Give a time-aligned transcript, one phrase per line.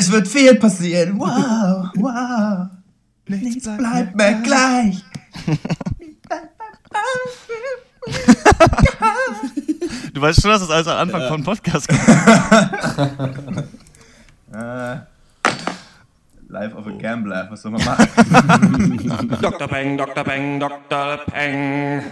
[0.00, 1.20] Es wird viel passieren.
[1.20, 2.68] Wow, wow.
[3.26, 5.04] Nichts, Nichts bleibt, bleibt mehr gleich.
[10.14, 11.28] du weißt schon, dass das alles am Anfang ja.
[11.28, 12.00] von Podcast kommt.
[14.54, 15.00] äh,
[16.48, 19.28] life of a Gambler, was soll man machen?
[19.42, 19.68] Dr.
[19.68, 20.24] Peng, Dr.
[20.24, 21.18] Peng, Dr.
[21.26, 22.02] Peng.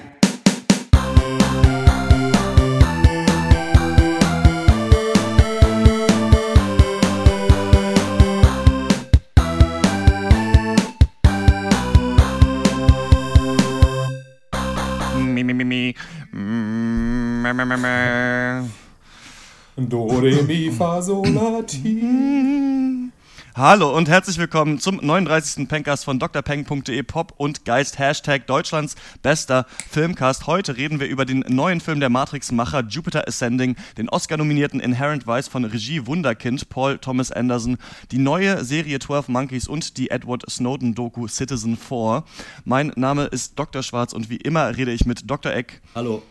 [19.77, 23.11] Do, re, mi, fa, sol, la, ti.
[23.55, 25.67] Hallo und herzlich willkommen zum 39.
[25.67, 30.47] Pencast von drpeng.de Pop und Geist Hashtag Deutschlands bester Filmcast.
[30.47, 35.49] Heute reden wir über den neuen Film der Matrix-Macher Jupiter Ascending, den Oscar-nominierten Inherent Vice
[35.49, 37.79] von Regie Wunderkind Paul Thomas Anderson,
[38.11, 42.25] die neue Serie 12 Monkeys und die Edward Snowden-Doku Citizen 4.
[42.67, 43.83] Mein Name ist Dr.
[43.83, 45.51] Schwarz und wie immer rede ich mit Dr.
[45.53, 45.81] Eck.
[45.95, 46.23] Hallo.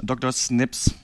[0.00, 0.32] Dr.
[0.32, 0.94] Snips.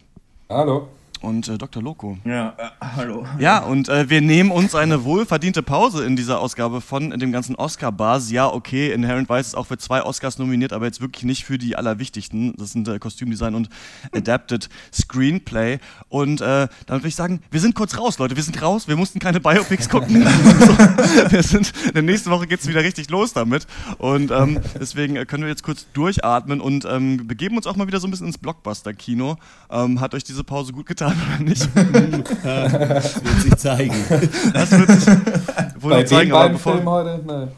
[0.49, 0.89] Hallo
[1.21, 1.83] und äh, Dr.
[1.83, 2.19] Loco.
[2.25, 3.27] Ja, äh, hallo.
[3.39, 7.57] Ja, und äh, wir nehmen uns eine wohlverdiente Pause in dieser Ausgabe von dem ganzen
[7.57, 8.31] Oscar-Bars.
[8.31, 11.59] Ja, okay, Inherent Vice ist auch für zwei Oscars nominiert, aber jetzt wirklich nicht für
[11.59, 12.55] die allerwichtigsten.
[12.57, 13.69] Das sind äh, Kostümdesign und
[14.13, 15.79] Adapted Screenplay.
[16.09, 18.37] Und äh, dann würde ich sagen, wir sind kurz raus, Leute.
[18.37, 18.89] Wir sind raus.
[18.89, 20.25] Wir mussten keine Biopics gucken.
[21.31, 23.67] wir sind, nächste Woche geht es wieder richtig los damit.
[23.99, 27.87] Und ähm, deswegen äh, können wir jetzt kurz durchatmen und ähm, begeben uns auch mal
[27.87, 29.37] wieder so ein bisschen ins Blockbuster-Kino.
[29.71, 31.08] Ähm, hat euch diese Pause gut getan?
[31.09, 31.69] Getan oder nicht?
[32.45, 33.95] das wird sich zeigen.
[34.53, 35.07] Das wird sich
[35.81, 36.33] wohl Bei zeigen.
[36.33, 37.21] Aber bevor, Film heute?
[37.27, 37.49] Nein.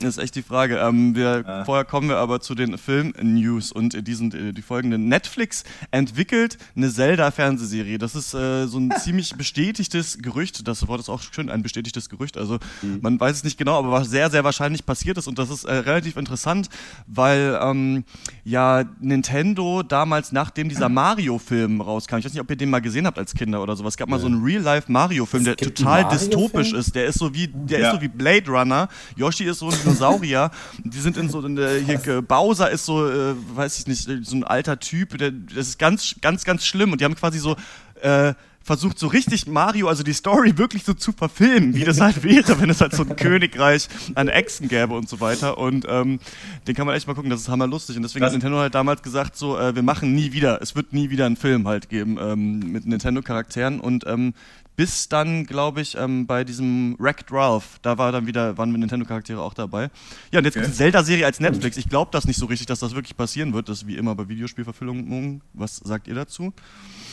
[0.00, 0.76] Das ist echt die Frage.
[0.78, 1.64] Ähm, wir, ja.
[1.64, 5.08] Vorher kommen wir aber zu den Film-News und die sind äh, die folgenden.
[5.08, 7.98] Netflix entwickelt eine Zelda-Fernsehserie.
[7.98, 10.68] Das ist äh, so ein ziemlich bestätigtes Gerücht.
[10.68, 12.36] Das Wort ist auch schön, ein bestätigtes Gerücht.
[12.36, 12.98] Also mhm.
[13.00, 15.28] man weiß es nicht genau, aber was sehr, sehr wahrscheinlich passiert ist.
[15.28, 16.68] Und das ist äh, relativ interessant,
[17.06, 18.04] weil ähm,
[18.44, 23.06] ja Nintendo damals, nachdem dieser Mario-Film rauskam, ich weiß nicht, ob ihr den mal gesehen
[23.06, 26.94] habt als Kinder oder sowas, gab mal so einen Real-Life-Mario-Film, der total dystopisch ist.
[26.94, 27.88] Der ist so wie, der ja.
[27.88, 28.88] ist so wie Blade Runner.
[29.16, 30.50] Yoshi ist ist so ein Dinosaurier.
[30.82, 34.36] Die sind in so in der, hier, Bowser ist so, äh, weiß ich nicht, so
[34.36, 35.16] ein alter Typ.
[35.18, 36.92] Der, das ist ganz, ganz, ganz schlimm.
[36.92, 37.56] Und die haben quasi so
[38.02, 38.34] äh,
[38.64, 42.60] versucht so richtig Mario, also die Story wirklich so zu verfilmen, wie das halt wäre,
[42.60, 45.58] wenn es halt so ein Königreich an Echsen gäbe und so weiter.
[45.58, 46.18] Und ähm,
[46.66, 47.96] den kann man echt mal gucken, das ist hammerlustig.
[47.96, 50.92] Und deswegen hat Nintendo halt damals gesagt, so, äh, wir machen nie wieder, es wird
[50.92, 53.80] nie wieder einen Film halt geben ähm, mit Nintendo-Charakteren.
[53.80, 54.32] Und ähm,
[54.76, 59.40] bis dann, glaube ich, ähm, bei diesem Wrecked Ralph, da war dann wieder, waren Nintendo-Charaktere
[59.40, 59.90] auch dabei.
[60.32, 60.62] Ja, und jetzt okay.
[60.62, 61.76] gibt es Zelda-Serie als Netflix.
[61.76, 63.68] Ich glaube das nicht so richtig, dass das wirklich passieren wird.
[63.68, 65.42] Das ist wie immer bei Videospielverfilmungen.
[65.52, 66.52] Was sagt ihr dazu?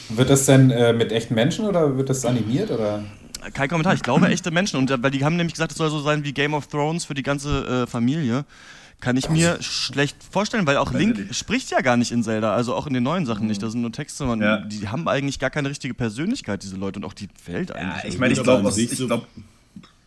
[0.09, 3.03] Wird das denn äh, mit echten Menschen oder wird das animiert oder?
[3.53, 3.93] Kein Kommentar.
[3.93, 4.77] Ich glaube echte Menschen.
[4.77, 7.05] Und äh, weil die haben nämlich gesagt, es soll so sein wie Game of Thrones
[7.05, 8.45] für die ganze äh, Familie.
[9.01, 12.75] Kann ich mir schlecht vorstellen, weil auch Link spricht ja gar nicht in Zelda, also
[12.75, 13.61] auch in den neuen Sachen nicht.
[13.61, 14.57] Da sind nur Texte, man, ja.
[14.57, 18.03] die haben eigentlich gar keine richtige Persönlichkeit, diese Leute, und auch die Welt eigentlich.
[18.03, 19.27] Ja, ich meine, ich glaube, ich glaub,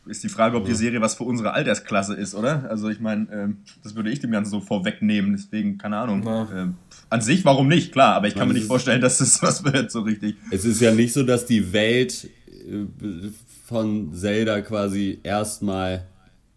[0.06, 2.68] ist die Frage, ob die Serie was für unsere Altersklasse ist, oder?
[2.70, 6.22] Also ich meine, ähm, das würde ich dem Ganzen so vorwegnehmen, deswegen, keine Ahnung.
[6.24, 6.48] Ja.
[6.54, 6.74] Ähm,
[7.10, 7.92] an sich, warum nicht?
[7.92, 10.36] Klar, aber ich kann mir nicht vorstellen, dass das was wird, so richtig.
[10.50, 13.30] Es ist ja nicht so, dass die Welt äh,
[13.66, 16.06] von Zelda quasi erstmal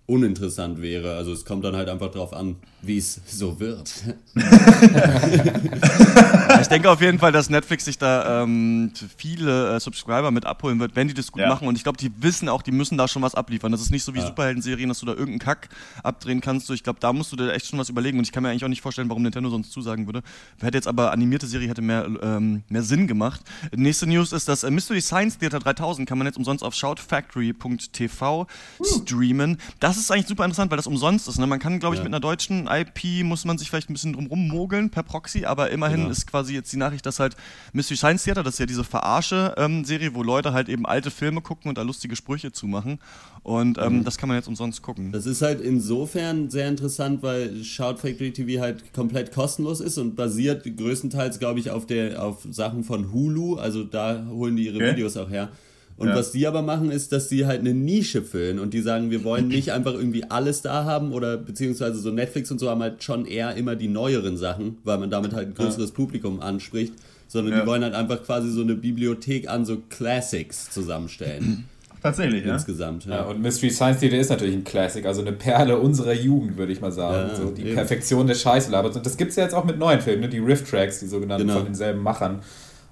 [0.08, 1.16] uninteressant wäre.
[1.16, 3.94] Also es kommt dann halt einfach drauf an, wie es so wird.
[6.62, 10.80] ich denke auf jeden Fall, dass Netflix sich da ähm, viele äh, Subscriber mit abholen
[10.80, 11.50] wird, wenn die das gut ja.
[11.50, 11.68] machen.
[11.68, 13.72] Und ich glaube, die wissen auch, die müssen da schon was abliefern.
[13.72, 14.28] Das ist nicht so wie ja.
[14.28, 15.70] Superhelden-Serien, dass du da irgendeinen Kack
[16.04, 16.70] abdrehen kannst.
[16.70, 18.18] Ich glaube, da musst du dir echt schon was überlegen.
[18.18, 20.24] Und ich kann mir eigentlich auch nicht vorstellen, warum Nintendo sonst zusagen würde.
[20.62, 23.42] Hätte jetzt aber animierte Serie hätte mehr, ähm, mehr Sinn gemacht.
[23.76, 28.48] Nächste News ist, dass äh, Mystery Science Theater 3000 kann man jetzt umsonst auf shoutfactory.tv
[28.80, 28.84] uh.
[28.84, 29.58] streamen.
[29.80, 31.40] Das ist eigentlich super interessant, weil das umsonst ist.
[31.40, 31.48] Ne?
[31.48, 32.04] Man kann, glaube ich, ja.
[32.04, 35.70] mit einer deutschen IP muss man sich vielleicht ein bisschen drum rummogeln per Proxy, aber
[35.72, 36.12] immerhin genau.
[36.12, 37.36] ist quasi jetzt die Nachricht, dass halt
[37.74, 41.42] Mystery Science Theater, das ist ja diese Verarsche-Serie, ähm, wo Leute halt eben alte Filme
[41.42, 43.00] gucken und da lustige Sprüche zu machen.
[43.44, 44.04] Und ähm, mhm.
[44.04, 45.12] das kann man jetzt umsonst gucken.
[45.12, 50.16] Das ist halt insofern sehr interessant, weil Shout Factory TV halt komplett kostenlos ist und
[50.16, 53.56] basiert größtenteils, glaube ich, auf, der, auf Sachen von Hulu.
[53.56, 54.92] Also da holen die ihre okay.
[54.92, 55.50] Videos auch her.
[55.98, 56.16] Und ja.
[56.16, 59.24] was die aber machen, ist, dass die halt eine Nische füllen und die sagen, wir
[59.24, 63.04] wollen nicht einfach irgendwie alles da haben oder beziehungsweise so Netflix und so haben halt
[63.04, 65.96] schon eher immer die neueren Sachen, weil man damit halt ein größeres ja.
[65.96, 66.94] Publikum anspricht,
[67.28, 67.62] sondern ja.
[67.62, 71.66] die wollen halt einfach quasi so eine Bibliothek an so Classics zusammenstellen.
[72.02, 72.54] Tatsächlich, ja.
[72.54, 73.16] Insgesamt, ja.
[73.16, 73.24] ja.
[73.24, 76.80] Und Mystery Science Theater ist natürlich ein Classic, also eine Perle unserer Jugend, würde ich
[76.80, 77.30] mal sagen.
[77.30, 77.74] Ja, so die eben.
[77.74, 78.96] Perfektion des Scheißlabers.
[78.96, 80.30] Und das gibt es ja jetzt auch mit neuen Filmen, ne?
[80.30, 81.58] die Riff-Tracks, die sogenannten genau.
[81.58, 82.40] von denselben Machern.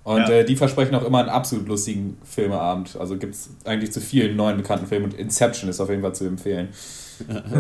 [0.06, 0.30] Und ja.
[0.30, 2.96] äh, die versprechen auch immer einen absolut lustigen Filmeabend.
[3.00, 6.14] Also gibt es eigentlich zu vielen neuen bekannten Filmen und Inception ist auf jeden Fall
[6.14, 6.70] zu empfehlen.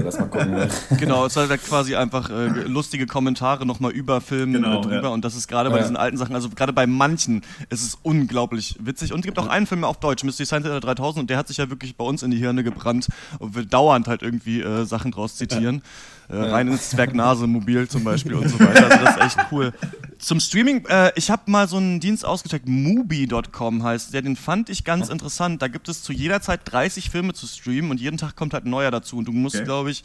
[0.03, 0.55] das mal gucken.
[0.99, 5.09] Genau, es ist halt quasi einfach äh, lustige Kommentare nochmal über Filme genau, drüber ja.
[5.09, 5.81] und das ist gerade bei ja.
[5.81, 9.47] diesen alten Sachen, also gerade bei manchen ist es unglaublich witzig und es gibt auch
[9.47, 12.21] einen Film auf Deutsch, Mystery Science 3000 und der hat sich ja wirklich bei uns
[12.21, 13.07] in die Hirne gebrannt
[13.39, 15.81] und will dauernd halt irgendwie äh, Sachen draus zitieren.
[16.27, 18.89] Äh, rein ins Zwergnase-Mobil zum Beispiel und so weiter.
[18.89, 19.73] Also das ist echt cool.
[20.19, 24.69] Zum Streaming, äh, ich habe mal so einen Dienst ausgecheckt, Mubi.com heißt der, den fand
[24.69, 25.61] ich ganz interessant.
[25.61, 28.65] Da gibt es zu jeder Zeit 30 Filme zu streamen und jeden Tag kommt halt
[28.65, 29.17] ein neuer dazu.
[29.17, 29.65] Und du musst, okay.
[29.65, 30.03] glaube ich,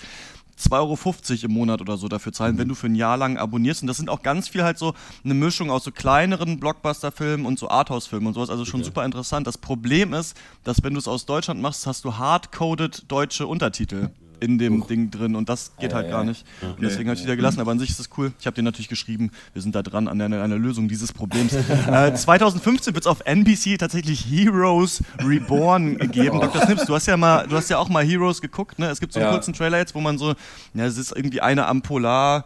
[0.59, 2.59] 2,50 Euro im Monat oder so dafür zahlen, mhm.
[2.59, 3.83] wenn du für ein Jahr lang abonnierst.
[3.83, 7.59] Und das sind auch ganz viel halt so eine Mischung aus so kleineren Blockbuster-Filmen und
[7.59, 8.51] so Arthouse-Filmen und sowas.
[8.51, 8.89] Also schon okay.
[8.89, 9.47] super interessant.
[9.47, 14.11] Das Problem ist, dass wenn du es aus Deutschland machst, hast du hardcoded deutsche Untertitel
[14.41, 14.87] in dem Uch.
[14.87, 16.45] Ding drin und das geht halt gar nicht.
[16.61, 16.75] Okay.
[16.81, 18.33] Deswegen habe ich wieder gelassen, aber an sich ist das cool.
[18.41, 21.53] Ich habe dir natürlich geschrieben, wir sind da dran an einer, einer Lösung dieses Problems.
[21.91, 26.39] äh, 2015 wird es auf NBC tatsächlich Heroes Reborn geben.
[26.39, 26.41] Oh.
[26.41, 26.63] Dr.
[26.63, 28.89] Snips, du hast ja mal, du hast ja auch mal Heroes geguckt, ne?
[28.91, 29.33] Es gibt so einen ja.
[29.33, 30.35] kurzen Trailer jetzt, wo man so,
[30.75, 32.45] ja, es ist irgendwie eine am Polar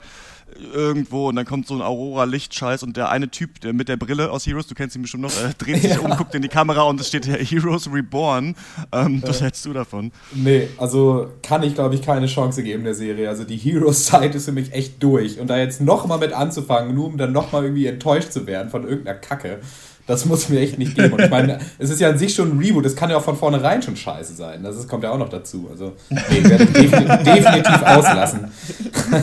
[0.73, 4.31] irgendwo und dann kommt so ein Aurora-Lichtscheiß und der eine Typ der mit der Brille
[4.31, 6.01] aus Heroes, du kennst ihn bestimmt noch, äh, dreht sich ja.
[6.01, 8.55] um, guckt in die Kamera und es steht hier Heroes Reborn.
[8.93, 10.13] Ähm, was äh, hältst du davon?
[10.33, 13.29] Nee, also kann ich glaube ich keine Chance geben der Serie.
[13.29, 17.07] Also die Heroes-Zeit ist für mich echt durch und da jetzt nochmal mit anzufangen, nur
[17.07, 19.61] um dann nochmal irgendwie enttäuscht zu werden von irgendeiner Kacke.
[20.07, 21.15] Das muss mir echt nicht geben.
[21.15, 23.25] Und ich meine, es ist ja an sich schon ein Reboot, das kann ja auch
[23.25, 24.63] von vornherein schon scheiße sein.
[24.63, 25.69] Das kommt ja auch noch dazu.
[25.71, 28.53] Also, nee, werde ich definitiv, definitiv auslassen.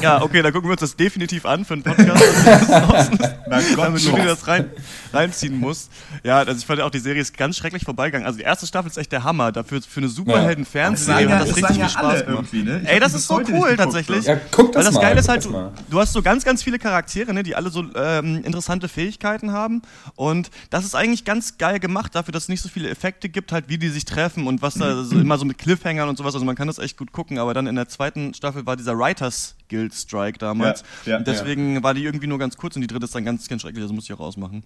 [0.02, 2.24] Ja, okay, dann gucken wir uns das definitiv an für einen Podcast.
[3.48, 4.72] Na Gott, damit du dir das rein,
[5.14, 5.92] reinziehen musst.
[6.24, 8.26] Ja, also ich fand auch, die Serie ist ganz schrecklich vorbeigegangen.
[8.26, 9.52] Also die erste Staffel ist echt der Hammer.
[9.52, 11.40] Dafür für eine Superhelden-Fernsehserie ja.
[11.40, 12.54] hat das, richtig viel Spaß gemacht.
[12.54, 12.82] Ne?
[12.86, 14.26] Ey, das ist so cool tatsächlich.
[14.26, 16.64] Ja, guck das Weil das mal, Geile ist halt, du, du, hast so ganz, ganz
[16.64, 19.82] viele Charaktere, ne, die alle so ähm, interessante Fähigkeiten haben.
[20.16, 23.52] Und das ist eigentlich ganz geil gemacht dafür, dass es nicht so viele Effekte gibt,
[23.52, 26.34] halt wie die sich treffen und was da so immer so mit Cliffhangern und sowas.
[26.34, 27.40] Also man kann das echt gut gucken.
[27.40, 30.84] Aber dann in der zweiten Staffel war dieser Writers Guild Strike damals.
[31.06, 31.84] Ja, ja, und deswegen ja.
[31.84, 33.84] war die irgendwie nur ganz kurz und die dritte ist dann ganz, ganz schrecklich.
[33.84, 34.64] Das muss ich auch ausmachen.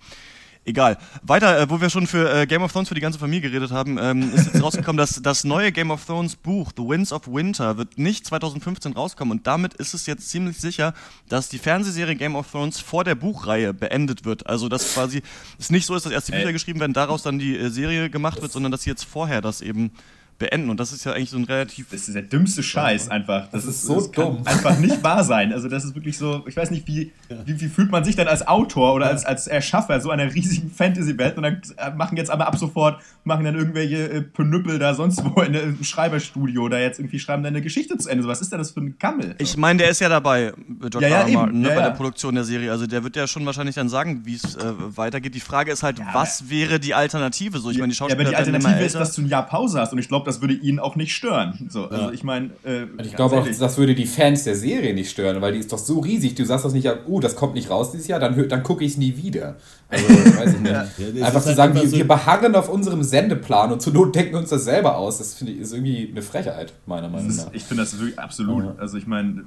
[0.67, 0.97] Egal.
[1.21, 3.71] Weiter, äh, wo wir schon für äh, Game of Thrones für die ganze Familie geredet
[3.71, 7.27] haben, ähm, ist jetzt rausgekommen, dass das neue Game of Thrones Buch, The Winds of
[7.27, 9.38] Winter, wird nicht 2015 rauskommen.
[9.38, 10.95] Und damit ist es jetzt ziemlich sicher,
[11.29, 14.47] dass die Fernsehserie Game of Thrones vor der Buchreihe beendet wird.
[14.47, 15.21] Also, dass quasi
[15.59, 18.09] es nicht so ist, dass erst die Bücher geschrieben werden, daraus dann die äh, Serie
[18.09, 19.91] gemacht wird, sondern dass sie jetzt vorher das eben
[20.37, 20.69] beenden.
[20.69, 21.87] Und das ist ja eigentlich so ein relativ.
[21.91, 23.49] Das ist der dümmste Scheiß einfach.
[23.51, 24.41] Das, das ist, so das dumm.
[24.45, 25.53] einfach nicht wahr sein.
[25.53, 27.37] Also, das ist wirklich so, ich weiß nicht, wie, ja.
[27.45, 30.69] wie, wie, fühlt man sich denn als Autor oder als, als Erschaffer so einer riesigen
[30.69, 31.61] Fantasy-Welt und dann
[31.95, 35.83] machen jetzt aber ab sofort, machen dann irgendwelche äh, Penüppel da sonst wo in einem
[35.83, 38.23] Schreiberstudio da jetzt irgendwie schreiben dann eine Geschichte zu Ende.
[38.23, 39.35] So, was ist denn das für ein Kammel?
[39.39, 41.31] Ich meine, der ist ja dabei, George ja, ja, R.
[41.31, 42.71] Martin, ne, bei der Produktion der Serie.
[42.71, 45.33] Also, der wird ja schon wahrscheinlich dann sagen, wie es äh, weitergeht.
[45.33, 47.59] Die Frage ist halt, was wäre die Alternative?
[47.59, 48.21] So, ich meine, die Schauspieler.
[48.21, 50.42] Ja, aber die Alternative ist, dass du ein Jahr Pause hast und ich glaube, das
[50.42, 51.68] würde ihn auch nicht stören.
[51.69, 55.10] So, also ich meine, äh, ich glaube auch, das würde die Fans der Serie nicht
[55.10, 56.36] stören, weil die ist doch so riesig.
[56.36, 58.94] Du sagst das nicht, oh, das kommt nicht raus dieses Jahr, dann, dann gucke ich
[58.94, 59.56] es nie wieder.
[59.89, 60.72] Also, weiß ich nicht.
[60.72, 64.16] ja, einfach zu halt sagen, wir, so wir beharren auf unserem Sendeplan und zur Not
[64.16, 67.54] denken uns das selber aus, das finde ich ist irgendwie eine Frechheit, meiner Meinung nach.
[67.54, 68.80] ich finde das wirklich absolut.
[68.80, 69.44] Also ich meine,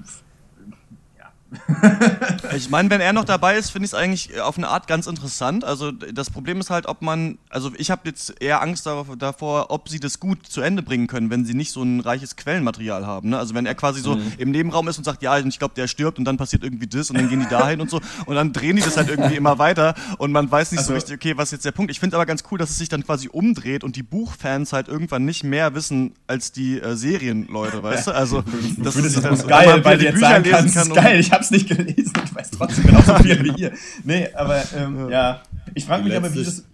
[2.54, 5.06] ich meine, wenn er noch dabei ist, finde ich es eigentlich auf eine Art ganz
[5.06, 5.64] interessant.
[5.64, 9.88] Also das Problem ist halt, ob man, also ich habe jetzt eher Angst davor, ob
[9.88, 13.30] sie das gut zu Ende bringen können, wenn sie nicht so ein reiches Quellenmaterial haben.
[13.30, 13.38] Ne?
[13.38, 14.32] Also wenn er quasi so mhm.
[14.36, 17.10] im Nebenraum ist und sagt, ja, ich glaube, der stirbt und dann passiert irgendwie das
[17.10, 19.58] und dann gehen die dahin und so und dann drehen die das halt irgendwie immer
[19.58, 21.90] weiter und man weiß nicht also, so richtig, okay, was ist jetzt der Punkt.
[21.90, 24.88] Ich finde aber ganz cool, dass es sich dann quasi umdreht und die Buchfans halt
[24.88, 28.14] irgendwann nicht mehr wissen als die äh, Serienleute, weißt du?
[28.14, 28.44] Also
[28.76, 30.92] das ist halt, geil, weil die Bücher lesen kann.
[30.92, 33.72] Geil, ich hab's nicht gelesen und weiß trotzdem genauso viel wie ihr.
[34.04, 35.42] Nee, aber ähm, ja.
[35.74, 36.64] Ich frage mich aber, wie das.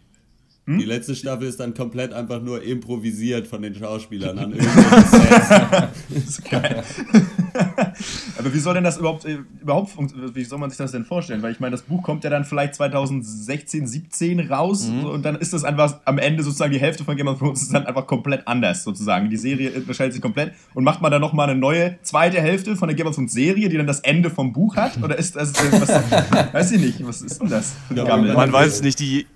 [0.67, 0.79] Hm?
[0.79, 6.51] Die letzte Staffel ist dann komplett einfach nur improvisiert von den Schauspielern an das ist
[6.51, 6.83] geil.
[8.45, 9.97] Aber wie soll denn das überhaupt, äh, überhaupt
[10.35, 11.43] wie soll man sich das denn vorstellen?
[11.43, 15.07] Weil ich meine, das Buch kommt ja dann vielleicht 2016, 17 raus mhm.
[15.07, 17.73] und dann ist das einfach am Ende sozusagen die Hälfte von Game of Thrones ist
[17.73, 19.31] dann einfach komplett anders sozusagen.
[19.31, 22.89] Die Serie unterscheidet sich komplett und macht man dann nochmal eine neue zweite Hälfte von
[22.89, 25.03] der Game of Thrones Serie, die dann das Ende vom Buch hat?
[25.03, 25.89] Oder ist das, was,
[26.53, 27.75] weiß ich nicht, was ist denn das?
[27.95, 29.27] Ja, man weiß es nicht, die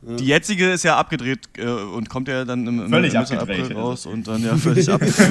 [0.00, 3.62] die jetzige ist ja abgedreht äh, und kommt ja dann im, im völlig Mitte April
[3.62, 3.74] also.
[3.74, 5.26] raus und dann ja völlig abgedreht.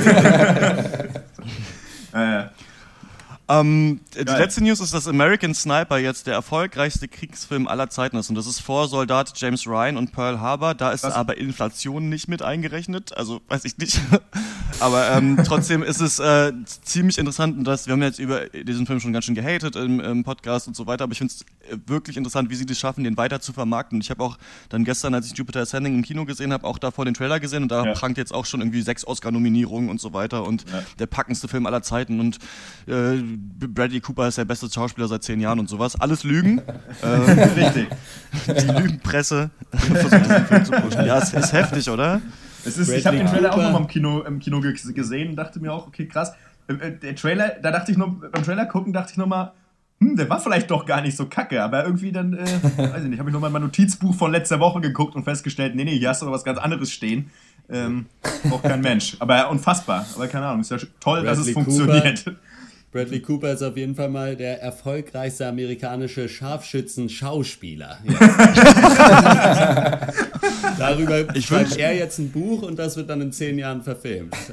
[2.14, 2.52] ja,
[3.50, 8.30] Ähm, die letzte News ist, dass American Sniper jetzt der erfolgreichste Kriegsfilm aller Zeiten ist.
[8.30, 10.74] Und das ist vor Soldat James Ryan und Pearl Harbor.
[10.75, 11.13] Da ist Was?
[11.13, 13.16] aber Inflation nicht mit eingerechnet.
[13.16, 14.00] Also weiß ich nicht.
[14.80, 19.00] Aber ähm, trotzdem ist es äh, ziemlich interessant, dass wir haben jetzt über diesen Film
[19.00, 21.77] schon ganz schön gehatet im, im Podcast und so weiter, aber ich finde es äh,
[21.88, 24.00] wirklich interessant, wie sie das schaffen, den weiter zu vermarkten.
[24.01, 24.38] Ich habe auch
[24.70, 27.63] dann gestern, als ich Jupiter Ascending im Kino gesehen habe, auch davor den Trailer gesehen
[27.63, 27.94] und da ja.
[27.94, 30.84] prangt jetzt auch schon irgendwie sechs Oscar-Nominierungen und so weiter und ja.
[31.00, 32.38] der packendste Film aller Zeiten und
[32.88, 33.18] äh,
[33.60, 36.00] Bradley Cooper ist der beste Schauspieler seit zehn Jahren und sowas.
[36.00, 36.62] Alles Lügen.
[37.01, 37.08] äh,
[37.65, 37.88] Richtig.
[38.48, 41.06] Die Lügenpresse versucht diesen Film zu pushen.
[41.06, 42.22] Ja, es ist heftig, oder?
[42.65, 45.60] Es ist, ich habe den Trailer auch nochmal im Kino, im Kino gesehen und dachte
[45.60, 46.34] mir auch, okay, krass.
[46.67, 49.53] Äh, äh, der Trailer, da dachte ich noch, beim Trailer gucken dachte ich nochmal,
[50.00, 52.46] hm, der war vielleicht doch gar nicht so kacke, aber irgendwie dann, äh,
[52.77, 55.86] weiß ich nicht, habe ich nochmal mein Notizbuch von letzter Woche geguckt und festgestellt, nee,
[55.86, 57.32] nee, hier hast du was ganz anderes stehen.
[57.70, 58.06] Ähm,
[58.50, 59.17] auch kein Mensch.
[59.20, 60.06] Aber unfassbar.
[60.15, 62.24] Aber keine Ahnung, ist ja toll, Bradley dass es funktioniert.
[62.24, 62.38] Cooper.
[62.91, 67.98] Bradley Cooper ist auf jeden Fall mal der erfolgreichste amerikanische Scharfschützen-Schauspieler.
[70.77, 74.36] Darüber ich schreibt er jetzt ein Buch und das wird dann in zehn Jahren verfilmt.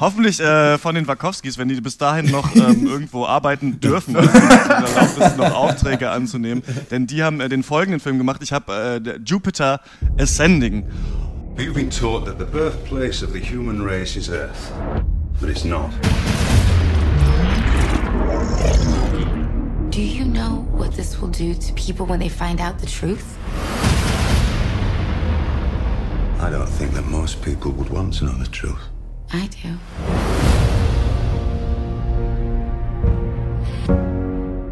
[0.00, 4.28] Hoffentlich äh, von den Wachowskis, wenn die bis dahin noch ähm, irgendwo arbeiten dürfen, also
[4.28, 6.62] erlaubt noch Aufträge anzunehmen.
[6.90, 8.42] Denn die haben äh, den folgenden Film gemacht.
[8.42, 9.80] Ich habe äh, Jupiter
[10.18, 10.84] Ascending.
[11.56, 14.72] We've been taught that the birthplace of the human race is Earth,
[15.40, 15.90] but it's not.
[19.90, 23.38] Do you know what this will do to people when they find out the truth?
[26.40, 28.80] I don't think that most people would want to know the truth.
[29.32, 29.78] I do.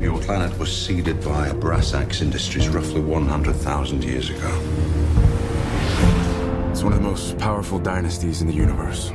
[0.05, 5.02] Your planet was seeded by Brass Axe Industries roughly 100,000 years ago.
[6.73, 9.13] It's one of the most powerful dynasties in the universe.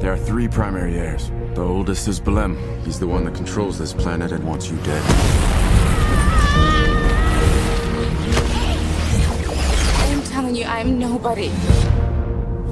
[0.00, 1.30] There are three primary heirs.
[1.52, 2.56] The oldest is Belem.
[2.86, 5.02] He's the one that controls this planet and wants you dead.
[10.08, 11.52] I'm telling you, I'm nobody.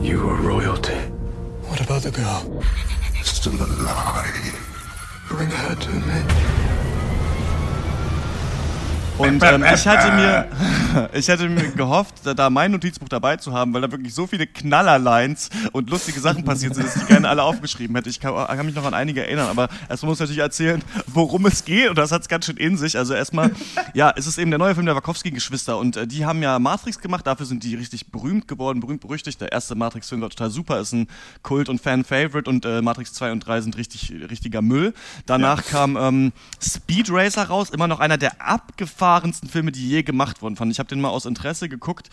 [0.01, 0.97] You are royalty.
[1.69, 2.65] What about the girl?
[3.23, 5.27] Still alive.
[5.29, 6.64] Bring her to me.
[9.17, 10.49] Und ähm, ich hatte mir,
[11.13, 14.47] ich hätte mir gehofft, da mein Notizbuch dabei zu haben, weil da wirklich so viele
[14.47, 18.11] Knallerlines und lustige Sachen passiert sind, dass ich gerne alle aufgeschrieben hätte.
[18.11, 21.47] Ich kann, kann mich noch an einige erinnern, aber erstmal muss ich natürlich erzählen, worum
[21.47, 22.99] es geht und das hat es ganz schön in sich.
[22.99, 23.53] Also erstmal,
[23.95, 26.99] ja, es ist eben der neue Film der Wachowski-Geschwister und äh, die haben ja Matrix
[26.99, 29.41] gemacht, dafür sind die richtig berühmt geworden, berühmt berüchtigt.
[29.41, 31.07] Der erste Matrix-Film war total super, ist ein
[31.43, 34.93] Kult- und Fan-Favorite und äh, Matrix 2 und 3 sind richtig, richtiger Müll.
[35.27, 35.71] Danach ja.
[35.71, 40.43] kam ähm, Speed Racer raus, immer noch einer der abgefahrenen abgefahrensten Filme, die je gemacht
[40.43, 40.79] wurden, fand ich.
[40.79, 42.11] habe den mal aus Interesse geguckt.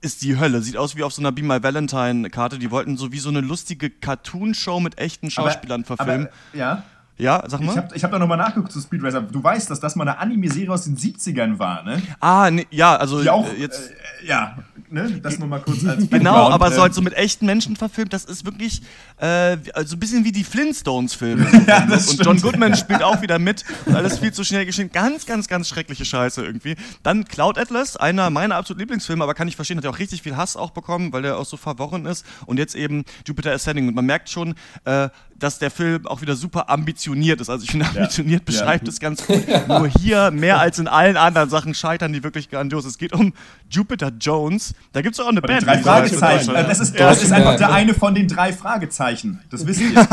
[0.00, 0.62] Ist die Hölle.
[0.62, 2.58] Sieht aus wie auf so einer Be My Valentine-Karte.
[2.58, 6.28] Die wollten so wie so eine lustige Cartoon-Show mit echten Schauspielern aber, verfilmen.
[6.28, 6.84] Aber, ja.
[7.16, 7.72] Ja, sag mal.
[7.72, 9.22] Ich habe hab da nochmal nachgeguckt zu Speed Racer.
[9.22, 12.02] Du weißt, dass das mal eine Anime-Serie aus den 70ern war, ne?
[12.18, 13.90] Ah, ne, ja, also Die auch, äh, jetzt.
[13.90, 14.56] Äh, ja,
[14.90, 15.20] ne?
[15.22, 18.24] Das nur mal kurz als Genau, aber so, halt so mit echten Menschen verfilmt, das
[18.24, 18.82] ist wirklich
[19.18, 21.46] äh, also ein bisschen wie die Flintstones-Filme.
[21.68, 24.90] ja, das und John Goodman spielt auch wieder mit und alles viel zu schnell geschehen.
[24.90, 26.74] Ganz, ganz, ganz schreckliche Scheiße irgendwie.
[27.04, 30.22] Dann Cloud Atlas, einer meiner absoluten Lieblingsfilme, aber kann ich verstehen, hat ja auch richtig
[30.22, 32.26] viel Hass auch bekommen, weil der auch so verworren ist.
[32.46, 33.86] Und jetzt eben Jupiter Ascending.
[33.86, 37.50] Und man merkt schon, äh, dass der Film auch wieder super ambitioniert ist.
[37.50, 38.44] Also ich finde, ambitioniert ja.
[38.44, 39.44] beschreibt es ganz gut.
[39.68, 42.84] Nur hier, mehr als in allen anderen Sachen, scheitern die wirklich grandios.
[42.84, 43.32] Es geht um
[43.70, 44.74] Jupiter Jones.
[44.92, 45.66] Da gibt es auch eine von Band.
[45.66, 46.52] Drei Fragezeichen.
[46.52, 49.40] Das ist, das ist einfach der eine von den drei Fragezeichen.
[49.50, 50.06] Das wisst ihr.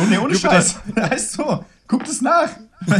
[0.00, 0.80] oh, nee, ohne Scheiß.
[0.96, 1.64] Heißt so.
[1.86, 2.48] Guckt es nach.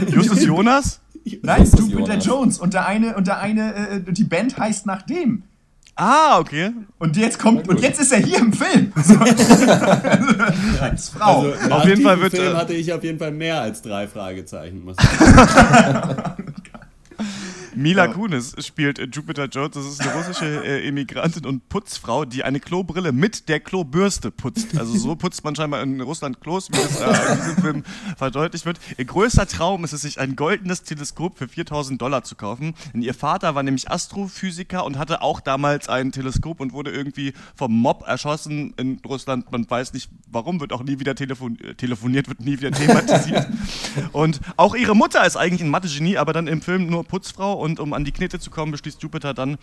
[0.09, 1.00] Justus Jonas?
[1.43, 2.26] Nein, Jupiter Jonas.
[2.26, 2.59] Jones.
[2.59, 5.45] Und der eine, und der eine, äh, die Band heißt nach dem.
[5.94, 6.70] Ah, okay.
[6.99, 8.92] Und jetzt kommt und jetzt ist er hier im Film.
[9.02, 9.18] So.
[10.80, 11.42] als Frau.
[11.42, 14.06] Also, auf jeden Fall wird Film äh, hatte ich auf jeden Fall mehr als drei
[14.06, 14.82] Fragezeichen.
[17.75, 19.73] Mila Kunis spielt Jupiter Jones.
[19.75, 24.79] Das ist eine russische äh, Immigrantin und Putzfrau, die eine Klobrille mit der Klobürste putzt.
[24.79, 27.85] Also so putzt man scheinbar in Russland Klos, wie das äh, in diesem Film
[28.17, 28.79] verdeutlicht wird.
[28.97, 32.75] Ihr größter Traum ist es, sich ein goldenes Teleskop für 4000 Dollar zu kaufen.
[32.93, 37.33] Denn ihr Vater war nämlich Astrophysiker und hatte auch damals ein Teleskop und wurde irgendwie
[37.55, 39.50] vom Mob erschossen in Russland.
[39.50, 43.47] Man weiß nicht warum, wird auch nie wieder telefon telefoniert, wird nie wieder thematisiert.
[44.12, 47.78] und auch ihre Mutter ist eigentlich ein Mathe-Genie, aber dann im Film nur Putzfrau und
[47.78, 49.57] um an die Knete zu kommen, beschließt Jupiter dann,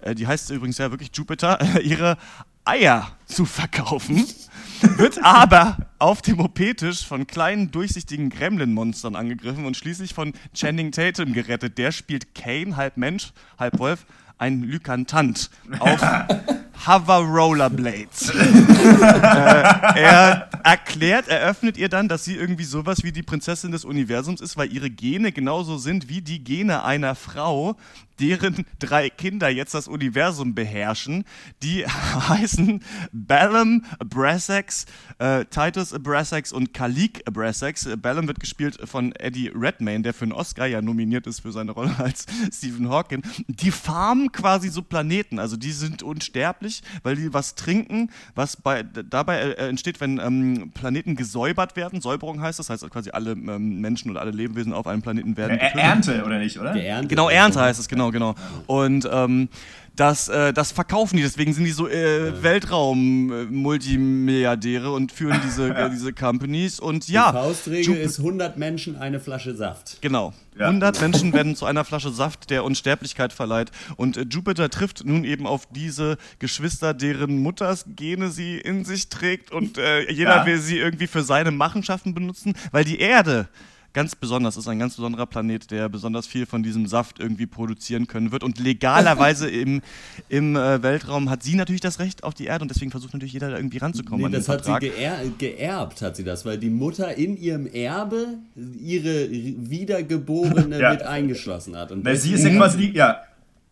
[0.00, 2.16] äh, die heißt übrigens ja wirklich Jupiter, äh, ihre
[2.64, 4.26] Eier zu verkaufen,
[4.96, 11.32] wird aber auf dem OP-Tisch von kleinen durchsichtigen Gremlin-Monstern angegriffen und schließlich von Channing Tatum
[11.32, 11.76] gerettet.
[11.76, 14.06] Der spielt Kane, halb Mensch, halb Wolf,
[14.38, 16.00] ein Lykantant auf
[16.86, 18.30] Hover Rollerblades.
[18.30, 18.34] äh,
[20.00, 24.56] er erklärt, eröffnet ihr dann, dass sie irgendwie sowas wie die Prinzessin des Universums ist,
[24.56, 27.76] weil ihre Gene genauso sind wie die Gene einer Frau.
[28.20, 31.24] Deren drei Kinder jetzt das Universum beherrschen.
[31.62, 31.86] Die
[32.28, 34.86] heißen Ballum Brassex,
[35.18, 37.88] äh, Titus Brassex und Kalik Brassex.
[38.00, 41.72] Ballum wird gespielt von Eddie Redmayne, der für einen Oscar ja nominiert ist für seine
[41.72, 43.22] Rolle als Stephen Hawking.
[43.48, 48.82] Die farmen quasi so Planeten, also die sind unsterblich, weil die was trinken, was bei,
[48.82, 52.00] dabei äh, entsteht, wenn ähm, Planeten gesäubert werden.
[52.00, 55.58] Säuberung heißt das, heißt quasi alle ähm, Menschen oder alle Lebewesen auf einem Planeten werden.
[55.58, 56.72] Äh, Ernte, oder nicht, oder?
[56.72, 57.10] Geerntet.
[57.10, 58.34] Genau, Ernte heißt es, genau, genau.
[58.66, 59.48] Und ähm,
[59.96, 65.90] das, äh, das verkaufen die, deswegen sind die so äh, Weltraum-Multimilliardäre und führen diese, äh,
[65.90, 66.80] diese Companies.
[66.80, 67.30] Und ja.
[67.30, 69.98] Die Faustregel ist 100 Menschen eine Flasche Saft.
[70.00, 70.32] Genau.
[70.58, 70.68] Ja.
[70.68, 73.70] 100 Menschen werden zu einer Flasche Saft, der Unsterblichkeit verleiht.
[73.96, 79.10] Und äh, Jupiter trifft nun eben auf diese Geschwister, deren Mutters Gene sie in sich
[79.10, 79.52] trägt.
[79.52, 80.46] Und äh, jeder ja.
[80.46, 83.48] will sie irgendwie für seine Machenschaften benutzen, weil die Erde
[83.92, 88.06] ganz besonders, ist ein ganz besonderer Planet, der besonders viel von diesem Saft irgendwie produzieren
[88.06, 88.44] können wird.
[88.44, 89.82] Und legalerweise im,
[90.28, 93.32] im äh, Weltraum hat sie natürlich das Recht auf die Erde und deswegen versucht natürlich
[93.32, 94.30] jeder da irgendwie ranzukommen.
[94.30, 94.82] Nee, das hat Vertrag.
[94.82, 100.92] sie geer geerbt, hat sie das, weil die Mutter in ihrem Erbe ihre Wiedergeborene ja.
[100.92, 101.92] mit eingeschlossen hat.
[101.92, 103.22] Und weil sie ist ja quasi die, ja,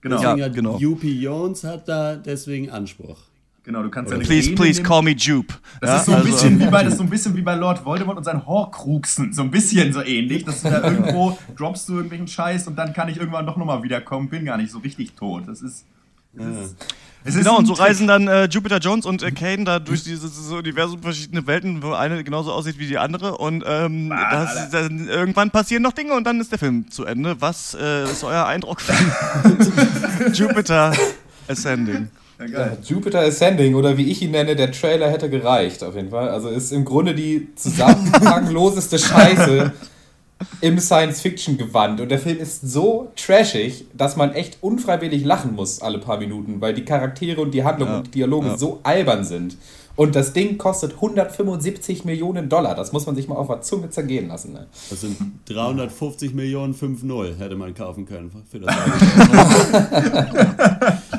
[0.01, 0.21] genau.
[0.21, 0.77] Deswegen ja, genau.
[0.77, 3.30] UP Jones hat da deswegen Anspruch.
[3.63, 5.55] Genau, du kannst ja Please, Gene please call me Jupe.
[5.81, 5.97] Das, ja?
[5.97, 8.17] ist so ein also, bisschen wie bei, das so ein bisschen wie bei Lord Voldemort
[8.17, 9.33] und seinen Horcruxen.
[9.33, 10.45] So ein bisschen so ähnlich.
[10.45, 13.83] Dass du da irgendwo droppst du irgendwelchen Scheiß und dann kann ich irgendwann doch nochmal
[13.83, 14.29] wiederkommen.
[14.31, 15.45] Bin gar nicht so richtig tot.
[15.47, 15.85] Das ist.
[16.33, 16.61] Das ja.
[17.25, 20.31] ist genau, und so reisen dann äh, Jupiter Jones und äh, Kane da durch dieses,
[20.31, 23.37] dieses Universum verschiedene Welten, wo eine genauso aussieht wie die andere.
[23.37, 27.41] Und ähm, das, dann, irgendwann passieren noch Dinge und dann ist der Film zu Ende.
[27.41, 28.97] Was äh, ist euer Eindruck von
[30.33, 30.95] Jupiter
[31.49, 32.09] Ascending?
[32.49, 36.29] Ja, Jupiter Ascending oder wie ich ihn nenne, der Trailer hätte gereicht, auf jeden Fall.
[36.29, 39.73] Also ist im Grunde die zusammenhangloseste Scheiße
[40.61, 42.01] im Science-Fiction-Gewand.
[42.01, 46.61] Und der Film ist so trashig, dass man echt unfreiwillig lachen muss alle paar Minuten,
[46.61, 48.59] weil die Charaktere und die Handlung ja, und die Dialoge ja.
[48.59, 49.57] so albern sind.
[49.97, 52.75] Und das Ding kostet 175 Millionen Dollar.
[52.75, 54.55] Das muss man sich mal auf der Zunge zergehen lassen.
[54.55, 54.67] Ne?
[54.89, 55.17] Das sind
[55.47, 58.75] 350 Millionen 5-0 hätte man kaufen können für das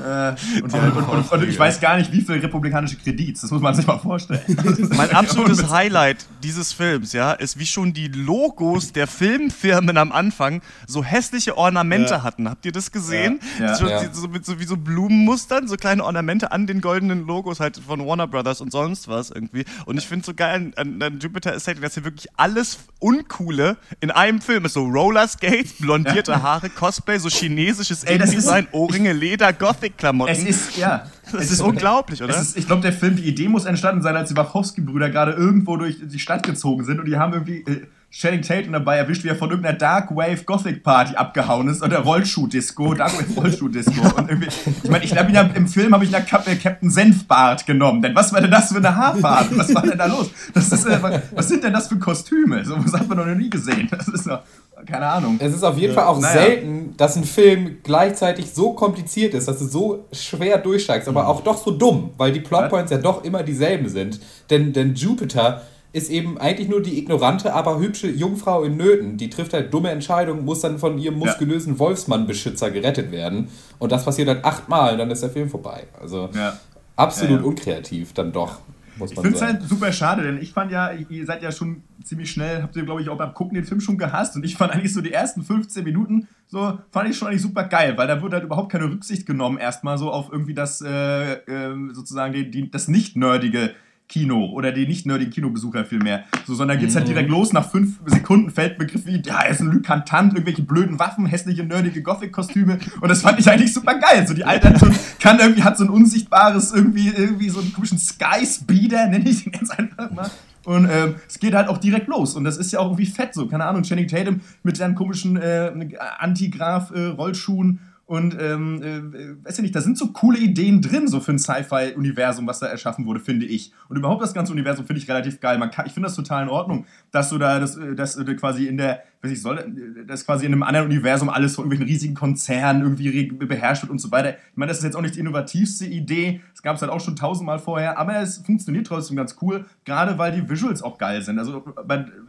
[0.00, 3.42] Äh, und, und, und, und, ich weiß gar nicht, wie viel republikanische Kredits.
[3.42, 4.40] Das muss man sich mal vorstellen.
[4.96, 10.62] mein absolutes Highlight dieses Films, ja, ist, wie schon die Logos der Filmfirmen am Anfang
[10.86, 12.22] so hässliche Ornamente ja.
[12.22, 12.48] hatten.
[12.48, 13.40] Habt ihr das gesehen?
[13.58, 13.74] Ja.
[13.74, 14.12] So, ja.
[14.12, 18.06] so, mit so wie so Blumenmustern, so kleine Ornamente an den goldenen Logos halt von
[18.06, 19.64] Warner Brothers und sonst was irgendwie.
[19.86, 24.10] Und ich finde so geil an, an Jupiter Estate, dass hier wirklich alles Uncoole in
[24.10, 24.74] einem Film ist.
[24.74, 30.32] So Roller Skates, blondierte Haare, Cosplay, so chinesisches Design, Ohrringe, Leder, Gothic Klamotten.
[30.32, 31.06] Es ist, ja.
[31.32, 32.36] Das ist, ist unglaublich, oder?
[32.36, 35.76] Ist, ich glaube, der Film, die Idee muss entstanden sein, als die Wachowski-Brüder gerade irgendwo
[35.76, 39.28] durch die Stadt gezogen sind und die haben irgendwie äh, Channing Tatum dabei erwischt, wie
[39.28, 44.00] er von irgendeiner Dark Wave Gothic Party abgehauen ist oder Rollschuh-Disco, Dark Wave Rollschuh-Disco.
[44.16, 44.48] und irgendwie,
[44.82, 48.32] ich meine, ich glaube, im Film habe ich nach äh, Captain Senfbart genommen, denn was
[48.32, 49.56] war denn das für eine Haarfarbe?
[49.58, 50.28] Was war denn da los?
[50.52, 50.98] Das ist, äh,
[51.34, 52.64] was sind denn das für Kostüme?
[52.64, 53.88] So was hat man noch nie gesehen.
[53.90, 54.40] Das ist doch,
[54.86, 55.36] keine Ahnung.
[55.38, 56.00] Es ist auf jeden ja.
[56.00, 56.32] Fall auch naja.
[56.32, 61.28] selten, dass ein Film gleichzeitig so kompliziert ist, dass du so schwer durchsteigst, aber mhm.
[61.28, 64.20] auch doch so dumm, weil die Plotpoints ja doch immer dieselben sind.
[64.50, 69.16] Denn, denn Jupiter ist eben eigentlich nur die ignorante, aber hübsche Jungfrau in Nöten.
[69.16, 71.78] Die trifft halt dumme Entscheidungen, muss dann von ihrem muskulösen ja.
[71.80, 73.48] Wolfsmann-Beschützer gerettet werden.
[73.78, 75.88] Und das passiert halt achtmal, dann ist der Film vorbei.
[76.00, 76.58] Also ja.
[76.96, 78.58] absolut ja, unkreativ dann doch
[79.00, 81.50] muss man Ich finde es halt super schade, denn ich fand ja, ihr seid ja
[81.50, 84.44] schon ziemlich schnell, habt ihr, glaube ich, auch beim Gucken den Film schon gehasst und
[84.44, 87.96] ich fand eigentlich so die ersten 15 Minuten so, fand ich schon eigentlich super geil,
[87.96, 91.92] weil da wurde halt überhaupt keine Rücksicht genommen, erstmal so auf irgendwie das, äh, äh,
[91.92, 93.70] sozusagen die, die, das nicht-nerdige
[94.10, 96.24] Kino oder die nicht nerdigen Kinobesucher vielmehr.
[96.46, 97.12] So, sondern geht's halt mhm.
[97.12, 97.52] direkt los.
[97.52, 101.64] Nach fünf Sekunden fällt Begriff wie, ja, er ist ein Lykantant, irgendwelche blöden Waffen, hässliche,
[101.64, 102.78] nerdige Gothic-Kostüme.
[103.00, 104.26] Und das fand ich eigentlich super geil.
[104.26, 104.88] So, die Alte so,
[105.20, 109.52] kann irgendwie, hat so ein unsichtbares, irgendwie, irgendwie so einen komischen Sky-Speeder, nenne ich den
[109.52, 110.30] jetzt einfach mal.
[110.64, 112.34] Und ähm, es geht halt auch direkt los.
[112.34, 113.46] Und das ist ja auch irgendwie fett so.
[113.46, 115.72] Keine Ahnung, Channing Tatum mit seinen komischen äh,
[116.18, 117.78] Antigraph-Rollschuhen.
[118.10, 121.32] Äh, und ähm, äh, weiß ja nicht, da sind so coole Ideen drin, so für
[121.32, 123.72] ein Sci-Fi-Universum, was da erschaffen wurde, finde ich.
[123.88, 125.58] Und überhaupt das ganze Universum finde ich relativ geil.
[125.58, 128.34] Man kann, ich finde das total in Ordnung, dass du da das, äh, das äh,
[128.34, 129.64] quasi in der, weiß ich soll,
[130.06, 134.00] das quasi in einem anderen Universum alles von irgendwelchen riesigen Konzernen irgendwie beherrscht wird und
[134.00, 134.30] so weiter.
[134.30, 136.40] Ich meine, das ist jetzt auch nicht die innovativste Idee.
[136.54, 140.18] Es gab es halt auch schon tausendmal vorher, aber es funktioniert trotzdem ganz cool, gerade
[140.18, 141.38] weil die Visuals auch geil sind.
[141.38, 141.64] Also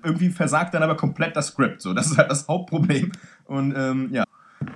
[0.03, 1.81] irgendwie versagt dann aber komplett das Skript.
[1.81, 3.11] So, das ist halt das Hauptproblem.
[3.45, 4.23] Und ähm, ja.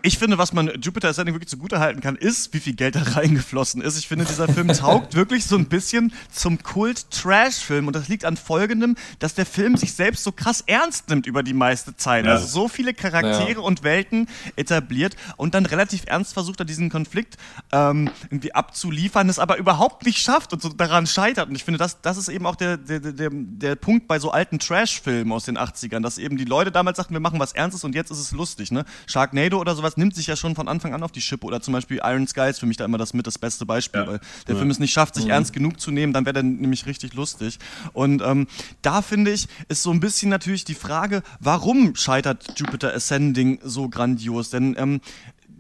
[0.02, 3.82] Ich finde, was man Jupiter Ascending wirklich zugutehalten kann, ist, wie viel Geld da reingeflossen
[3.82, 3.98] ist.
[3.98, 7.88] Ich finde, dieser Film taugt wirklich so ein bisschen zum Kult-Trash-Film.
[7.88, 11.44] Und das liegt an folgendem, dass der Film sich selbst so krass ernst nimmt über
[11.44, 12.26] die meiste Zeit.
[12.26, 12.34] Ja.
[12.34, 13.60] Also so viele Charaktere ja.
[13.60, 17.38] und Welten etabliert und dann relativ ernst versucht er diesen Konflikt
[17.72, 21.50] ähm, irgendwie abzuliefern, es aber überhaupt nicht schafft und so daran scheitert.
[21.50, 24.32] Und ich finde, das, das ist eben auch der, der, der, der Punkt bei so
[24.32, 27.84] alten Trash-Filmen aus den 80ern, dass eben die Leute damals sagten, wir machen was Ernstes
[27.84, 28.72] und jetzt ist es lustig.
[28.72, 28.86] Ne?
[29.08, 31.46] Sharknado oder sowas nimmt sich ja schon von Anfang an auf die Schippe.
[31.46, 34.02] Oder zum Beispiel Iron Sky ist für mich da immer das mit das beste Beispiel,
[34.02, 34.08] ja.
[34.08, 34.60] weil der ja.
[34.60, 35.32] Film es nicht schafft, sich mhm.
[35.32, 37.60] ernst genug zu nehmen, dann wäre der nämlich richtig lustig.
[37.94, 38.48] Und ähm,
[38.82, 43.90] da finde ich, ist so ein bisschen natürlich die Frage, warum scheitert Jupiter Ascending so
[43.90, 44.50] grandios?
[44.50, 45.02] Denn ähm,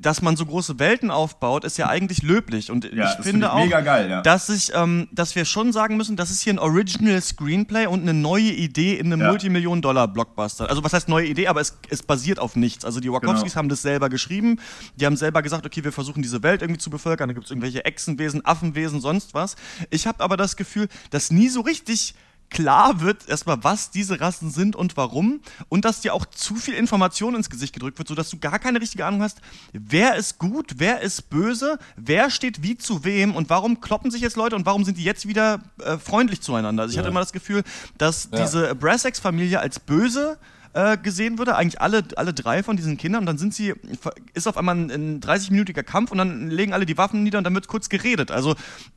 [0.05, 2.69] dass man so große Welten aufbaut, ist ja eigentlich löblich.
[2.69, 4.21] Und ja, ich finde find ich auch, geil, ja.
[4.21, 8.03] dass, ich, ähm, dass wir schon sagen müssen, das ist hier ein Original Screenplay und
[8.03, 9.29] eine neue Idee in einem ja.
[9.29, 10.69] Multimillionen-Dollar-Blockbuster.
[10.69, 12.85] Also was heißt neue Idee, aber es, es basiert auf nichts.
[12.85, 13.55] Also die Wachowskis genau.
[13.55, 14.59] haben das selber geschrieben.
[14.95, 17.27] Die haben selber gesagt, okay, wir versuchen diese Welt irgendwie zu bevölkern.
[17.27, 19.55] Da gibt es irgendwelche Echsenwesen, Affenwesen, sonst was.
[19.89, 22.13] Ich habe aber das Gefühl, dass nie so richtig
[22.49, 26.73] klar wird erstmal, was diese Rassen sind und warum und dass dir auch zu viel
[26.73, 29.41] Information ins Gesicht gedrückt wird, sodass du gar keine richtige Ahnung hast,
[29.73, 34.21] wer ist gut, wer ist böse, wer steht wie zu wem und warum kloppen sich
[34.21, 36.83] jetzt Leute und warum sind die jetzt wieder äh, freundlich zueinander.
[36.83, 37.01] Also ich ja.
[37.01, 37.63] hatte immer das Gefühl,
[37.97, 38.41] dass ja.
[38.41, 40.37] diese Brassex-Familie als böse
[40.75, 43.73] äh, gesehen würde, eigentlich alle, alle drei von diesen Kindern, und dann sind sie,
[44.33, 47.45] ist auf einmal ein, ein 30-minütiger Kampf und dann legen alle die Waffen nieder und
[47.45, 48.29] dann wird kurz geredet.
[48.29, 48.55] Also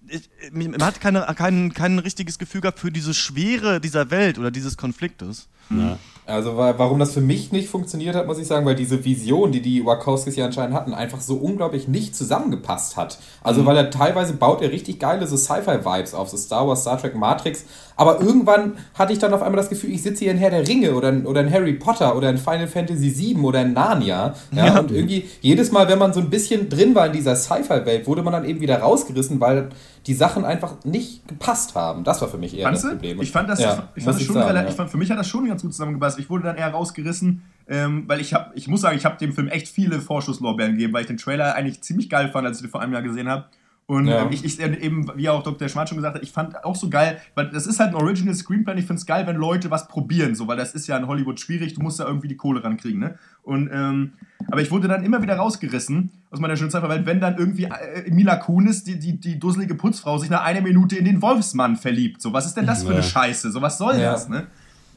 [0.08, 4.50] ich, man hat keine, kein, kein richtiges Gefühl gehabt für diese Schwere dieser Welt oder
[4.50, 5.48] dieses Konfliktes.
[5.70, 5.98] Ja.
[6.28, 9.62] Also warum das für mich nicht funktioniert hat, muss ich sagen, weil diese Vision, die
[9.62, 13.18] die Wachowskis ja anscheinend hatten, einfach so unglaublich nicht zusammengepasst hat.
[13.42, 13.66] Also mhm.
[13.66, 17.14] weil er teilweise baut er richtig geile so Sci-Fi-Vibes auf, so Star Wars, Star Trek,
[17.14, 17.64] Matrix.
[17.96, 20.68] Aber irgendwann hatte ich dann auf einmal das Gefühl, ich sitze hier in Herr der
[20.68, 24.34] Ringe oder in, oder in Harry Potter oder in Final Fantasy VII oder in Narnia.
[24.52, 24.66] Ja?
[24.66, 24.80] ja?
[24.80, 28.22] Und irgendwie jedes Mal, wenn man so ein bisschen drin war in dieser Sci-Fi-Welt, wurde
[28.22, 29.70] man dann eben wieder rausgerissen, weil
[30.08, 32.02] die Sachen einfach nicht gepasst haben.
[32.02, 33.20] Das war für mich eher Fandest das Problem.
[33.20, 34.70] Ich fand das, ja, ich fand das schon sagen, relativ, ja.
[34.70, 36.18] ich fand, für mich hat das schon ganz gut zusammengepasst.
[36.18, 39.34] Ich wurde dann eher rausgerissen, ähm, weil ich habe, ich muss sagen, ich habe dem
[39.34, 42.62] Film echt viele Vorschusslorbeeren gegeben, weil ich den Trailer eigentlich ziemlich geil fand, als ich
[42.62, 43.44] den vor einem Jahr gesehen habe.
[43.90, 44.20] Und ja.
[44.20, 45.66] ähm, ich, ich, eben, wie auch Dr.
[45.66, 48.34] Schwarz schon gesagt hat, ich fand auch so geil, weil das ist halt ein Original
[48.34, 48.78] Screenplay.
[48.78, 51.40] Ich finde es geil, wenn Leute was probieren, so, weil das ist ja in Hollywood
[51.40, 51.72] schwierig.
[51.72, 53.18] Du musst da irgendwie die Kohle rankriegen, ne?
[53.42, 54.12] Und ähm,
[54.50, 57.64] aber ich wurde dann immer wieder rausgerissen aus meiner schönen Zeit, weil wenn dann irgendwie
[57.64, 61.76] äh, Mila Kunis, die, die, die dusselige Putzfrau, sich nach einer Minute in den Wolfsmann
[61.76, 62.20] verliebt.
[62.20, 63.50] So, was ist denn das für eine Scheiße?
[63.50, 64.12] So, was soll ja.
[64.12, 64.48] das, ne?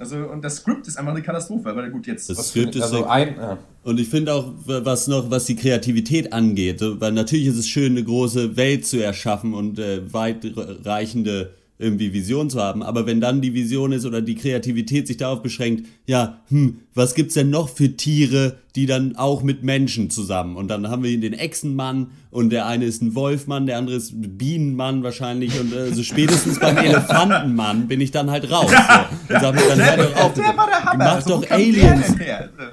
[0.01, 2.27] Also, und das Skript ist einfach eine Katastrophe, weil gut, jetzt.
[2.27, 3.59] Das Skript ist also ein, ja.
[3.83, 7.91] Und ich finde auch, was noch, was die Kreativität angeht, weil natürlich ist es schön,
[7.91, 12.83] eine große Welt zu erschaffen und äh, weitreichende irgendwie Vision zu haben.
[12.83, 17.15] Aber wenn dann die Vision ist oder die Kreativität sich darauf beschränkt, ja, hm, was
[17.15, 20.55] gibt's denn noch für Tiere, die dann auch mit Menschen zusammen?
[20.55, 24.11] Und dann haben wir den Echsenmann und der eine ist ein Wolfmann, der andere ist
[24.11, 28.71] ein Bienenmann wahrscheinlich und äh, so spätestens beim Elefantenmann bin ich dann halt raus.
[28.71, 29.35] So.
[29.35, 32.15] Und sag mir, dann hört doch auf, macht doch Aliens.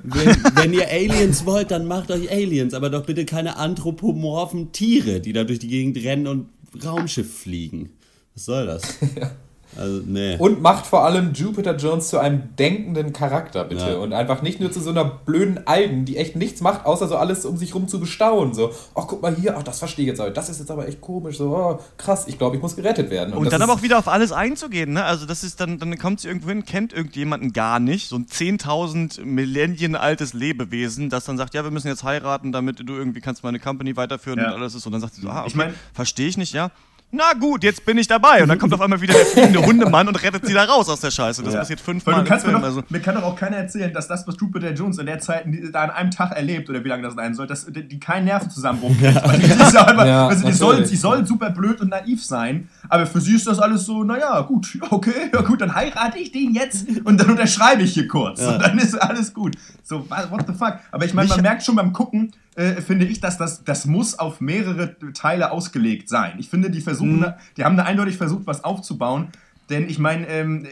[0.05, 5.21] Wenn, wenn ihr Aliens wollt, dann macht euch Aliens, aber doch bitte keine anthropomorphen Tiere,
[5.21, 6.47] die da durch die Gegend rennen und
[6.85, 7.91] Raumschiff fliegen.
[8.39, 8.83] Was soll das?
[9.21, 9.33] ja.
[9.77, 10.37] Also, nee.
[10.39, 13.91] Und macht vor allem Jupiter Jones zu einem denkenden Charakter, bitte.
[13.91, 13.97] Ja.
[13.97, 17.17] Und einfach nicht nur zu so einer blöden Algen, die echt nichts macht, außer so
[17.17, 18.55] alles um sich rum zu bestaunen.
[18.55, 20.31] So, ach, guck mal hier, ach, das verstehe ich jetzt aber.
[20.31, 21.37] Das ist jetzt aber echt komisch.
[21.37, 23.35] So, oh, krass, ich glaube, ich muss gerettet werden.
[23.35, 25.05] Und, und dann aber auch wieder auf alles einzugehen, ne?
[25.05, 28.09] Also, das ist dann, dann kommt sie irgendwo hin, kennt irgendjemanden gar nicht.
[28.09, 32.79] So ein 10.000 Millennien altes Lebewesen, das dann sagt, ja, wir müssen jetzt heiraten, damit
[32.89, 34.47] du irgendwie kannst meine Company weiterführen ja.
[34.47, 34.87] und alles ist.
[34.87, 36.71] Und dann sagt sie so, ah, okay, ich mein, verstehe ich nicht, ja
[37.11, 38.43] na gut, jetzt bin ich dabei.
[38.43, 41.01] Und dann kommt auf einmal wieder der fliegende Hundemann und rettet sie da raus aus
[41.01, 41.43] der Scheiße.
[41.43, 41.61] Das ja.
[41.61, 42.17] passiert fünfmal.
[42.17, 42.83] Du kannst mir, doch, also.
[42.91, 45.85] mir kann doch auch keiner erzählen, dass das, was Jupiter Jones in der Zeit da
[45.85, 49.15] an einem Tag erlebt, oder wie lange das sein soll, dass die keinen Nervenzusammenbruch kriegt.
[49.15, 49.33] Ja.
[49.33, 53.37] Die, ja, also die, soll, die soll super blöd und naiv sein, aber für sie
[53.37, 57.19] ist das alles so, naja, gut, okay, ja gut, dann heirate ich den jetzt und
[57.19, 58.41] dann unterschreibe ich hier kurz.
[58.41, 59.57] Und dann ist alles gut.
[59.83, 60.79] So, what the fuck?
[60.91, 64.19] Aber ich meine, man merkt schon beim Gucken, äh, finde ich, dass das, das muss
[64.19, 66.35] auf mehrere Teile ausgelegt sein.
[66.39, 67.35] Ich finde, die versuchen, mhm.
[67.57, 69.29] die haben da eindeutig versucht, was aufzubauen.
[69.71, 70.67] Denn ich meine, ähm,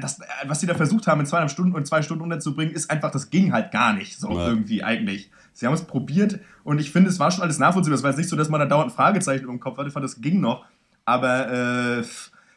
[0.00, 3.10] das, was sie da versucht haben, in zweieinhalb Stunden und zwei Stunden unterzubringen, ist einfach,
[3.10, 4.48] das ging halt gar nicht so ja.
[4.48, 5.30] irgendwie eigentlich.
[5.54, 7.96] Sie haben es probiert und ich finde, es war schon alles nachvollziehbar.
[7.96, 9.88] Es war jetzt nicht so, dass man da dauernd Fragezeichen im Kopf hatte.
[9.88, 10.66] Ich fand, das ging noch.
[11.06, 12.04] Aber äh,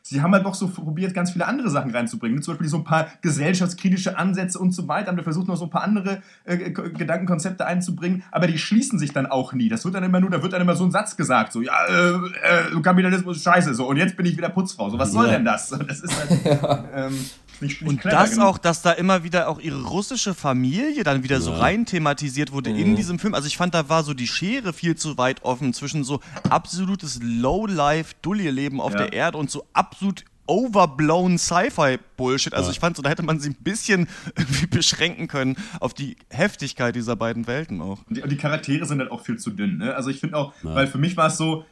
[0.04, 2.42] sie haben halt noch so probiert, ganz viele andere Sachen reinzubringen.
[2.42, 5.08] Zum Beispiel so ein paar gesellschaftskritische Ansätze und so weiter.
[5.08, 9.14] Haben wir versucht, noch so ein paar andere äh, Gedankenkonzepte einzubringen, aber die schließen sich
[9.14, 9.70] dann auch nie.
[9.70, 11.74] Das wird dann immer nur, da wird dann immer so ein Satz gesagt, so, ja,
[11.88, 14.90] äh, äh, Kapitalismus ist scheiße, so, und jetzt bin ich wieder Putzfrau.
[14.90, 15.34] So, was soll ja.
[15.34, 15.70] denn das?
[15.70, 17.18] Das ist halt, ähm,
[17.62, 18.46] Nicht, nicht und das genug.
[18.46, 21.42] auch, dass da immer wieder auch ihre russische Familie dann wieder ja.
[21.42, 22.80] so rein thematisiert wurde mhm.
[22.80, 23.34] in diesem Film.
[23.34, 27.20] Also ich fand, da war so die Schere viel zu weit offen zwischen so absolutes
[27.22, 29.00] Low-Life-Dulli-Leben auf ja.
[29.00, 32.54] der Erde und so absolut overblown Sci-Fi-Bullshit.
[32.54, 32.74] Also ja.
[32.74, 36.96] ich fand so, da hätte man sie ein bisschen irgendwie beschränken können auf die Heftigkeit
[36.96, 38.00] dieser beiden Welten auch.
[38.08, 39.78] Und die, und die Charaktere sind halt auch viel zu dünn.
[39.78, 39.96] Ne?
[39.96, 40.76] Also ich finde auch, ja.
[40.76, 41.66] weil für mich war es so,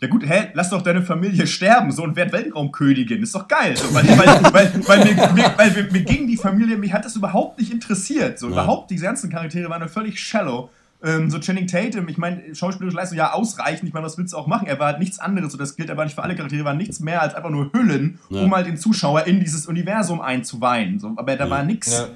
[0.00, 3.76] ja gut, hä, lass doch deine Familie sterben, so und werd Weltraumkönigin, ist doch geil.
[3.76, 7.04] So, weil, weil, weil, weil, mir, mir, weil mir, mir ging die Familie, mich hat
[7.04, 8.38] das überhaupt nicht interessiert.
[8.38, 8.52] So, ja.
[8.52, 10.68] überhaupt, diese ganzen Charaktere waren völlig shallow.
[11.02, 14.38] Ähm, so Channing Tatum, ich meine, schauspielerische Leistung ja ausreichend, ich meine, was willst du
[14.38, 14.66] auch machen?
[14.66, 17.00] Er war halt nichts anderes, so das gilt aber nicht für alle Charaktere, war nichts
[17.00, 18.42] mehr als einfach nur Hüllen, ja.
[18.42, 20.98] um halt den Zuschauer in dieses Universum einzuweihen.
[20.98, 21.50] So, aber da ja.
[21.50, 21.92] war nichts.
[21.92, 22.08] Ja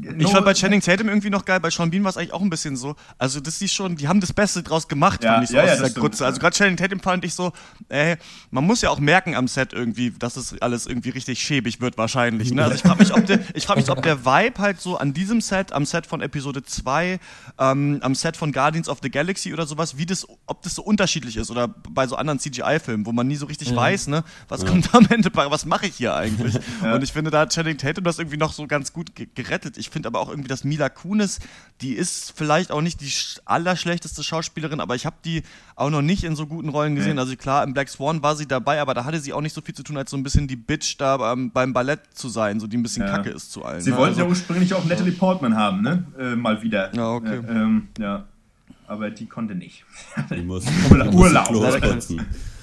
[0.00, 2.40] ich fand bei Channing Tatum irgendwie noch geil, bei Sean Bean war es eigentlich auch
[2.40, 2.94] ein bisschen so.
[3.18, 5.62] Also, das ist schon, die haben das Beste draus gemacht, ja, fand ich so ja,
[5.64, 6.24] aus ja, dieser Grütze.
[6.24, 7.52] Also, gerade Channing Tatum fand ich so,
[7.88, 8.16] ey,
[8.50, 11.98] man muss ja auch merken am Set irgendwie, dass es alles irgendwie richtig schäbig wird,
[11.98, 12.52] wahrscheinlich.
[12.52, 12.62] Ne?
[12.62, 15.12] Also, ich frage mich, ob der, ich frag mich, ob der Vibe halt so an
[15.12, 17.18] diesem Set, am Set von Episode 2,
[17.58, 20.82] ähm, am Set von Guardians of the Galaxy oder sowas, wie das, ob das so
[20.82, 23.76] unterschiedlich ist oder bei so anderen CGI-Filmen, wo man nie so richtig mhm.
[23.76, 26.58] weiß, ne, was kommt am Ende bei, was mache ich hier eigentlich?
[26.82, 29.76] Und ich finde, da hat Channing Tatum das irgendwie noch so ganz gut gerettet.
[29.78, 31.38] Ich finde aber auch irgendwie, dass Mila Kunis,
[31.80, 33.12] die ist vielleicht auch nicht die
[33.44, 35.42] allerschlechteste Schauspielerin, aber ich habe die
[35.76, 37.14] auch noch nicht in so guten Rollen gesehen.
[37.14, 37.20] Nee.
[37.20, 39.60] Also klar, im Black Swan war sie dabei, aber da hatte sie auch nicht so
[39.60, 42.60] viel zu tun, als so ein bisschen die Bitch da beim, beim Ballett zu sein,
[42.60, 43.12] so die ein bisschen ja.
[43.12, 43.80] kacke ist zu allen.
[43.80, 43.96] Sie ne?
[43.96, 46.04] wollten also, ja ursprünglich auch Natalie Portman haben, ne?
[46.18, 46.94] Äh, mal wieder.
[46.94, 47.36] Ja, okay.
[47.36, 48.24] Äh, ähm, ja.
[48.86, 49.84] Aber die konnte nicht.
[50.30, 51.14] Die muss, Urlaub.
[51.14, 51.72] Urlaub.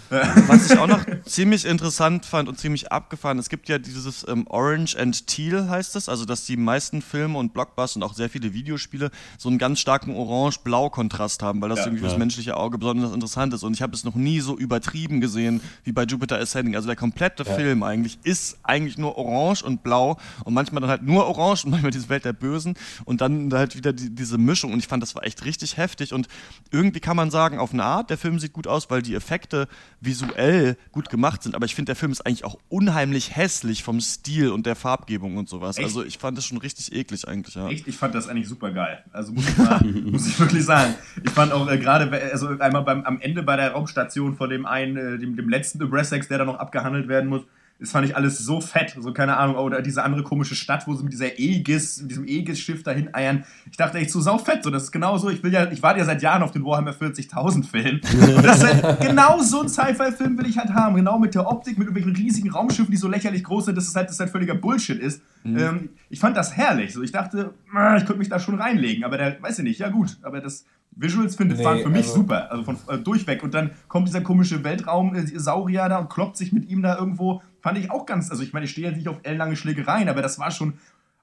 [0.47, 4.45] Was ich auch noch ziemlich interessant fand und ziemlich abgefahren, es gibt ja dieses ähm,
[4.47, 8.29] Orange and Teal heißt es, also dass die meisten Filme und Blockbuster und auch sehr
[8.29, 12.09] viele Videospiele so einen ganz starken Orange-Blau-Kontrast haben, weil das ja, irgendwie ja.
[12.09, 13.63] fürs menschliche Auge besonders interessant ist.
[13.63, 16.75] Und ich habe es noch nie so übertrieben gesehen wie bei Jupiter Ascending.
[16.75, 17.53] Also der komplette ja.
[17.53, 21.71] Film eigentlich ist eigentlich nur orange und blau und manchmal dann halt nur orange und
[21.71, 24.73] manchmal diese Welt der Bösen und dann halt wieder die, diese Mischung.
[24.73, 26.13] Und ich fand, das war echt richtig heftig.
[26.13, 26.27] Und
[26.71, 29.67] irgendwie kann man sagen, auf eine Art, der Film sieht gut aus, weil die Effekte
[30.01, 33.99] visuell gut gemacht sind, aber ich finde, der Film ist eigentlich auch unheimlich hässlich vom
[33.99, 35.77] Stil und der Farbgebung und sowas.
[35.77, 35.85] Echt?
[35.85, 37.67] Also ich fand das schon richtig eklig eigentlich, ja.
[37.69, 37.87] Echt?
[37.87, 39.03] Ich fand das eigentlich super geil.
[39.11, 40.95] Also muss ich, mal, muss ich wirklich sagen.
[41.23, 44.65] Ich fand auch äh, gerade, also einmal beim, am Ende bei der Raumstation von dem
[44.65, 47.43] einen, äh, dem, dem letzten Abrassex, der da noch abgehandelt werden muss,
[47.79, 48.95] das fand ich alles so fett.
[48.97, 52.23] So, keine Ahnung, oder diese andere komische Stadt, wo sie mit dieser Aegis, mit diesem
[52.23, 53.43] Aegis-Schiff dahin eiern.
[53.69, 54.63] Ich dachte echt so sau fett.
[54.63, 55.29] So, das ist genau so.
[55.29, 57.99] Ich will ja, ich warte ja seit Jahren auf den Warhammer 40.000 Film.
[58.35, 60.95] Und das ist halt, genau so ein Sci-Fi-Film will ich halt haben.
[60.95, 63.95] Genau mit der Optik, mit irgendwelchen riesigen Raumschiffen, die so lächerlich groß sind, dass es
[63.95, 65.21] halt, dass es halt völliger Bullshit ist.
[65.43, 65.57] Mhm.
[65.57, 66.93] Ähm, ich fand das herrlich.
[66.93, 69.03] So, ich dachte, ich könnte mich da schon reinlegen.
[69.03, 70.17] Aber der, weiß ich nicht, ja gut.
[70.21, 70.63] Aber das,
[70.95, 73.43] Visuals finde, nee, waren für mich also super, also von äh, durchweg.
[73.43, 77.41] Und dann kommt dieser komische Weltraum-Saurier da und kloppt sich mit ihm da irgendwo.
[77.65, 80.21] Fand ich auch ganz, also ich meine, ich stehe jetzt nicht auf ellenlange Schlägereien, aber
[80.21, 80.77] das war schon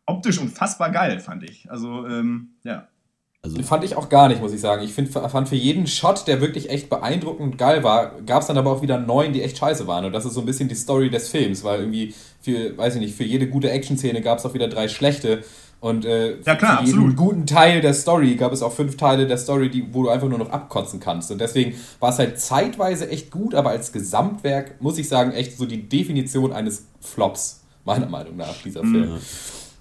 [0.07, 1.70] optisch unfassbar geil, fand ich.
[1.70, 2.88] Also, ähm, ja.
[3.42, 4.83] Also fand ich auch gar nicht, muss ich sagen.
[4.83, 8.59] Ich find, fand für jeden Shot, der wirklich echt beeindruckend geil war, gab es dann
[8.59, 10.05] aber auch wieder neun, die echt scheiße waren.
[10.05, 13.00] Und das ist so ein bisschen die Story des Films, weil irgendwie für, weiß ich
[13.00, 15.44] nicht, für jede gute Action-Szene gab es auch wieder drei schlechte.
[15.83, 17.16] Und äh, ja, klar, für jeden absolut.
[17.16, 20.29] guten Teil der Story gab es auch fünf Teile der Story, die, wo du einfach
[20.29, 21.33] nur noch abkotzen kannst.
[21.33, 25.59] Und deswegen war es halt zeitweise echt gut, aber als Gesamtwerk muss ich sagen, echt
[25.59, 28.92] so die Definition eines Flops, meiner Meinung nach, dieser mhm.
[28.92, 29.18] Film.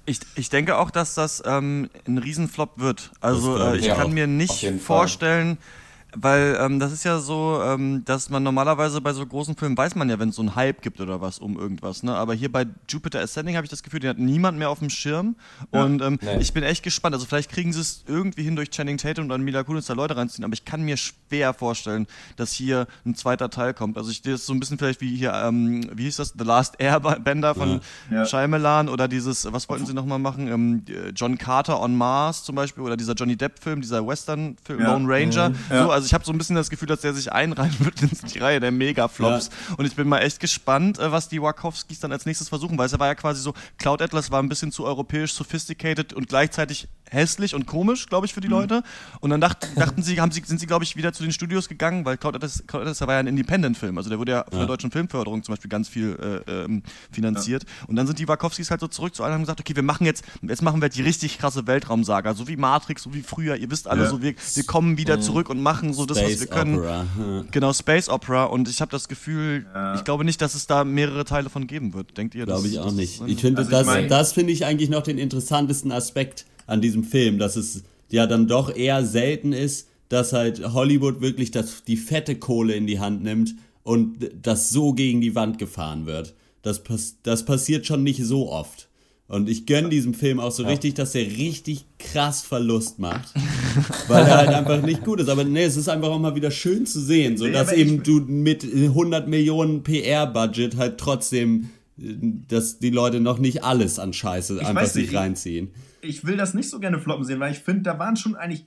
[0.08, 3.12] Ich, ich denke auch, dass das ähm, ein Riesenflop wird.
[3.22, 5.68] Also äh, ich kann mir nicht vorstellen, Fall
[6.16, 9.96] weil ähm, das ist ja so, ähm, dass man normalerweise bei so großen Filmen weiß
[9.96, 12.04] man ja, wenn es so einen Hype gibt oder was um irgendwas.
[12.04, 12.14] Ne?
[12.16, 14.90] Aber hier bei Jupiter Ascending habe ich das Gefühl, den hat niemand mehr auf dem
[14.90, 15.36] Schirm.
[15.74, 16.38] Ja, und ähm, nee.
[16.40, 17.14] ich bin echt gespannt.
[17.16, 19.94] Also vielleicht kriegen sie es irgendwie hin durch Channing Tatum und dann Mila Kunis da
[19.94, 20.44] Leute reinziehen.
[20.44, 23.98] Aber ich kann mir schwer vorstellen, dass hier ein zweiter Teil kommt.
[23.98, 26.44] Also ich das ist so ein bisschen vielleicht wie hier, ähm, wie hieß das, The
[26.44, 28.26] Last Airbender von ja.
[28.26, 30.48] Shyamalan oder dieses, was wollten sie nochmal machen?
[30.48, 30.84] Ähm,
[31.16, 34.92] John Carter on Mars zum Beispiel oder dieser Johnny Depp-Film, dieser Western-Film, ja.
[34.92, 35.50] Lone Ranger.
[35.50, 35.56] Mhm.
[35.70, 38.10] So, also ich habe so ein bisschen das Gefühl, dass der sich einreihen wird in
[38.10, 39.50] die Reihe der Megaflops.
[39.70, 39.76] Ja.
[39.76, 42.88] Und ich bin mal echt gespannt, äh, was die Wachowskis dann als nächstes versuchen, weil
[42.88, 46.88] es war ja quasi so, Cloud Atlas war ein bisschen zu europäisch sophisticated und gleichzeitig
[47.12, 48.54] hässlich und komisch, glaube ich, für die mhm.
[48.54, 48.84] Leute.
[49.20, 51.68] Und dann dacht, dachten sie, haben sie, sind sie, glaube ich, wieder zu den Studios
[51.68, 53.98] gegangen, weil Cloud Atlas, Cloud Atlas war ja ein Independent-Film.
[53.98, 57.64] Also der wurde ja von der deutschen Filmförderung zum Beispiel ganz viel äh, ähm, finanziert.
[57.64, 57.88] Ja.
[57.88, 59.84] Und dann sind die Wachowskis halt so zurück zu allen und haben gesagt, okay, wir
[59.84, 63.58] machen jetzt, jetzt machen wir die richtig krasse Weltraumsaga, so wie Matrix, so wie früher.
[63.58, 64.10] Ihr wisst alle, ja.
[64.10, 65.22] so wir, wir kommen wieder mhm.
[65.22, 66.78] zurück und machen so das, Space was wir können.
[66.78, 67.06] Opera.
[67.52, 68.46] Genau, Space Opera.
[68.46, 69.96] Und ich habe das Gefühl, ja.
[69.96, 72.18] ich glaube nicht, dass es da mehrere Teile von geben wird.
[72.18, 72.46] Denkt ihr?
[72.46, 73.22] Glaube ich auch nicht.
[73.26, 77.38] Ich finde, also das, das finde ich eigentlich noch den interessantesten Aspekt an diesem Film,
[77.38, 82.36] dass es ja dann doch eher selten ist, dass halt Hollywood wirklich das, die fette
[82.36, 86.34] Kohle in die Hand nimmt und das so gegen die Wand gefahren wird.
[86.62, 86.84] Das,
[87.24, 88.88] das passiert schon nicht so oft.
[89.28, 90.70] Und ich gönne diesem Film auch so ja.
[90.70, 93.34] richtig, dass er richtig krass Verlust macht.
[94.10, 95.30] weil er halt einfach nicht gut ist.
[95.30, 98.20] Aber nee, es ist einfach auch mal wieder schön zu sehen, so dass eben du
[98.20, 104.68] mit 100 Millionen PR-Budget halt trotzdem, dass die Leute noch nicht alles an Scheiße ich
[104.68, 105.70] einfach sich reinziehen.
[105.74, 108.36] Ich, ich will das nicht so gerne floppen sehen, weil ich finde, da waren schon
[108.36, 108.66] eigentlich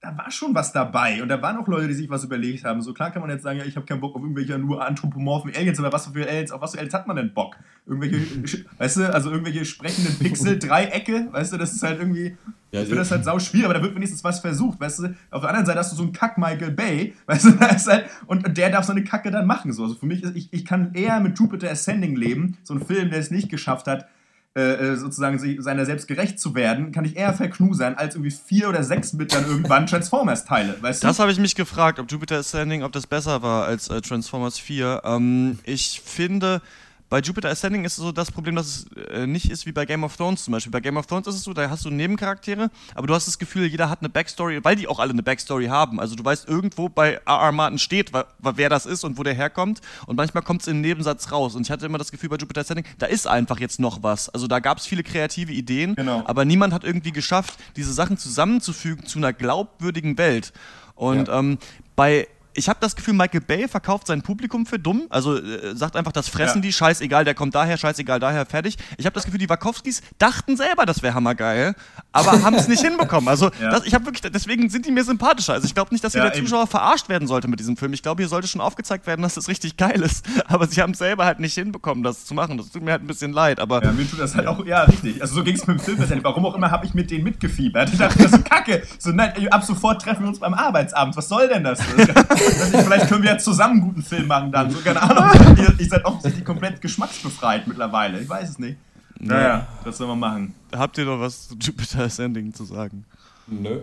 [0.00, 2.80] da war schon was dabei und da waren auch Leute, die sich was überlegt haben.
[2.82, 5.52] So klar kann man jetzt sagen, ja, ich habe keinen Bock auf irgendwelche nur anthropomorphen
[5.54, 7.56] Aliens, aber was für Aliens, auf was für Aliens hat man denn Bock?
[7.84, 12.36] Irgendwelche, weißt du, also irgendwelche sprechenden Pixel, Dreiecke, weißt du, das ist halt irgendwie,
[12.70, 15.14] ja, ich finde das halt sau schwierig, aber da wird wenigstens was versucht, weißt du.
[15.32, 17.88] Auf der anderen Seite hast du so einen Kack Michael Bay, weißt du, da ist
[17.88, 19.72] halt, und der darf so eine Kacke dann machen.
[19.72, 19.82] So.
[19.82, 23.10] Also für mich ist, ich, ich kann eher mit Jupiter Ascending leben, so ein Film,
[23.10, 24.06] der es nicht geschafft hat,
[24.56, 28.68] äh, äh, sozusagen seiner selbst gerecht zu werden, kann ich eher verknusern, als irgendwie vier
[28.68, 30.76] oder sechs mit dann irgendwann Transformers-Teile.
[30.80, 34.00] Weißt das habe ich mich gefragt, ob Jupiter Ascending, ob das besser war als äh,
[34.00, 35.02] Transformers 4.
[35.04, 36.60] Ähm, ich finde,
[37.08, 40.04] bei Jupiter Ascending ist so das Problem, dass es äh, nicht ist wie bei Game
[40.04, 40.70] of Thrones zum Beispiel.
[40.70, 43.38] Bei Game of Thrones ist es so, da hast du Nebencharaktere, aber du hast das
[43.38, 46.00] Gefühl, jeder hat eine Backstory, weil die auch alle eine Backstory haben.
[46.00, 47.52] Also du weißt irgendwo bei R.R.
[47.52, 49.80] Martin steht, wer das ist und wo der herkommt.
[50.06, 51.54] Und manchmal kommt es in den Nebensatz raus.
[51.54, 54.28] Und ich hatte immer das Gefühl bei Jupiter Ascending, da ist einfach jetzt noch was.
[54.28, 56.22] Also da gab es viele kreative Ideen, genau.
[56.26, 60.52] aber niemand hat irgendwie geschafft, diese Sachen zusammenzufügen zu einer glaubwürdigen Welt.
[60.94, 61.38] Und ja.
[61.38, 61.58] ähm,
[61.96, 65.06] bei ich habe das Gefühl, Michael Bay verkauft sein Publikum für dumm.
[65.10, 66.62] Also äh, sagt einfach, das fressen ja.
[66.62, 68.76] die, scheißegal, der kommt daher, scheißegal, daher, fertig.
[68.96, 71.74] Ich habe das Gefühl, die Wachowskis dachten selber, das wäre hammergeil,
[72.12, 73.28] aber haben es nicht hinbekommen.
[73.28, 73.70] Also ja.
[73.70, 75.54] das, ich habe wirklich, deswegen sind die mir sympathischer.
[75.54, 76.70] Also ich glaube nicht, dass hier ja, der Zuschauer eben.
[76.70, 77.92] verarscht werden sollte mit diesem Film.
[77.92, 80.26] Ich glaube, hier sollte schon aufgezeigt werden, dass das richtig geil ist.
[80.46, 82.58] Aber sie haben es selber halt nicht hinbekommen, das zu machen.
[82.58, 83.60] Das tut mir halt ein bisschen leid.
[83.60, 85.22] Aber ja, mir tut das halt auch, ja, richtig.
[85.22, 86.24] Also so ging es mit dem Film.
[86.24, 87.90] Warum auch immer habe ich mit denen mitgefiebert.
[87.92, 88.82] Ich dachte, das ist kacke.
[88.98, 91.16] So, nein, ab sofort treffen wir uns beim Arbeitsabend.
[91.16, 91.78] Was soll denn das?
[92.50, 94.70] Vielleicht können wir ja zusammen einen guten Film machen dann.
[94.70, 95.56] So, keine Ahnung.
[95.56, 98.20] ihr, ihr seid offensichtlich komplett geschmacksbefreit mittlerweile.
[98.20, 98.76] Ich weiß es nicht.
[99.20, 100.54] Naja, was soll man machen?
[100.72, 103.04] Habt ihr noch was zu Jupiter Ascending zu sagen?
[103.46, 103.80] Nö.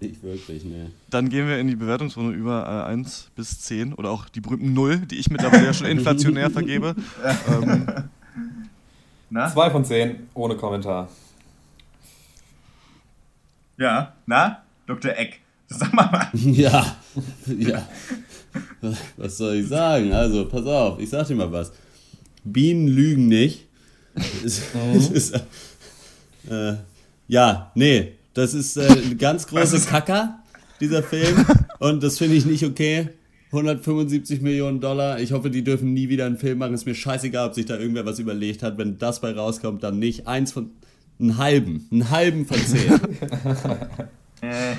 [0.00, 0.90] Nicht wirklich, ne.
[1.08, 4.74] Dann gehen wir in die Bewertungsrunde über äh, 1 bis 10 oder auch die berühmten
[4.74, 6.94] 0, die ich mittlerweile ja schon inflationär vergebe.
[7.48, 7.86] ähm,
[9.30, 9.50] na?
[9.50, 11.08] 2 von 10, ohne Kommentar.
[13.78, 15.12] Ja, na, Dr.
[15.12, 16.30] Eck, sag mal mal.
[16.34, 16.96] Ja,
[17.46, 17.88] ja.
[19.16, 20.12] Was soll ich sagen?
[20.12, 21.72] Also, pass auf, ich sag dir mal was.
[22.44, 23.66] Bienen lügen nicht.
[24.14, 24.44] Mhm.
[25.12, 25.34] ist,
[26.48, 26.74] äh,
[27.28, 30.38] ja, nee, das ist äh, ein ganz große Kacker,
[30.80, 31.44] dieser Film.
[31.78, 33.10] Und das finde ich nicht okay.
[33.52, 35.20] 175 Millionen Dollar.
[35.20, 36.74] Ich hoffe, die dürfen nie wieder einen Film machen.
[36.74, 38.76] Ist mir scheißegal, ob sich da irgendwer was überlegt hat.
[38.76, 40.26] Wenn das bei rauskommt, dann nicht.
[40.26, 40.70] Eins von.
[41.18, 41.88] Einen halben.
[41.90, 43.00] Einen halben von zehn.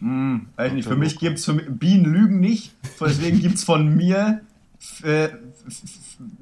[0.00, 4.42] Hm, weiß nicht, für mich gibt es Bienen lügen nicht, deswegen gibt es von mir
[5.02, 5.28] äh,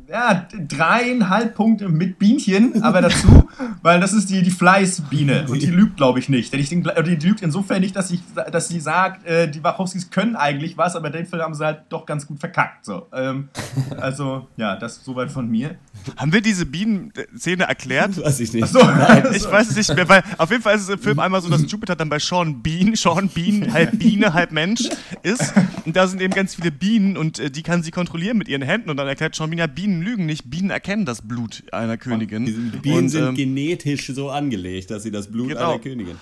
[0.09, 3.49] ja, dreieinhalb Punkte mit Bienchen, aber dazu,
[3.83, 6.53] weil das ist die, die Fleißbiene und die lügt, glaube ich, nicht.
[6.53, 8.21] Denn ich den, die lügt insofern nicht, dass, ich,
[8.53, 11.83] dass sie sagt, äh, die Wachowskis können eigentlich was, aber den Film haben sie halt
[11.89, 12.85] doch ganz gut verkackt.
[12.85, 13.07] So.
[13.13, 13.49] Ähm,
[14.01, 15.77] also, ja, das soweit von mir.
[16.17, 18.17] Haben wir diese Bienenszene erklärt?
[18.25, 18.69] Weiß ich nicht.
[18.69, 21.19] So, Nein, ich weiß es nicht mehr, weil auf jeden Fall ist es im Film
[21.19, 24.89] einmal so, dass Jupiter dann bei Sean Bean, Sean Bean, halb Biene, halb Mensch
[25.23, 25.53] ist.
[25.85, 28.63] Und da sind eben ganz viele Bienen und äh, die kann sie kontrollieren mit ihren
[28.63, 28.91] Händen.
[28.91, 32.47] Und dann erklärt ja, Bienen lügen nicht, Bienen erkennen das Blut einer Königin.
[32.47, 35.73] Die Bienen und, sind ähm, genetisch so angelegt, dass sie das Blut genau.
[35.73, 36.17] einer Königin.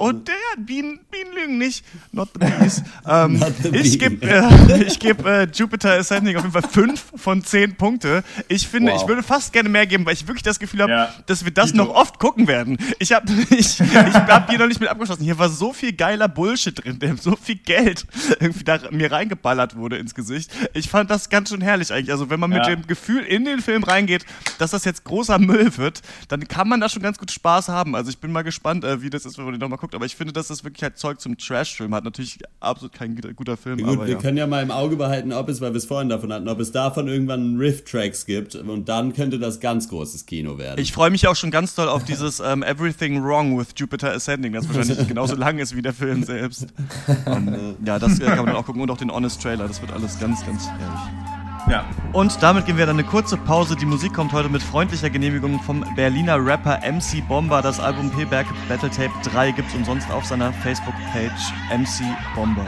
[0.00, 1.84] Und ja, Bienen, Bienen lügen nicht.
[2.10, 2.82] Not the bees.
[3.06, 7.42] Ähm, Not the ich gebe äh, geb, äh, Jupiter Ascending auf jeden Fall 5 von
[7.42, 8.22] 10 Punkte.
[8.48, 9.02] Ich finde, wow.
[9.02, 11.14] ich würde fast gerne mehr geben, weil ich wirklich das Gefühl habe, ja.
[11.26, 11.84] dass wir das Dito.
[11.84, 12.78] noch oft gucken werden.
[12.98, 15.22] Ich habe ich, ich hab hier noch nicht mit abgeschlossen.
[15.22, 18.06] Hier war so viel geiler Bullshit drin, der so viel Geld
[18.38, 20.50] irgendwie da mir reingeballert wurde ins Gesicht.
[20.72, 22.12] Ich fand das ganz schön herrlich eigentlich.
[22.12, 22.74] Also wenn man mit ja.
[22.74, 24.24] dem Gefühl in den Film reingeht,
[24.58, 27.94] dass das jetzt großer Müll wird, dann kann man da schon ganz gut Spaß haben.
[27.94, 29.94] Also ich bin mal gespannt, äh, wie das ist, wenn man den nochmal guckt geguckt,
[29.94, 32.04] aber ich finde, dass das wirklich halt Zeug zum Trash-Film hat.
[32.04, 33.78] Natürlich absolut kein guter Film.
[33.78, 34.18] Ja, gut, wir ja.
[34.18, 36.60] können ja mal im Auge behalten, ob es, weil wir es vorhin davon hatten, ob
[36.60, 40.80] es davon irgendwann Riff-Tracks gibt und dann könnte das ganz großes Kino werden.
[40.80, 44.12] Ich freue mich auch schon ganz doll auf dieses um, ähm, Everything Wrong with Jupiter
[44.12, 46.68] Ascending, das wahrscheinlich genauso lang ist wie der Film selbst.
[47.26, 49.66] Und, ja, das kann man dann auch gucken und auch den Honest Trailer.
[49.66, 51.29] Das wird alles ganz, ganz herrlich.
[51.68, 51.84] Ja.
[52.12, 53.76] Und damit gehen wir dann eine kurze Pause.
[53.76, 57.62] Die Musik kommt heute mit freundlicher Genehmigung vom Berliner Rapper MC Bomber.
[57.62, 62.66] Das Album P-Berg Battle Tape 3 gibt es umsonst auf seiner Facebook-Page MC Bomber.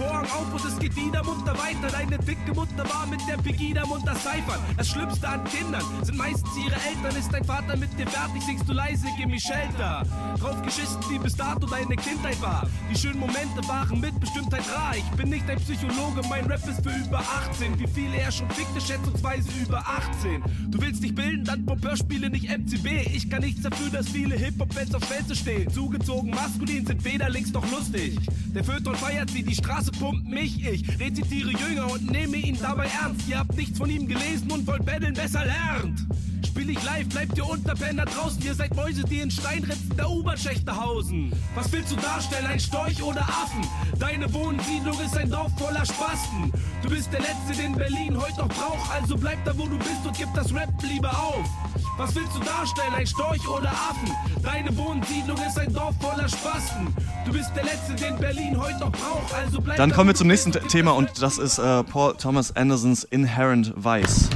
[0.00, 1.92] Vorhang auf und es geht wieder munter weiter.
[1.92, 4.58] Deine dicke Mutter war mit der Pegida munter Cyphern.
[4.78, 7.20] Das Schlimmste an Kindern sind meistens ihre Eltern.
[7.20, 10.06] Ist dein Vater mit dir fertig, singst du leise, gimme Shelter.
[10.40, 12.66] Draufgeschissen, wie bis dato deine Kindheit war.
[12.90, 14.96] Die schönen Momente waren mit Bestimmtheit rar.
[14.96, 17.78] Ich bin nicht ein Psychologe, mein Rap ist für über 18.
[17.78, 20.42] Wie viele er schon fickte, schätzungsweise über 18.
[20.70, 23.06] Du willst dich bilden, dann Pompeur spiele nicht MCB.
[23.14, 25.70] Ich kann nichts dafür, dass viele Hip-Hop-Fans auf Fenster stehen.
[25.70, 28.18] Zugezogen maskulin sind weder links noch lustig.
[28.54, 30.64] Der Föton feiert sie, die Straße pumpt mich.
[30.64, 33.28] Ich rezitiere Jünger und nehme ihn dabei ernst.
[33.28, 36.06] Ihr habt nichts von ihm gelesen und wollt betteln, besser lernt.
[36.46, 38.42] Spiel ich live, bleibt ihr Unterpenner draußen.
[38.42, 41.32] Ihr seid Mäuse, die in Steinritzen der U-Bahn-Schächte hausen.
[41.54, 43.66] Was willst du darstellen, ein Storch oder Affen?
[43.98, 46.52] Deine Wohnsiedlung ist ein Dorf voller Spasten.
[46.82, 48.90] Du bist der Letzte, den Berlin heute noch braucht.
[48.90, 51.48] Also bleib da, wo du bist und gib das Rap lieber auf.
[51.96, 54.10] Was willst du darstellen, ein Storch oder Affen?
[54.42, 56.88] Deine Wohnsiedlung ist ein Dorf voller Spasten.
[57.26, 59.32] Du bist der Letzte, den Berlin heute noch braucht.
[59.34, 61.58] Also bleib Dann da, kommen wo wir zum du nächsten bist Thema und das ist
[61.58, 64.28] äh, Paul Thomas Andersons Inherent Vice.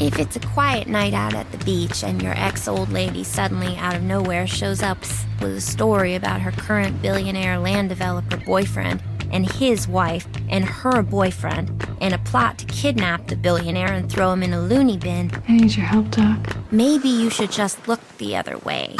[0.00, 3.76] If it's a quiet night out at the beach and your ex old lady suddenly
[3.78, 4.98] out of nowhere shows up
[5.40, 9.02] with a story about her current billionaire land developer boyfriend
[9.32, 14.32] and his wife and her boyfriend and a plot to kidnap the billionaire and throw
[14.32, 16.38] him in a loony bin, I need your help, Doc.
[16.70, 18.94] maybe you should just look the other way.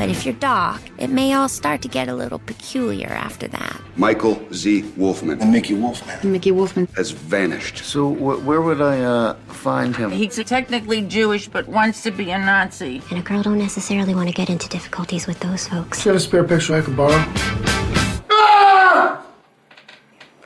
[0.00, 3.78] But if you're Doc, it may all start to get a little peculiar after that.
[3.96, 4.80] Michael Z.
[4.96, 5.42] Wolfman.
[5.42, 6.88] And Mickey Wolfman Mickey Wolfman.
[6.96, 7.84] has vanished.
[7.84, 10.10] So wh- where would I uh, find him?
[10.10, 13.02] He's technically Jewish, but wants to be a Nazi.
[13.10, 16.02] And a girl don't necessarily want to get into difficulties with those folks.
[16.06, 17.18] You got a spare picture I could borrow?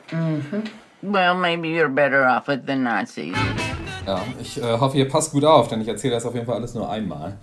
[0.09, 1.11] Mm-hmm.
[1.13, 3.33] Well, maybe you're better off with the Nazis.
[4.05, 6.55] Ja, ich äh, hoffe, ihr passt gut auf, denn ich erzähle das auf jeden Fall
[6.55, 7.37] alles nur einmal.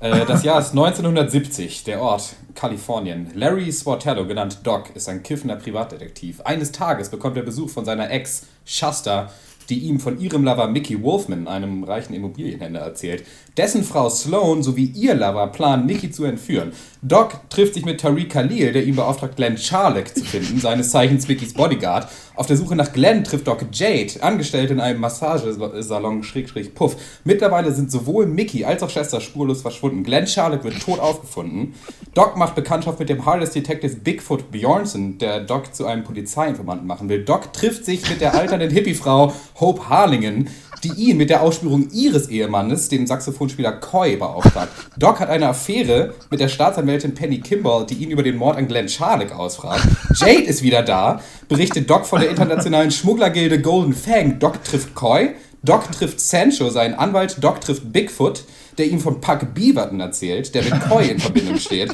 [0.00, 3.30] Äh, das Jahr ist 1970, der Ort Kalifornien.
[3.34, 6.40] Larry Swartello, genannt Doc, ist ein kiffender Privatdetektiv.
[6.42, 9.30] Eines Tages bekommt er Besuch von seiner Ex, Shasta,
[9.68, 13.24] die ihm von ihrem Lover Mickey Wolfman, einem reichen Immobilienhändler, erzählt.
[13.56, 16.72] Dessen Frau Sloan sowie ihr Lover planen, Mickey zu entführen.
[17.00, 21.26] Doc trifft sich mit Tariq Khalil, der ihm beauftragt, Glenn Charlock zu finden, seines Zeichens
[21.26, 22.06] Mickys Bodyguard.
[22.34, 26.96] Auf der Suche nach Glenn trifft Doc Jade, angestellt in einem Massagesalon Schrägstrich Puff.
[27.24, 30.02] Mittlerweile sind sowohl Mickey als auch Chester spurlos verschwunden.
[30.02, 31.72] Glenn Charlock wird tot aufgefunden.
[32.12, 37.08] Doc macht Bekanntschaft mit dem Harless Detective Bigfoot Bjornson, der Doc zu einem Polizeiinformanten machen
[37.08, 37.24] will.
[37.24, 40.50] Doc trifft sich mit der alternden Hippiefrau Hope Harlingen,
[40.82, 44.72] die ihn mit der Ausspürung ihres Ehemannes, dem Saxophonspieler Coy, beauftragt.
[44.96, 48.68] Doc hat eine Affäre mit der Staatsanwältin Penny Kimball, die ihn über den Mord an
[48.68, 49.86] Glenn Charlock ausfragt.
[50.14, 54.38] Jade ist wieder da, berichtet Doc von der internationalen Schmugglergilde Golden Fang.
[54.38, 55.30] Doc trifft Coy,
[55.62, 58.44] Doc trifft Sancho, seinen Anwalt, Doc trifft Bigfoot,
[58.78, 61.92] der ihm von Puck Beaverton erzählt, der mit Coy in Verbindung steht.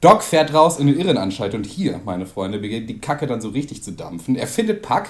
[0.00, 3.50] Doc fährt raus in eine Irrenanstalt und hier, meine Freunde, beginnt die Kacke dann so
[3.50, 4.34] richtig zu dampfen.
[4.34, 5.04] Er findet Puck,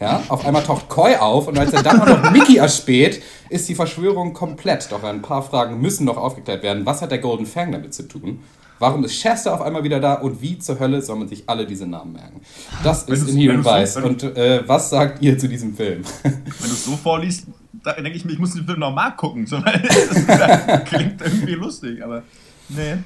[0.00, 3.68] ja, auf einmal taucht Coy auf und als er dann auch noch Mickey erspäht, ist
[3.68, 4.90] die Verschwörung komplett.
[4.92, 6.84] Doch ein paar Fragen müssen noch aufgeklärt werden.
[6.84, 8.40] Was hat der Golden Fang damit zu tun?
[8.78, 11.66] Warum ist Chester auf einmal wieder da und wie zur Hölle soll man sich alle
[11.66, 12.42] diese Namen merken?
[12.84, 13.96] Das ist du's so- Vice.
[13.96, 16.02] Und äh, was sagt ihr zu diesem Film?
[16.22, 17.46] Wenn du es so vorliest,
[17.82, 19.46] da denke ich mir, ich muss den Film nochmal gucken.
[19.46, 22.22] So, weil das klingt irgendwie lustig, aber
[22.68, 22.96] nee.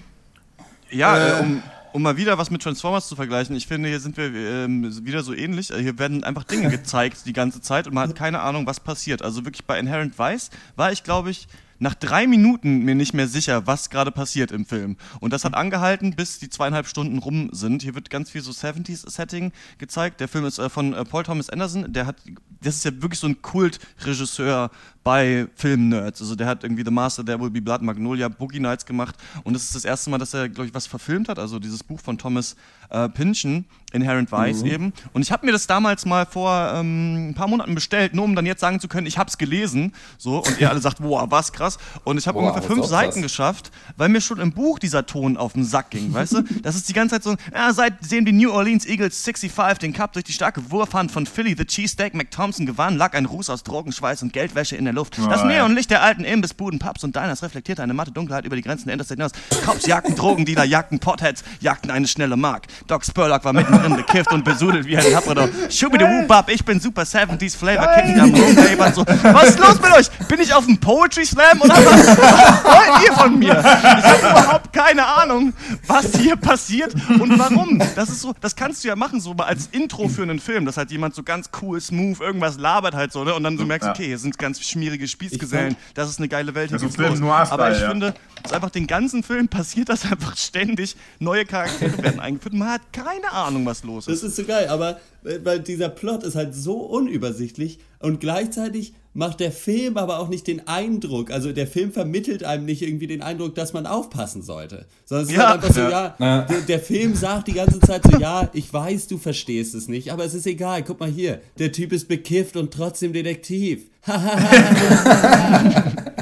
[0.91, 1.29] Ja, Äh.
[1.39, 1.63] äh, um,
[1.93, 5.23] um mal wieder was mit Transformers zu vergleichen, ich finde, hier sind wir ähm, wieder
[5.23, 5.71] so ähnlich.
[5.71, 8.81] Äh, Hier werden einfach Dinge gezeigt die ganze Zeit und man hat keine Ahnung, was
[8.81, 9.23] passiert.
[9.23, 11.49] Also wirklich bei Inherent Vice war ich, glaube ich,
[11.81, 14.97] nach drei Minuten mir nicht mehr sicher, was gerade passiert im Film.
[15.19, 17.83] Und das hat angehalten, bis die zweieinhalb Stunden rum sind.
[17.83, 20.21] Hier wird ganz viel so 70s-Setting gezeigt.
[20.21, 21.91] Der Film ist äh, von äh, Paul Thomas Anderson.
[21.93, 22.17] Der hat,
[22.63, 24.71] das ist ja wirklich so ein Kultregisseur
[25.03, 26.21] bei Filmnerds.
[26.21, 29.15] Also der hat irgendwie The Master, There Will Be Blood, Magnolia, Boogie Nights gemacht.
[29.45, 31.39] Und das ist das erste Mal, dass er, glaube ich, was verfilmt hat.
[31.39, 32.55] Also dieses Buch von Thomas
[32.91, 34.67] äh, Pynchon, Inherent Vice Mhm.
[34.71, 34.93] eben.
[35.13, 38.35] Und ich habe mir das damals mal vor ähm, ein paar Monaten bestellt, nur um
[38.37, 39.93] dann jetzt sagen zu können, ich habe es gelesen.
[40.19, 41.79] So, und ihr alle sagt, wow, was krass.
[42.05, 43.23] Und ich habe ungefähr fünf Seiten krass.
[43.23, 46.43] geschafft, weil mir schon im Buch dieser Ton auf den Sack ging, weißt du?
[46.63, 50.13] Das ist die ganze Zeit so, ja, seitdem die New Orleans Eagles 65 den Cup
[50.13, 54.23] durch die starke Wurfhand von Philly the Cheesesteak McThompson gewann, lag ein Ruß aus Drogenschweiß
[54.23, 55.19] und Geldwäsche in der Luft.
[55.19, 55.47] Das Oh.
[55.47, 58.95] Neonlicht der alten Imbissbuden, Pubs und Diners reflektierte eine matte Dunkelheit über die Grenzen der
[58.95, 59.33] Interstate hinaus.
[59.65, 62.67] Cops jagten Drogendealer, jagten Potheads, jagten eine schnelle Mark.
[62.87, 65.49] Doc Spurlock war mittendrin bekifft und besudelt wie ein Labrador.
[65.69, 69.05] Schubidi-Wubab, ich bin Super 70s Flavor Kicking am Rumbabe und so.
[69.07, 70.11] Was ist los mit euch?
[70.29, 72.07] Bin ich auf dem Poetry Slam oder was?
[72.19, 73.53] Was wollt ihr von mir?
[73.59, 73.65] Ich
[74.05, 75.53] habe überhaupt keine Ahnung,
[75.87, 77.79] was hier passiert und warum.
[77.97, 80.67] Das ist so, das kannst du ja machen, so mal als Intro für einen Film,
[80.67, 83.35] dass halt jemand so ganz cool, smooth, irgendwas labert halt so, ne?
[83.35, 86.71] Und dann du merkst, okay, hier sind ganz schmierige Spießgesellen, das ist eine geile Welt,
[86.71, 87.19] hier Also Film.
[87.21, 87.89] Noir Aber ich ja.
[87.91, 90.97] finde, es ist einfach den ganzen Film passiert das einfach ständig.
[91.19, 92.55] Neue Charaktere werden eingeführt.
[92.55, 94.23] Man hat keine Ahnung, was los ist.
[94.23, 98.95] Das ist so geil, aber äh, weil dieser Plot ist halt so unübersichtlich und gleichzeitig
[99.13, 103.09] macht der Film aber auch nicht den Eindruck, also der Film vermittelt einem nicht irgendwie
[103.09, 104.87] den Eindruck, dass man aufpassen sollte.
[105.05, 105.49] Sondern es ist Ja.
[105.51, 106.15] halt einfach so, Ja.
[106.21, 109.89] ja, der, der Film sagt die ganze Zeit so, ja, ich weiß, du verstehst es
[109.89, 113.90] nicht, aber es ist egal, guck mal hier, der Typ ist bekifft und trotzdem Detektiv.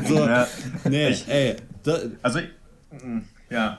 [0.06, 0.46] So, Ja.
[0.88, 2.48] nee, Ich- ey, da, Also, ich-
[3.04, 3.18] mm,
[3.50, 3.78] ja.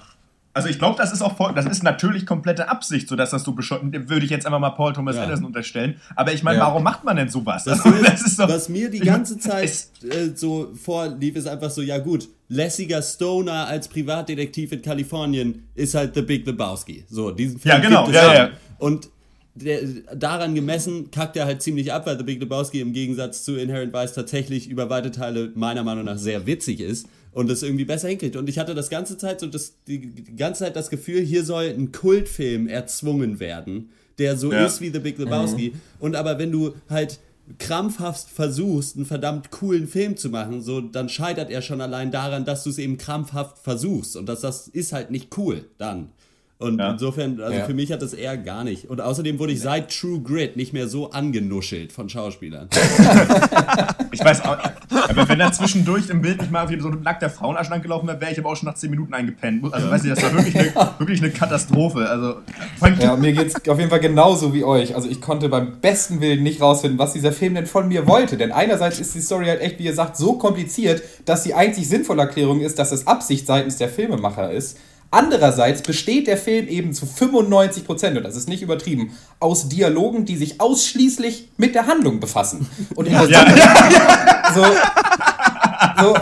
[0.51, 3.43] Also ich glaube, das ist auch voll, das ist natürlich komplette Absicht, so dass das
[3.43, 5.23] so bescheuert, würde ich jetzt einfach mal Paul Thomas Ja.
[5.23, 6.01] Anderson unterstellen.
[6.15, 6.65] Aber ich meine, Ja.
[6.65, 7.63] warum macht man denn sowas?
[7.65, 9.71] Das, Also, mir, das ist doch, was mir die ganze Zeit
[10.03, 15.93] äh, so vorlief, ist einfach so, ja gut, lässiger Stoner als Privatdetektiv in Kalifornien ist
[15.93, 17.05] halt The Big Lebowski.
[17.07, 18.49] So, diesen Film Ja, genau, gibt es ja, ja.
[18.79, 19.07] Und
[19.55, 19.81] der,
[20.15, 23.93] daran gemessen kackt er halt ziemlich ab, weil The Big Lebowski im Gegensatz zu Inherent
[23.93, 28.07] Vice tatsächlich über weite Teile meiner Meinung nach sehr witzig ist und es irgendwie besser
[28.09, 28.35] hinkriegt.
[28.35, 31.43] Und ich hatte das ganze Zeit so das, die, die ganze Zeit das Gefühl, hier
[31.43, 34.65] soll ein Kultfilm erzwungen werden, der so Ja.
[34.65, 35.73] ist wie The Big Lebowski.
[35.99, 37.19] Und aber wenn du halt
[37.57, 42.45] krampfhaft versuchst, einen verdammt coolen Film zu machen, so, dann scheitert er schon allein daran,
[42.45, 44.15] dass du es eben krampfhaft versuchst.
[44.15, 46.09] Und das, das ist halt nicht cool dann.
[46.61, 46.91] Und Ja.
[46.91, 47.63] insofern, also Ja.
[47.65, 48.89] für mich hat das eher gar nicht.
[48.89, 52.67] Und außerdem wurde ich seit True Grit nicht mehr so angenuschelt von Schauspielern.
[54.11, 54.57] ich weiß auch,
[55.07, 58.07] aber wenn da zwischendurch im Bild nicht mal wieder so ein nackter Frauenarsch lang gelaufen
[58.09, 59.63] wäre, wäre ich aber auch schon nach 10 Minuten eingepennt.
[59.73, 62.09] Also, weißt du, das war wirklich eine, wirklich eine Katastrophe.
[62.09, 62.35] Also,
[62.99, 64.95] Ja, mir geht's auf jeden Fall genauso wie euch.
[64.95, 68.35] Also ich konnte beim besten Willen nicht rausfinden, was dieser Film denn von mir wollte.
[68.35, 71.87] Denn einerseits ist die Story halt echt, wie ihr sagt, so kompliziert, dass die einzig
[71.87, 74.77] sinnvolle Erklärung ist, dass es Absicht seitens der Filmemacher ist.
[75.11, 80.25] Andererseits besteht der Film eben zu 95 Prozent, und das ist nicht übertrieben, aus Dialogen,
[80.25, 82.69] die sich ausschließlich mit der Handlung befassen.
[82.95, 83.55] Und in der Summe,
[84.55, 84.65] so,
[85.99, 86.15] so,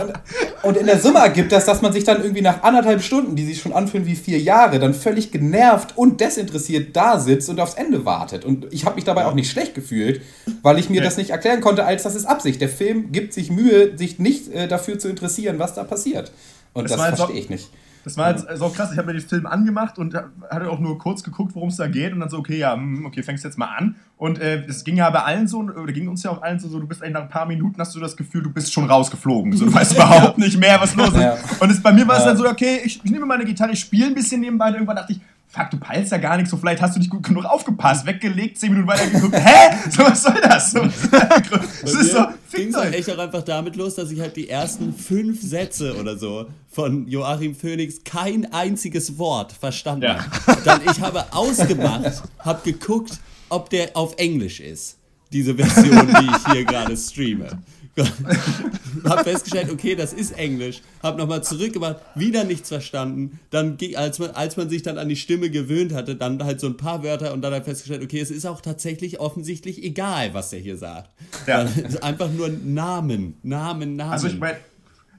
[0.62, 3.44] und in der Summe ergibt das, dass man sich dann irgendwie nach anderthalb Stunden, die
[3.44, 7.74] sich schon anfühlen wie vier Jahre, dann völlig genervt und desinteressiert da sitzt und aufs
[7.74, 8.44] Ende wartet.
[8.46, 10.22] Und ich habe mich dabei auch nicht schlecht gefühlt,
[10.62, 12.60] weil ich mir das nicht erklären konnte, als das ist Absicht.
[12.60, 16.32] Der Film gibt sich Mühe, sich nicht äh, dafür zu interessieren, was da passiert.
[16.72, 17.70] Und Das das, verstehe ich nicht.
[18.04, 20.98] Das war jetzt so krass, ich habe mir den Film angemacht und hatte auch nur
[20.98, 23.58] kurz geguckt, worum es da geht und dann so, okay, ja, hm, okay, fängst jetzt
[23.58, 23.96] mal an.
[24.16, 26.68] Und äh, es ging ja bei allen so, oder ging uns ja auch allen so,
[26.68, 28.84] so, du bist eigentlich nach ein paar Minuten hast du das Gefühl, du bist schon
[28.86, 29.52] rausgeflogen.
[29.52, 31.20] So, du weißt überhaupt nicht mehr, was los ist.
[31.20, 31.36] Ja.
[31.60, 32.28] Und es, bei mir war es Ja.
[32.30, 34.96] dann so, okay, ich, ich nehme meine Gitarre, ich spiele ein bisschen nebenbei und irgendwann
[34.96, 37.44] dachte ich, fuck, du peilst ja gar nichts, so vielleicht hast du nicht gut genug
[37.44, 39.76] aufgepasst, weggelegt, zehn Minuten weiter geguckt, hä?
[39.90, 40.70] So, was soll das?
[40.72, 44.36] So, das ist so, ging es halt echt auch einfach damit los, dass ich halt
[44.36, 50.24] die ersten fünf Sätze oder so von Joachim Phoenix kein einziges Wort verstanden Ja.
[50.46, 50.60] habe.
[50.64, 53.18] Dann ich habe ausgemacht, habe geguckt,
[53.48, 54.96] ob der auf Englisch ist.
[55.32, 57.58] Diese Version, die ich hier gerade streame.
[59.04, 60.82] hab festgestellt, okay, das ist Englisch.
[61.02, 63.38] Hab nochmal zurückgemacht, wieder nichts verstanden.
[63.50, 66.66] Dann, als man, als man sich dann an die Stimme gewöhnt hatte, dann halt so
[66.66, 70.50] ein paar Wörter und dann halt festgestellt, okay, es ist auch tatsächlich offensichtlich egal, was
[70.50, 71.10] der hier sagt.
[71.46, 71.64] Ja.
[71.64, 74.12] Dann ist einfach nur Namen, Namen, Namen.
[74.12, 74.58] Also ich meine,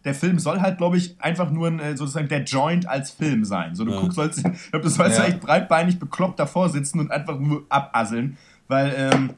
[0.06, 3.44] der Film soll halt, glaube ich, einfach nur ein, äh, sozusagen der Joint als Film
[3.44, 3.76] sein.
[3.76, 4.00] So, du Ja.
[4.00, 5.26] guckst, sollst, ich glaube, du sollst Ja.
[5.26, 8.38] echt breitbeinig bekloppt davor sitzen und einfach nur abasseln,
[8.70, 9.34] weil, ähm, äh,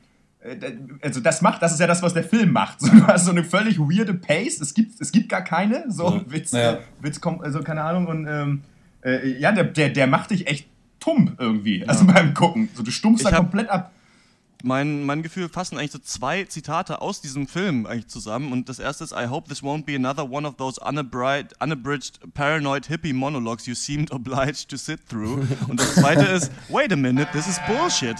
[1.02, 2.80] also das macht, das ist ja das, was der Film macht.
[2.82, 6.16] So, du hast so eine völlig weirde Pace, es gibt, es gibt gar keine, so
[6.16, 6.22] Ja.
[6.28, 6.74] Witz, Ja.
[6.74, 8.62] äh, Witz kommt, also keine Ahnung, und ähm,
[9.04, 10.68] äh, ja, der, der, der macht dich echt
[11.00, 12.70] tumm irgendwie, also beim Gucken.
[12.74, 13.92] So, du stumpfst da komplett ab.
[14.64, 18.52] Mein, mein Gefühl fassen eigentlich so zwei Zitate aus diesem Film eigentlich zusammen.
[18.52, 22.20] Und das erste ist, I hope this won't be another one of those unabridged, unabridged
[22.36, 25.48] paranoid hippie monologues you seemed obliged to sit through.
[25.68, 28.18] Und das zweite ist, wait a minute, this is bullshit.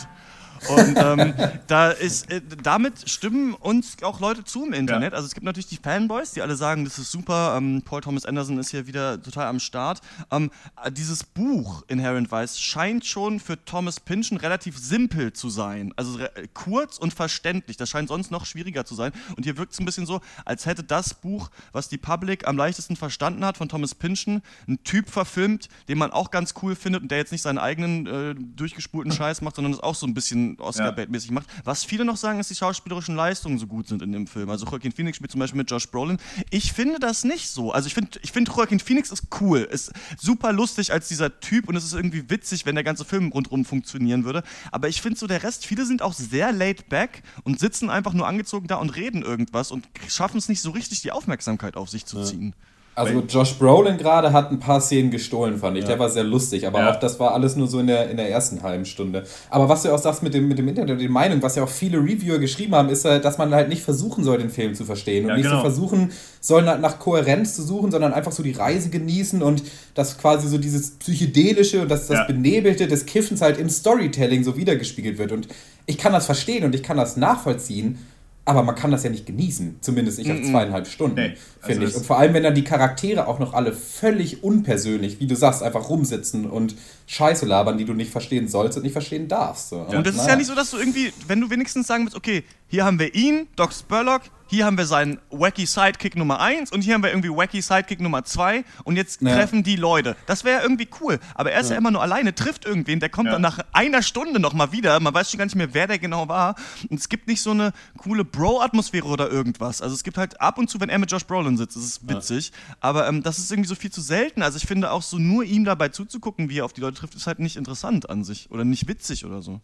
[0.70, 1.34] Und ähm,
[1.68, 5.14] da ist, äh, damit stimmen uns auch Leute zu im Internet.
[5.14, 8.26] Also es gibt natürlich die Fanboys, die alle sagen, das ist super, ähm, Paul Thomas
[8.26, 10.02] Anderson ist hier wieder total am Start.
[10.32, 10.52] Ähm,
[10.84, 15.94] äh, dieses Buch Inherent Vice scheint schon für Thomas Pynchon relativ simpel zu sein.
[15.96, 17.78] Also re- kurz und verständlich.
[17.78, 19.12] Das scheint sonst noch schwieriger zu sein.
[19.36, 22.58] Und hier wirkt es ein bisschen so, als hätte das Buch, was die Public am
[22.58, 27.02] leichtesten verstanden hat, von Thomas Pynchon, einen Typ verfilmt, den man auch ganz cool findet
[27.02, 30.14] und der jetzt nicht seinen eigenen äh, durchgespulten Scheiß macht, sondern es auch so ein
[30.14, 31.48] bisschen Oscar-Bait-mäßig macht.
[31.64, 34.50] Was viele noch sagen, ist, die schauspielerischen Leistungen so gut sind in dem Film.
[34.50, 36.18] Also Joaquin Phoenix spielt zum Beispiel mit Josh Brolin.
[36.50, 37.72] Ich finde das nicht so.
[37.72, 41.68] Also ich finde, ich finde Joaquin Phoenix ist cool, ist super lustig als dieser Typ
[41.70, 44.44] und es ist irgendwie witzig, wenn der ganze Film rundherum funktionieren würde.
[44.72, 48.14] Aber ich finde so der Rest, viele sind auch sehr laid back und sitzen einfach
[48.14, 51.90] nur angezogen da und reden irgendwas und schaffen es nicht so richtig, die Aufmerksamkeit auf
[51.90, 52.54] sich zu ziehen.
[53.02, 55.84] Also Josh Brolin gerade hat ein paar Szenen gestohlen, fand ich.
[55.84, 55.90] Ja.
[55.90, 56.92] Der war sehr lustig, aber ja.
[56.92, 59.24] auch das war alles nur so in der, in der ersten halben Stunde.
[59.50, 61.70] Aber was du auch sagst mit dem, mit dem Internet, die Meinung, was ja auch
[61.70, 65.26] viele Reviewer geschrieben haben, ist, dass man halt nicht versuchen soll, den Film zu verstehen.
[65.26, 65.58] Und ja, nicht genau.
[65.58, 70.18] so versuchen soll, nach Kohärenz zu suchen, sondern einfach so die Reise genießen und das
[70.18, 75.18] quasi so dieses Psychedelische und das, das Benebelte des Kiffens halt im Storytelling so wiedergespiegelt
[75.18, 75.32] wird.
[75.32, 75.48] Und
[75.86, 78.00] ich kann das verstehen und ich kann das nachvollziehen.
[78.44, 81.86] Aber man kann das ja nicht genießen, zumindest nicht auf zweieinhalb Stunden, nee, also finde
[81.86, 81.96] ich.
[81.96, 85.62] Und vor allem, wenn dann die Charaktere auch noch alle völlig unpersönlich, wie du sagst,
[85.62, 86.76] einfach rumsitzen und
[87.12, 89.68] Scheiße labern, die du nicht verstehen sollst und nicht verstehen darfst.
[89.68, 89.86] So.
[89.92, 89.98] Ja.
[89.98, 92.46] Und das ist ja nicht so, dass du irgendwie, wenn du wenigstens sagen willst, okay,
[92.70, 96.82] hier haben wir ihn, Doc Spurlock, hier haben wir seinen wacky Sidekick Nummer 1 und
[96.82, 99.34] hier haben wir irgendwie wacky Sidekick Nummer 2 und jetzt ja.
[99.34, 100.18] treffen die Leute.
[100.26, 101.20] Das wäre irgendwie cool.
[101.36, 101.76] Aber er ist ja.
[101.76, 101.80] ja.
[101.80, 103.34] immer nur alleine, trifft irgendwen, der kommt ja.
[103.34, 105.00] dann nach einer Stunde nochmal wieder.
[105.00, 106.56] Man weiß schon gar nicht mehr, wer der genau war.
[106.90, 109.82] Und es gibt nicht so eine coole Bro-Atmosphäre oder irgendwas.
[109.82, 112.10] Also es gibt halt ab und zu, wenn er mit Josh Brolin sitzt, das ist
[112.10, 112.52] witzig.
[112.82, 114.44] Aber ähm, das ist irgendwie so viel zu selten.
[114.44, 117.16] Also ich finde auch so nur ihm dabei zuzugucken, wie er auf die Leute trifft,
[117.16, 119.60] ist halt nicht interessant an sich oder nicht witzig oder so.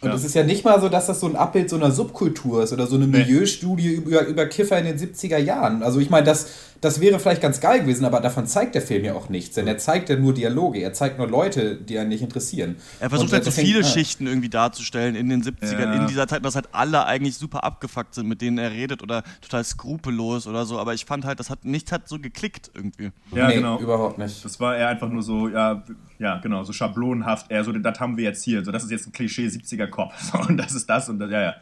[0.00, 0.26] Und es ja.
[0.28, 2.86] ist ja nicht mal so, dass das so ein Abbild so einer Subkultur ist oder
[2.86, 5.82] so eine Milieustudie über, über Kiffer in den 70er Jahren.
[5.82, 6.46] Also ich meine, das,
[6.80, 9.54] das wäre vielleicht ganz geil gewesen, aber davon zeigt der Film ja auch nichts.
[9.54, 12.76] Denn er zeigt ja nur Dialoge, er zeigt nur Leute, die einen nicht interessieren.
[13.00, 15.92] Er versucht halt so viele hängt, Schichten irgendwie darzustellen in den 70ern, ja.
[15.94, 19.22] in dieser Zeit, dass halt alle eigentlich super abgefuckt sind, mit denen er redet oder
[19.40, 20.78] total skrupellos oder so.
[20.78, 23.10] Aber ich fand halt, das hat nichts hat so geklickt irgendwie.
[23.32, 23.78] Ja, nee, genau.
[23.78, 24.44] Überhaupt nicht.
[24.44, 25.82] Das war eher einfach nur so, ja,
[26.18, 27.50] ja, genau, so schablonenhaft.
[27.50, 28.64] Eher so, das haben wir jetzt hier.
[28.64, 30.14] So, das ist jetzt ein Klischee 70er Kopf.
[30.28, 31.54] So, und das ist das und das, ja, ja.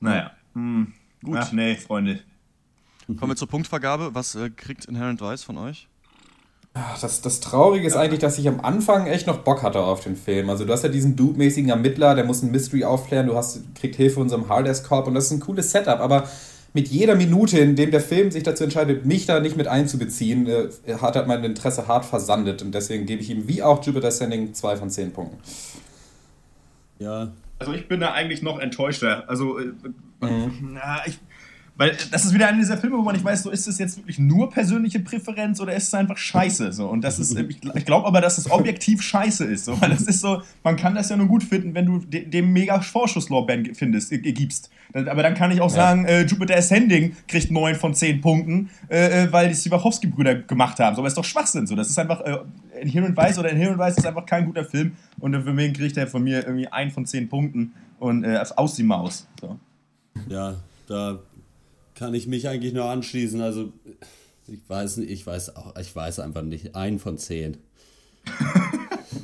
[0.00, 0.32] Naja.
[0.54, 0.92] Hm.
[1.22, 1.38] Gut.
[1.40, 2.20] Ach nee, Freunde.
[3.16, 4.10] Kommen wir zur Punktvergabe.
[4.14, 5.88] Was äh, kriegt Inherent Vice von euch?
[7.00, 10.16] Das, das Traurige ist eigentlich, dass ich am Anfang echt noch Bock hatte auf den
[10.16, 10.50] Film.
[10.50, 13.96] Also du hast ja diesen Dude-mäßigen Ermittler, der muss ein Mystery aufklären, du hast, kriegt
[13.96, 16.28] Hilfe von unserem Hard Corp und das ist ein cooles Setup, aber
[16.74, 20.46] mit jeder Minute, in dem der Film sich dazu entscheidet, mich da nicht mit einzubeziehen,
[20.46, 20.68] äh,
[21.00, 24.54] hat er mein Interesse hart versandet und deswegen gebe ich ihm wie auch Jupiter Sending
[24.54, 25.38] zwei von zehn Punkten.
[26.98, 27.32] Ja.
[27.58, 29.24] Also ich bin da eigentlich noch enttäuschter.
[29.28, 29.72] Also äh,
[30.20, 30.74] mhm.
[30.74, 31.18] na, ich,
[31.78, 33.98] weil das ist wieder einer dieser Filme, wo man nicht weiß, so ist es jetzt
[33.98, 36.72] wirklich nur persönliche Präferenz oder ist es einfach scheiße?
[36.72, 36.88] So.
[36.88, 39.64] Und das ist, ich, glaube aber, dass es objektiv scheiße ist.
[39.64, 39.80] So.
[39.80, 42.52] Weil das ist so, man kann das ja nur gut finden, wenn du de dem
[42.52, 44.70] mega Vorschusslorbeeren findest, äh, gibst.
[44.92, 45.76] Aber dann kann ich auch ja.
[45.76, 50.80] sagen, äh, Jupiter Ascending kriegt 9 von 10 Punkten, äh, äh, weil die Wachowski-Brüder gemacht
[50.80, 50.96] haben.
[50.96, 51.68] So, aber ist doch Schwachsinn.
[51.68, 51.76] So.
[51.76, 52.38] Das ist einfach, äh,
[52.80, 54.96] Inherent Vice oder Inherent Vice ist einfach kein guter Film.
[55.20, 58.74] Und für mich kriegt er von mir irgendwie 1 von 10 Punkten und äh, aus
[58.74, 59.28] die Maus.
[59.40, 59.60] So.
[60.28, 60.54] Ja,
[60.88, 61.20] da
[61.98, 63.40] kann ich mich eigentlich nur anschließen.
[63.40, 63.72] Also
[64.46, 66.76] ich weiß nicht, ich weiß auch, ich weiß einfach nicht.
[66.76, 67.58] Ein von zehn.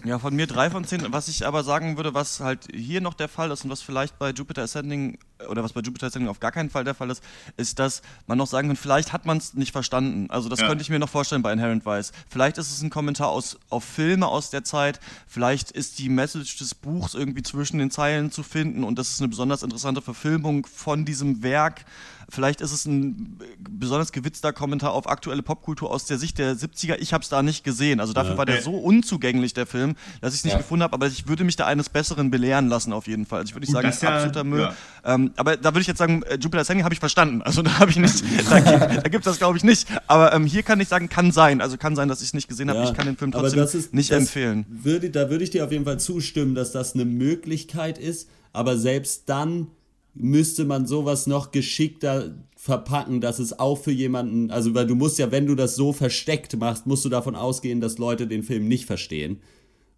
[0.05, 1.03] Ja, von mir drei von zehn.
[1.13, 4.19] Was ich aber sagen würde, was halt hier noch der Fall ist und was vielleicht
[4.19, 5.19] bei Jupiter Ascending
[5.49, 7.23] oder was bei Jupiter Ascending auf gar keinen Fall der Fall ist,
[7.57, 10.29] ist, dass man noch sagen kann, vielleicht hat man es nicht verstanden.
[10.31, 10.69] Also das ja.
[10.69, 12.13] könnte ich mir noch vorstellen bei Inherent Vice.
[12.29, 16.59] Vielleicht ist es ein Kommentar aus, auf Filme aus der Zeit, vielleicht ist die Message
[16.59, 20.67] des Buchs irgendwie zwischen den Zeilen zu finden und das ist eine besonders interessante Verfilmung
[20.67, 21.85] von diesem Werk.
[22.29, 26.97] Vielleicht ist es ein besonders gewitzter Kommentar auf aktuelle Popkultur aus der Sicht der 70er.
[26.99, 28.01] Ich habe es da nicht gesehen.
[28.01, 28.39] Also dafür ja.
[28.39, 30.59] war der so unzugänglich, der Film, dass ich es nicht ja.
[30.59, 30.95] gefunden habe.
[30.95, 33.41] Aber ich würde mich da eines Besseren belehren lassen, auf jeden Fall.
[33.41, 34.71] Also ich würde nicht sagen, das ist absoluter Müll.
[35.05, 37.43] Ähm, aber da würde ich jetzt sagen, äh, Jupiter Ascending habe ich verstanden.
[37.43, 39.89] Also da habe ich nicht, da, da gibt es das glaube ich nicht.
[40.07, 41.61] Aber ähm, hier kann ich sagen, kann sein.
[41.61, 42.81] Also kann sein, dass ich es nicht gesehen habe.
[42.81, 42.85] Ja.
[42.87, 44.65] Ich kann den Film trotzdem ist, nicht empfehlen.
[44.69, 48.29] Würde, da würde ich dir auf jeden Fall zustimmen, dass das eine Möglichkeit ist.
[48.53, 49.69] Aber selbst dann
[50.15, 55.19] müsste man sowas noch geschickter verpacken, dass es auch für jemanden, also weil du musst
[55.19, 58.69] ja, wenn du das so versteckt machst, musst du davon ausgehen, dass Leute den Film
[58.69, 59.41] nicht verstehen.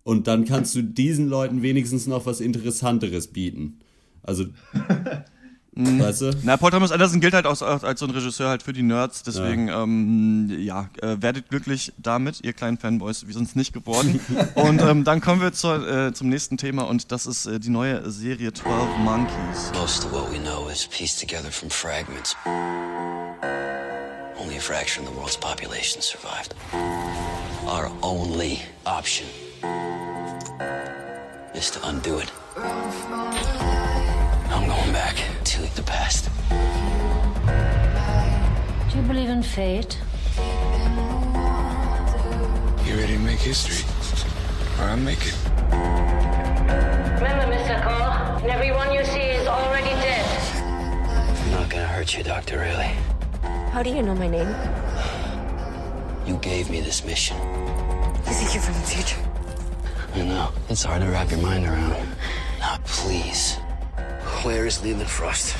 [0.02, 3.80] Und dann kannst du diesen Leuten wenigstens noch was Interessanteres bieten.
[4.22, 4.46] Also
[5.76, 6.00] Mhm.
[6.00, 6.30] Weißt du?
[6.42, 9.22] Na, Paul Thomas Anderson gilt halt auch als so ein Regisseur halt für die Nerds,
[9.22, 13.74] deswegen ja, ähm, ja äh, werdet glücklich damit, ihr kleinen Fanboys, wir sind es nicht
[13.74, 14.18] geworden.
[14.54, 17.68] und ähm, dann kommen wir zur, äh, zum nächsten Thema und das ist äh, die
[17.68, 19.70] neue Serie 12 Monkeys.
[19.74, 22.34] Most of what we know is pieced together from fragments.
[24.40, 26.54] Only a fraction of the world's population survived.
[27.66, 29.26] Our only option
[31.54, 32.32] is to undo it.
[35.76, 36.30] The past.
[38.90, 39.98] Do you believe in fate?
[42.86, 43.84] You ready to make history?
[44.78, 45.36] Or I'll make it.
[47.20, 47.76] Remember, Mr.
[47.82, 50.24] Cole, and everyone you see is already dead.
[51.44, 52.58] I'm not gonna hurt you, Dr.
[52.58, 52.96] Riley.
[53.70, 54.48] How do you know my name?
[56.26, 57.36] You gave me this mission.
[58.26, 59.20] You think you're from the future?
[60.14, 60.52] I know.
[60.70, 62.08] It's hard to wrap your mind around.
[62.60, 63.58] Now, please.
[64.46, 65.56] Where is Leland Frost?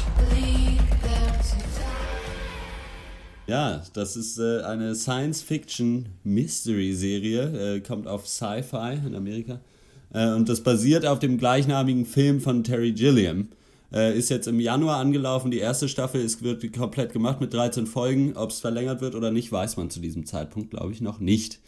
[3.49, 9.59] Ja, das ist äh, eine Science-Fiction-Mystery-Serie, äh, kommt auf Sci-Fi in Amerika.
[10.14, 13.49] Äh, und das basiert auf dem gleichnamigen Film von Terry Gilliam.
[13.93, 15.51] Äh, ist jetzt im Januar angelaufen.
[15.51, 18.37] Die erste Staffel ist, wird komplett gemacht mit 13 Folgen.
[18.37, 21.59] Ob es verlängert wird oder nicht, weiß man zu diesem Zeitpunkt, glaube ich, noch nicht.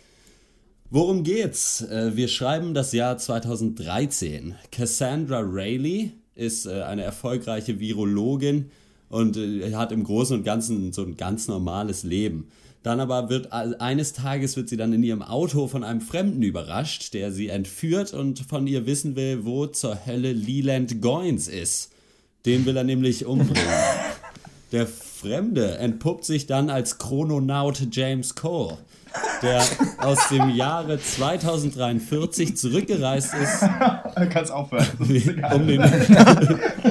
[0.89, 1.81] Worum geht's?
[1.81, 4.55] Äh, wir schreiben das Jahr 2013.
[4.71, 8.71] Cassandra Rayleigh ist äh, eine erfolgreiche Virologin
[9.11, 12.49] und äh, hat im Großen und Ganzen so ein ganz normales Leben.
[12.85, 17.13] Dann aber wird eines Tages wird sie dann in ihrem Auto von einem Fremden überrascht,
[17.13, 21.91] der sie entführt und von ihr wissen will, wo zur Hölle Leland Goins ist.
[22.47, 23.65] Den will er nämlich umbringen.
[24.73, 28.79] Der Fremde entpuppt sich dann als Chrononaut James Cole,
[29.43, 29.63] der
[29.99, 33.61] aus dem Jahre 2043 zurückgereist ist.
[34.31, 34.87] Kannst aufhören.
[34.99, 35.83] Um den,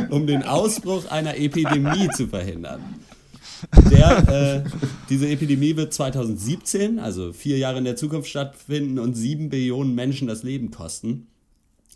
[0.09, 2.81] um den Ausbruch einer Epidemie zu verhindern.
[3.89, 4.69] Der, äh,
[5.09, 10.27] diese Epidemie wird 2017, also vier Jahre in der Zukunft stattfinden und sieben Billionen Menschen
[10.27, 11.27] das Leben kosten.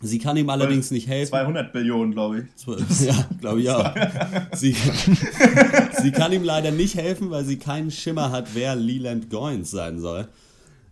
[0.04, 1.30] Sie kann ihm allerdings nicht helfen.
[1.30, 2.66] 200 Billionen, glaube ich.
[3.06, 3.94] Ja, glaube ich auch.
[4.52, 4.74] Sie,
[6.02, 10.00] sie kann ihm leider nicht helfen, weil sie keinen Schimmer hat, wer Leland Goins sein
[10.00, 10.26] soll.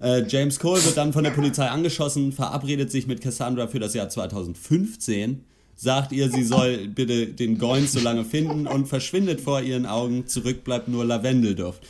[0.00, 3.94] Äh, James Cole wird dann von der Polizei angeschossen, verabredet sich mit Cassandra für das
[3.94, 5.44] Jahr 2015,
[5.76, 10.26] sagt ihr, sie soll bitte den Goins so lange finden und verschwindet vor ihren Augen.
[10.26, 11.82] Zurück bleibt nur Lavendelduft.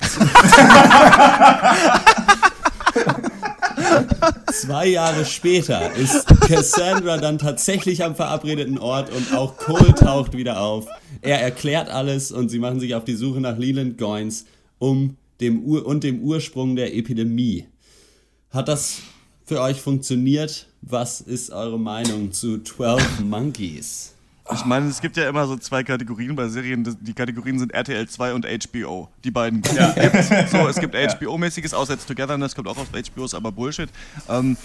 [4.52, 10.60] Zwei Jahre später ist Cassandra dann tatsächlich am verabredeten Ort und auch Cole taucht wieder
[10.60, 10.86] auf.
[11.20, 14.46] Er erklärt alles und sie machen sich auf die Suche nach Leland Goins
[14.78, 17.66] um dem Ur und dem Ursprung der Epidemie.
[18.50, 18.98] Hat das
[19.44, 20.66] für euch funktioniert?
[20.82, 24.14] Was ist eure Meinung zu 12 Monkeys?
[24.54, 26.96] Ich meine, es gibt ja immer so zwei Kategorien bei Serien.
[27.00, 29.08] Die Kategorien sind RTL 2 und HBO.
[29.24, 29.90] Die beiden ja.
[29.92, 30.28] gibt's.
[30.50, 33.88] So, es gibt HBO-mäßiges, außer jetzt Togetherness, kommt auch auf HBO, ist aber Bullshit.
[34.28, 34.56] Ähm,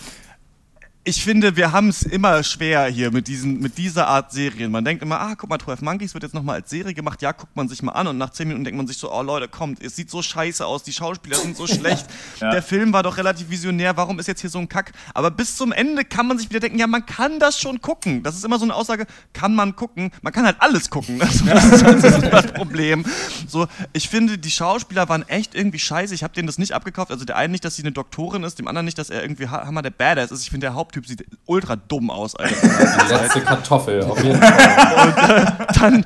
[1.07, 4.73] ich finde, wir haben es immer schwer hier mit, diesen, mit dieser Art Serien.
[4.73, 7.21] Man denkt immer, ah, guck mal, 12 Monkeys wird jetzt nochmal als Serie gemacht.
[7.21, 9.21] Ja, guckt man sich mal an und nach 10 Minuten denkt man sich so, oh
[9.21, 12.07] Leute, kommt, es sieht so scheiße aus, die Schauspieler sind so schlecht.
[12.41, 12.51] ja.
[12.51, 14.91] Der Film war doch relativ visionär, warum ist jetzt hier so ein Kack?
[15.13, 18.21] Aber bis zum Ende kann man sich wieder denken, ja, man kann das schon gucken.
[18.21, 20.11] Das ist immer so eine Aussage, kann man gucken.
[20.21, 21.21] Man kann halt alles gucken.
[21.27, 23.05] Das, das, das ist das Problem.
[23.47, 26.13] So, ich finde, die Schauspieler waren echt irgendwie scheiße.
[26.13, 27.11] Ich habe denen das nicht abgekauft.
[27.11, 29.47] Also der eine nicht, dass sie eine Doktorin ist, dem anderen nicht, dass er irgendwie
[29.47, 30.43] Hammer der Badass ist.
[30.43, 32.55] Ich finde, der Haupttyp sieht ultra dumm aus, Alter.
[33.09, 35.07] Die letzte Kartoffel, auf jeden Fall.
[35.07, 36.05] Und äh, dann,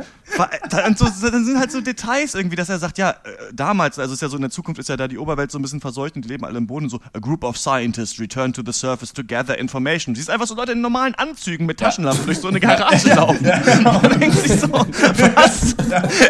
[0.69, 3.15] dann, so, dann, sind halt so Details irgendwie, dass er sagt, ja, äh,
[3.53, 5.61] damals, also ist ja so in der Zukunft ist ja da die Oberwelt so ein
[5.61, 8.61] bisschen verseucht und die leben alle im Boden, so a group of scientists return to
[8.65, 10.15] the surface to gather information.
[10.15, 12.25] Siehst einfach so Leute in normalen Anzügen mit Taschenlampen ja.
[12.25, 13.45] durch so eine Garage laufen.
[13.45, 13.61] Ja.
[14.03, 15.75] Und denkt sich so, was?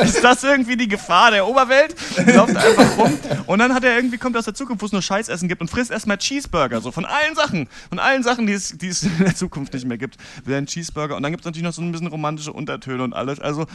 [0.01, 1.95] Ist das irgendwie die Gefahr der Oberwelt?
[2.18, 3.18] Läuft einfach rum.
[3.45, 5.70] Und dann hat er irgendwie, kommt aus der Zukunft, wo es nur Scheißessen gibt und
[5.70, 7.68] frisst erstmal Cheeseburger, so von allen Sachen.
[7.89, 10.17] Von allen Sachen, die es, die es in der Zukunft nicht mehr gibt.
[10.45, 11.15] Will ein Cheeseburger.
[11.15, 13.39] Und dann gibt es natürlich noch so ein bisschen romantische Untertöne und alles.
[13.39, 13.65] Also,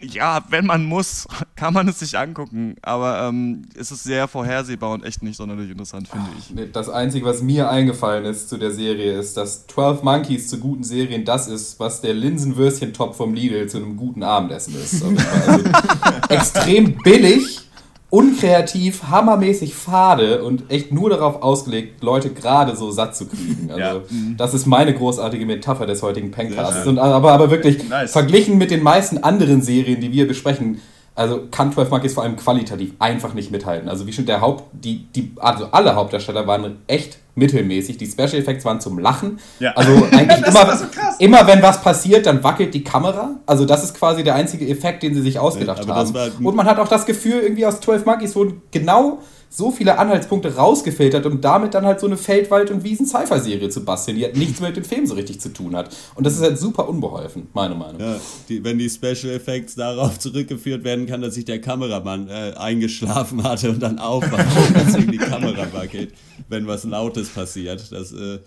[0.00, 2.76] ja, wenn man muss, kann man es sich angucken.
[2.82, 6.72] Aber ähm, es ist sehr vorhersehbar und echt nicht sonderlich interessant, finde ich.
[6.72, 10.84] Das Einzige, was mir eingefallen ist zu der Serie, ist, dass 12 Monkeys zu guten
[10.84, 15.02] Serien das ist, was der Linsenwürstchen-Top vom Lidl zu einem guten Abendessen ist.
[15.02, 15.64] Also,
[16.28, 17.69] extrem billig
[18.10, 23.70] unkreativ, hammermäßig fade und echt nur darauf ausgelegt, Leute gerade so satt zu kriegen.
[23.70, 24.04] Also, ja.
[24.36, 26.86] das ist meine großartige Metapher des heutigen Pencasts.
[26.86, 28.10] Und aber, aber wirklich nice.
[28.10, 30.80] verglichen mit den meisten anderen Serien, die wir besprechen,
[31.14, 33.88] also kann 12 Monkeys vor allem qualitativ einfach nicht mithalten.
[33.88, 37.98] Also wie schon der Haupt, die, die, also alle Hauptdarsteller waren echt mittelmäßig.
[37.98, 39.38] Die Special Effects waren zum Lachen.
[39.58, 39.72] Ja.
[39.72, 40.84] Also eigentlich immer, so
[41.18, 43.36] immer wenn was passiert, dann wackelt die Kamera.
[43.46, 46.44] Also das ist quasi der einzige Effekt, den sie sich ausgedacht ja, haben.
[46.44, 49.20] Und man hat auch das Gefühl, irgendwie aus 12 Monkeys wurden genau
[49.52, 54.16] so viele Anhaltspunkte rausgefiltert, um damit dann halt so eine Feldwald- und Wiesen-Cypher-Serie zu basteln,
[54.16, 55.94] die halt nichts mehr mit dem Film so richtig zu tun hat.
[56.14, 58.00] Und das ist halt super unbeholfen, meine Meinung.
[58.00, 58.16] Ja,
[58.48, 63.42] die, wenn die Special Effects darauf zurückgeführt werden kann, dass sich der Kameramann äh, eingeschlafen
[63.42, 64.46] hatte und dann aufwacht,
[64.86, 66.14] deswegen die Kamera wackelt,
[66.50, 67.90] wenn was Lautes passiert.
[67.92, 68.40] Das äh,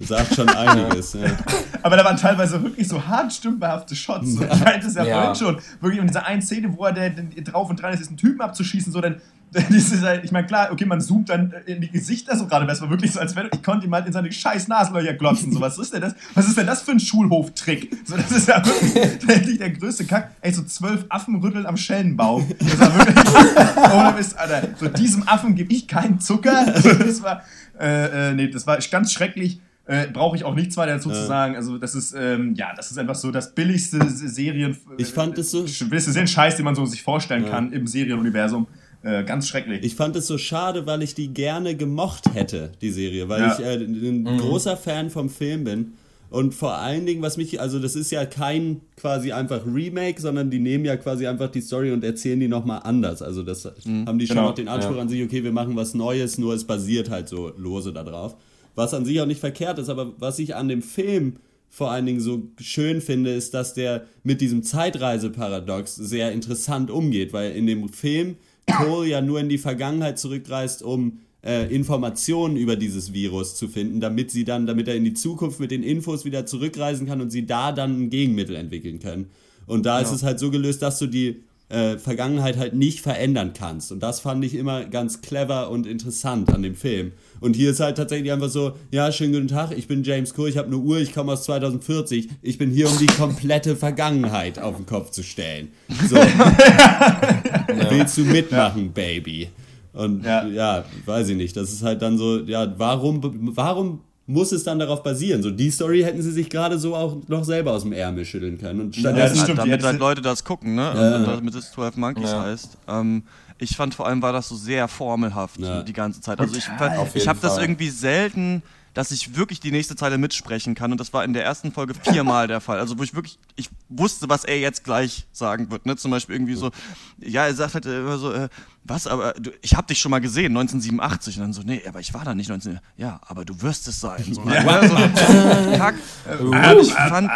[0.00, 1.14] sagt schon einiges.
[1.14, 1.36] Ja.
[1.82, 4.34] Aber da waren teilweise wirklich so hart stümperhafte Shots.
[4.34, 5.16] So, ich meinte es ja, ja.
[5.16, 5.56] vorhin schon.
[5.80, 8.42] Wirklich in dieser einen Szene, wo er der, der, drauf und dran ist, diesen Typen
[8.42, 9.20] abzuschießen, so dann
[10.02, 12.90] halt, ich meine, klar, okay, man zoomt dann in die Gesichter so gerade, es war
[12.90, 15.52] wirklich so, als wenn ich konnte ihm halt in seine scheiß Nasenlöcher glotzen.
[15.52, 16.14] So, was ist denn das?
[16.34, 17.96] Was ist denn das für ein Schulhoftrick?
[18.04, 20.32] So, das ist ja wirklich der größte Kack.
[20.40, 22.46] Ey, so zwölf Affen rütteln am Schellenbaum.
[22.58, 24.68] Das war wirklich, ohne Mist, Alter.
[24.78, 26.66] So, diesem Affen gebe ich keinen Zucker.
[26.66, 27.42] Also, das war,
[27.80, 29.60] äh, äh, nee, das war ganz schrecklich.
[29.86, 31.14] Äh, Brauche ich auch nichts weiter dazu äh.
[31.14, 31.56] zu sagen.
[31.56, 34.76] Also, das ist, ähm, ja, das ist einfach so das billigste Serien.
[34.98, 35.62] Ich fand es so.
[35.62, 37.50] Billigste Serien-Scheiß, den man so sich vorstellen ja.
[37.50, 38.66] kann im Serienuniversum.
[39.06, 39.84] Äh, ganz schrecklich.
[39.84, 43.52] Ich fand es so schade, weil ich die gerne gemocht hätte, die Serie, weil ja.
[43.52, 44.38] ich äh, ein mhm.
[44.38, 45.92] großer Fan vom Film bin.
[46.28, 50.50] Und vor allen Dingen, was mich, also das ist ja kein quasi einfach Remake, sondern
[50.50, 53.22] die nehmen ja quasi einfach die Story und erzählen die nochmal anders.
[53.22, 55.02] Also das mhm, haben die genau, schon auch den Anspruch ja.
[55.02, 58.36] an sich, okay, wir machen was Neues, nur es basiert halt so lose da drauf.
[58.74, 61.36] Was an sich auch nicht verkehrt ist, aber was ich an dem Film
[61.68, 67.32] vor allen Dingen so schön finde, ist, dass der mit diesem Zeitreiseparadox sehr interessant umgeht,
[67.32, 68.36] weil in dem Film
[68.66, 74.00] Cole ja nur in die Vergangenheit zurückreist, um äh, Informationen über dieses Virus zu finden,
[74.00, 77.30] damit sie dann, damit er in die Zukunft mit den Infos wieder zurückreisen kann und
[77.30, 79.30] sie da dann ein Gegenmittel entwickeln können.
[79.66, 80.04] Und da ja.
[80.04, 83.90] ist es halt so gelöst, dass du die äh, Vergangenheit halt nicht verändern kannst.
[83.90, 87.12] Und das fand ich immer ganz clever und interessant an dem Film.
[87.40, 90.48] Und hier ist halt tatsächlich einfach so, ja, schönen guten Tag, ich bin James Cool,
[90.48, 94.58] ich habe eine Uhr, ich komme aus 2040, ich bin hier, um die komplette Vergangenheit
[94.58, 95.68] auf den Kopf zu stellen.
[96.08, 96.16] So.
[96.16, 97.90] ja.
[97.90, 98.90] Willst du mitmachen, ja.
[98.94, 99.48] Baby?
[99.92, 100.46] Und ja.
[100.46, 100.84] ja.
[101.04, 101.56] weiß ich nicht.
[101.56, 103.20] Das ist halt dann so, ja, warum,
[103.56, 105.42] warum muss es dann darauf basieren?
[105.42, 108.58] So, die Story hätten sie sich gerade so auch noch selber aus dem Ärmel schütteln
[108.58, 108.80] können.
[108.80, 110.92] Und ja, stimmt, damit halt Leute das gucken, ne?
[110.94, 111.16] Ja.
[111.16, 112.42] Und damit es 12 Monkeys ja.
[112.42, 112.78] heißt.
[112.88, 113.22] Ähm,
[113.58, 115.82] ich fand vor allem war das so sehr formelhaft ja.
[115.82, 116.40] die ganze Zeit.
[116.40, 116.68] Also ich,
[117.14, 118.62] ich habe das irgendwie selten
[118.96, 120.90] dass ich wirklich die nächste Zeile mitsprechen kann.
[120.90, 122.78] Und das war in der ersten Folge viermal der Fall.
[122.78, 125.84] Also wo ich wirklich, ich wusste, was er jetzt gleich sagen wird.
[125.84, 125.96] Ne?
[125.96, 126.70] Zum Beispiel irgendwie so,
[127.18, 128.48] ja, er sagt halt immer so, äh,
[128.84, 131.36] was, aber du, ich habe dich schon mal gesehen, 1987.
[131.36, 132.80] Und dann so, nee, aber ich war da nicht 19.
[132.96, 134.24] Ja, aber du wirst es sein.
[134.32, 134.62] So, ja.
[134.62, 134.88] Ne?
[134.88, 135.96] so, Kack.
[136.40, 137.30] Und ich fand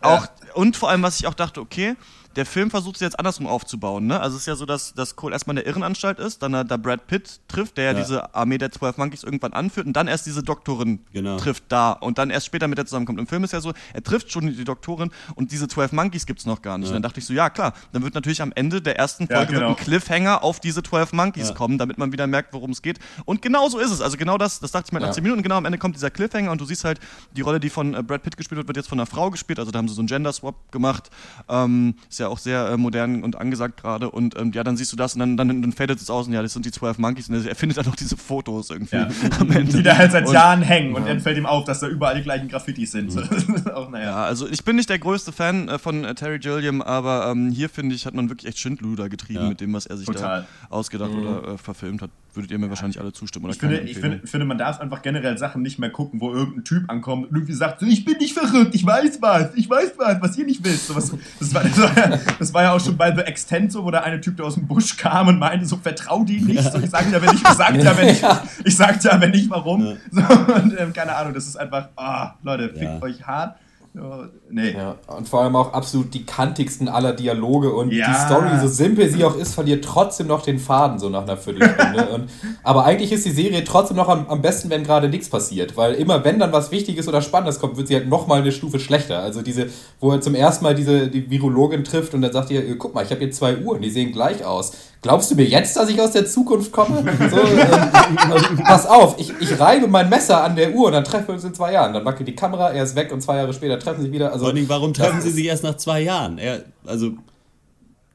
[0.00, 1.94] auch, und vor allem, was ich auch dachte, okay,
[2.36, 4.06] der Film versucht es jetzt andersrum aufzubauen.
[4.06, 4.20] Ne?
[4.20, 6.76] Also es ist ja so, dass, dass Cole erstmal in der Irrenanstalt ist, dann da
[6.76, 10.26] Brad Pitt trifft, der ja, diese Armee der Twelve Monkeys irgendwann anführt und dann erst
[10.26, 11.36] diese Doktorin genau.
[11.36, 13.18] trifft da und dann erst später mit der zusammenkommt.
[13.18, 16.40] Im Film ist ja so, er trifft schon die Doktorin und diese Twelve Monkeys gibt
[16.40, 16.88] es noch gar nicht.
[16.88, 16.90] Ja.
[16.90, 19.52] Und dann dachte ich so, ja klar, dann wird natürlich am Ende der ersten Folge
[19.52, 19.70] ja, genau.
[19.70, 22.98] ein Cliffhanger auf diese Twelve Monkeys kommen, damit man wieder merkt, worum es geht.
[23.24, 24.00] Und genau so ist es.
[24.00, 25.94] Also genau das, das dachte ich mir nach 10 Minuten und genau am Ende kommt
[25.94, 27.00] dieser Cliffhanger und du siehst halt,
[27.32, 29.58] die Rolle, die von äh, Brad Pitt gespielt wird, wird jetzt von einer Frau gespielt.
[29.58, 31.10] Also da haben sie so einen Gender-Swap gemacht.
[31.48, 34.92] Ähm, ist ja auch sehr äh, modern und angesagt gerade und ähm, ja, dann siehst
[34.92, 36.98] du das und dann, dann, dann fadet es aus und ja, das sind die 12
[36.98, 39.08] Monkeys und er findet dann noch diese Fotos irgendwie ja.
[39.40, 39.76] am Ende.
[39.76, 42.16] Die da halt seit und, Jahren hängen und dann fällt ihm auf, dass da überall
[42.16, 43.14] die gleichen Graffitis sind.
[43.14, 43.66] Mhm.
[43.74, 44.04] auch, naja.
[44.04, 47.50] Ja, also ich bin nicht der größte Fan äh, von äh, Terry Gilliam, aber ähm,
[47.50, 49.48] hier finde ich, hat man wirklich echt Schindluder getrieben ja.
[49.48, 50.46] mit dem, was er sich Total.
[50.68, 51.26] da ausgedacht mhm.
[51.26, 52.10] oder äh, verfilmt hat.
[52.34, 53.44] Würdet ihr mir wahrscheinlich alle zustimmen?
[53.44, 56.32] Oder ich, finde, ich finde, finde, man darf einfach generell Sachen nicht mehr gucken, wo
[56.32, 59.70] irgendein Typ ankommt und irgendwie sagt, so, ich bin nicht verrückt, ich weiß was, ich
[59.70, 60.88] weiß was, was ihr nicht wisst.
[60.88, 63.70] So was, das, war, das, war ja, das, war, ja, auch schon bei The Extent
[63.70, 66.40] so, wo der eine Typ, der aus dem Busch kam und meinte, so vertrau die
[66.40, 66.72] nicht.
[66.72, 68.22] So, ich sag ja, wenn ich, ich sag ja, wenn ich,
[68.64, 69.96] ich sag ja, wenn nicht, warum.
[70.10, 73.02] So, und ähm, keine Ahnung, das ist einfach, ah, oh, Leute, fickt ja.
[73.02, 73.56] euch hart.
[73.94, 74.72] Ja, nee.
[74.72, 78.08] Ja, und vor allem auch absolut die kantigsten aller Dialoge und ja.
[78.08, 81.36] die Story, so simpel sie auch ist, verliert trotzdem noch den Faden so nach einer
[81.36, 82.08] Viertelstunde.
[82.12, 82.28] und,
[82.64, 85.94] aber eigentlich ist die Serie trotzdem noch am, am besten, wenn gerade nichts passiert, weil
[85.94, 89.20] immer wenn dann was Wichtiges oder Spannendes kommt, wird sie halt nochmal eine Stufe schlechter.
[89.20, 89.68] Also diese,
[90.00, 93.04] wo er zum ersten Mal diese die Virologin trifft und dann sagt ihr, guck mal,
[93.04, 94.72] ich habe hier zwei Uhren, die sehen gleich aus
[95.04, 97.04] glaubst du mir jetzt, dass ich aus der Zukunft komme?
[97.30, 101.28] So, ähm, pass auf, ich, ich reibe mein Messer an der Uhr und dann treffen
[101.28, 101.92] wir uns in zwei Jahren.
[101.92, 104.32] Dann wackelt die Kamera, er ist weg und zwei Jahre später treffen sie sich wieder.
[104.32, 106.38] Also, Vor allem, warum treffen sie sich erst nach zwei Jahren?
[106.38, 107.12] Er, also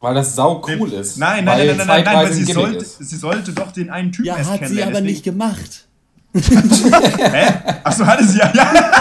[0.01, 1.17] weil das sau cool ist.
[1.17, 4.27] Nein, nein, nein, nein, nein, nein, weil sie sollte, sie sollte doch den einen Typen
[4.27, 5.05] ja, erst hat sie aber deswegen.
[5.05, 5.87] nicht gemacht.
[6.33, 7.53] Hä?
[7.83, 8.51] Achso, hatte sie ja.
[8.55, 8.91] ja.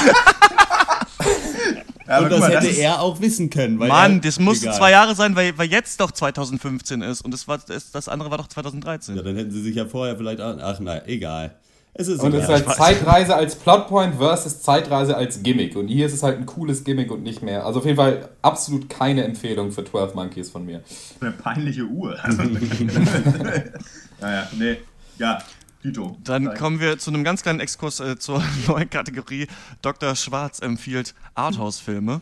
[2.09, 3.77] Ja, und das mal, hätte das er auch wissen können.
[3.77, 4.79] Mann, das musste egal.
[4.79, 8.31] zwei Jahre sein, weil, weil jetzt doch 2015 ist und das, war, das, das andere
[8.31, 9.17] war doch 2013.
[9.17, 10.57] Ja, dann hätten sie sich ja vorher vielleicht auch.
[10.61, 11.55] Ach nein, egal.
[11.95, 15.75] Es ist und es ist halt Zeitreise als Plotpoint versus Zeitreise als Gimmick.
[15.75, 17.67] Und hier ist es halt ein cooles Gimmick und nicht mehr.
[17.67, 20.83] Also auf jeden Fall absolut keine Empfehlung für 12 Monkeys von mir.
[21.21, 22.17] Eine peinliche Uhr.
[24.21, 24.77] naja, nee.
[25.19, 25.43] Ja,
[25.85, 26.17] Dito.
[26.25, 26.57] Dann Nein.
[26.57, 29.47] kommen wir zu einem ganz kleinen Exkurs äh, zur neuen Kategorie.
[29.83, 30.17] Dr.
[30.17, 32.21] Schwarz empfiehlt Arthouse-Filme.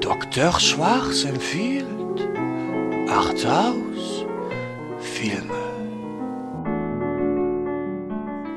[0.00, 0.58] Dr.
[0.58, 1.84] Schwarz empfiehlt
[3.10, 5.67] Arthouse-Filme.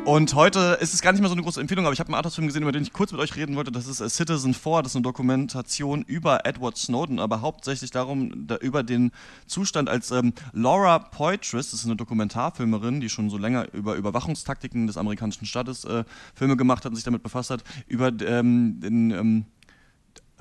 [0.03, 2.15] Und heute ist es gar nicht mehr so eine große Empfehlung, aber ich habe einen
[2.15, 3.71] Arthouse-Film gesehen, über den ich kurz mit euch reden wollte.
[3.71, 4.81] Das ist Citizen 4.
[4.81, 9.11] Das ist eine Dokumentation über Edward Snowden, aber hauptsächlich darum, da, über den
[9.45, 14.87] Zustand als ähm, Laura Poitras, das ist eine Dokumentarfilmerin, die schon so länger über Überwachungstaktiken
[14.87, 19.11] des amerikanischen Staates äh, Filme gemacht hat und sich damit befasst hat, über ähm, den.
[19.11, 19.45] Ähm,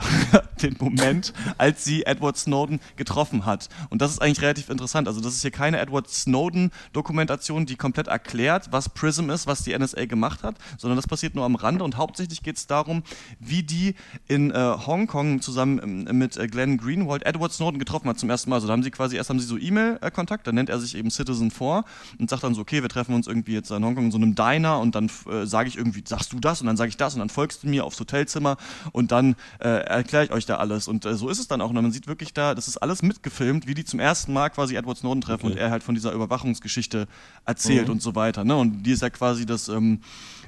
[0.62, 3.68] den Moment, als sie Edward Snowden getroffen hat.
[3.88, 5.09] Und das ist eigentlich relativ interessant.
[5.09, 9.76] Also das ist hier keine Edward Snowden-Dokumentation, die komplett erklärt, was PRISM ist, was die
[9.76, 11.84] NSA gemacht hat, sondern das passiert nur am Rande.
[11.84, 13.03] Und hauptsächlich geht es darum,
[13.38, 13.94] wie die
[14.26, 18.51] in äh, Hongkong zusammen äh, mit äh, Glenn Greenwald Edward Snowden getroffen hat zum ersten
[18.51, 18.57] Mal.
[18.57, 21.11] Also da haben sie quasi, erst haben sie so E-Mail-Kontakt, dann nennt er sich eben
[21.11, 21.84] Citizen 4
[22.18, 24.34] und sagt dann so, okay, wir treffen uns irgendwie jetzt in Hongkong in so einem
[24.34, 27.14] Diner und dann äh, sage ich irgendwie, sagst du das und dann sage ich das
[27.14, 28.57] und dann folgst du mir aufs Hotelzimmer
[28.92, 30.88] und dann äh, erkläre ich euch da alles.
[30.88, 31.70] Und äh, so ist es dann auch.
[31.70, 34.76] Und man sieht wirklich da, das ist alles mitgefilmt, wie die zum ersten Mal quasi
[34.76, 35.55] Edward Snowden treffen okay.
[35.55, 37.07] und er halt von dieser Überwachungsgeschichte
[37.45, 37.95] erzählt mhm.
[37.95, 38.45] und so weiter.
[38.45, 38.57] Ne?
[38.57, 40.01] Und die ist ja quasi das ähm,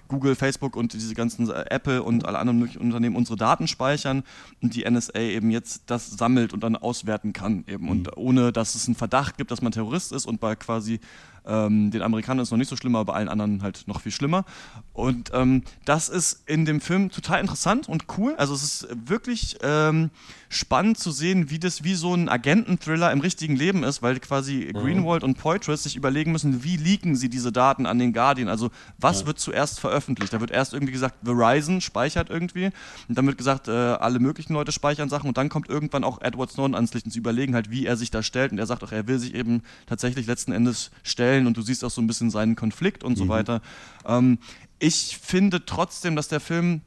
[0.08, 4.22] Google, Facebook und diese ganzen äh, Apple und alle anderen möglichen Unternehmen unsere Daten speichern
[4.60, 7.84] und die NSA eben jetzt das sammelt und dann auswerten kann eben.
[7.84, 7.90] Mhm.
[7.90, 11.00] Und ohne, dass es einen Verdacht gibt, dass man Terrorist ist und bei quasi
[11.46, 14.00] ähm, den Amerikanern ist es noch nicht so schlimm, aber bei allen anderen halt noch
[14.00, 14.44] viel schlimmer.
[14.92, 18.34] Und ähm, das ist in dem Film total interessant und cool.
[18.36, 20.10] Also es ist wirklich ähm,
[20.48, 24.70] spannend zu sehen, wie das wie so ein Agenten-Thriller im richtigen Leben ist, weil quasi
[24.72, 24.78] mhm.
[24.78, 28.48] Greenwald und Poitras sich überlegen müssen, wie leaken sie diese Daten an den Guardian.
[28.48, 29.26] Also was ja.
[29.26, 30.32] wird zuerst veröffentlicht?
[30.32, 32.66] Da wird erst irgendwie gesagt, Verizon speichert irgendwie
[33.08, 36.20] und dann wird gesagt, äh, alle möglichen Leute speichern Sachen und dann kommt irgendwann auch
[36.20, 38.66] Edward Snowden ans Licht und sie überlegen halt, wie er sich da stellt und er
[38.66, 41.90] sagt auch, er will sich eben tatsächlich letzten Endes stellen stellen und du siehst auch
[41.90, 43.16] so ein bisschen seinen Konflikt und mhm.
[43.16, 43.62] so weiter.
[44.06, 44.38] Ähm,
[44.78, 46.82] ich finde trotzdem, dass der Film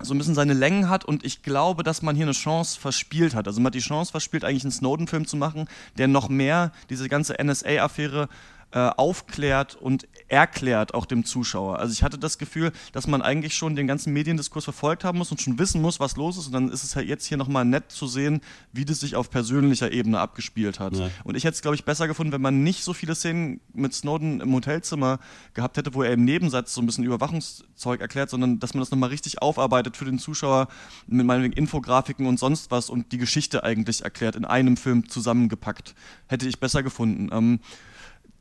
[0.00, 3.34] so ein bisschen seine Längen hat und ich glaube, dass man hier eine Chance verspielt
[3.34, 3.46] hat.
[3.46, 7.08] Also man hat die Chance verspielt, eigentlich einen Snowden-Film zu machen, der noch mehr diese
[7.08, 8.28] ganze NSA-Affäre
[8.72, 11.78] äh, aufklärt und erklärt auch dem Zuschauer.
[11.78, 15.30] Also ich hatte das Gefühl, dass man eigentlich schon den ganzen Mediendiskurs verfolgt haben muss
[15.30, 16.46] und schon wissen muss, was los ist.
[16.46, 18.40] Und dann ist es halt jetzt hier nochmal nett zu sehen,
[18.72, 20.96] wie das sich auf persönlicher Ebene abgespielt hat.
[20.96, 21.10] Ja.
[21.24, 23.92] Und ich hätte es, glaube ich, besser gefunden, wenn man nicht so viele Szenen mit
[23.92, 25.18] Snowden im Hotelzimmer
[25.52, 28.90] gehabt hätte, wo er im Nebensatz so ein bisschen Überwachungszeug erklärt, sondern dass man das
[28.90, 30.68] nochmal richtig aufarbeitet für den Zuschauer
[31.06, 35.94] mit meinen Infografiken und sonst was und die Geschichte eigentlich erklärt, in einem Film zusammengepackt.
[36.26, 37.28] Hätte ich besser gefunden.
[37.32, 37.60] Ähm,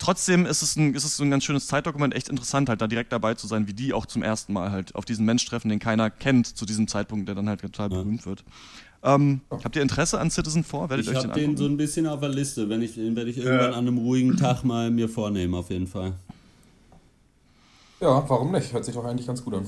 [0.02, 3.14] trotzdem ist es, ein, ist es ein ganz schönes Zeitdokument, echt interessant, halt da direkt
[3.14, 5.80] dabei zu sein, wie die auch zum ersten Mal halt auf diesen Mensch treffen, den
[5.80, 7.98] keiner kennt zu diesem Zeitpunkt, der dann halt total ja.
[7.98, 8.44] berühmt wird.
[9.04, 10.90] Ähm, habt ihr Interesse an Citizen 4?
[10.90, 12.70] Werdet ich habe den, den so ein bisschen auf der Liste.
[12.70, 13.76] Wenn ich, den werde ich irgendwann äh.
[13.76, 16.14] an einem ruhigen Tag mal mir vornehmen, auf jeden Fall.
[18.00, 18.74] Ja, warum nicht?
[18.74, 19.66] Hört sich doch eigentlich ganz gut an.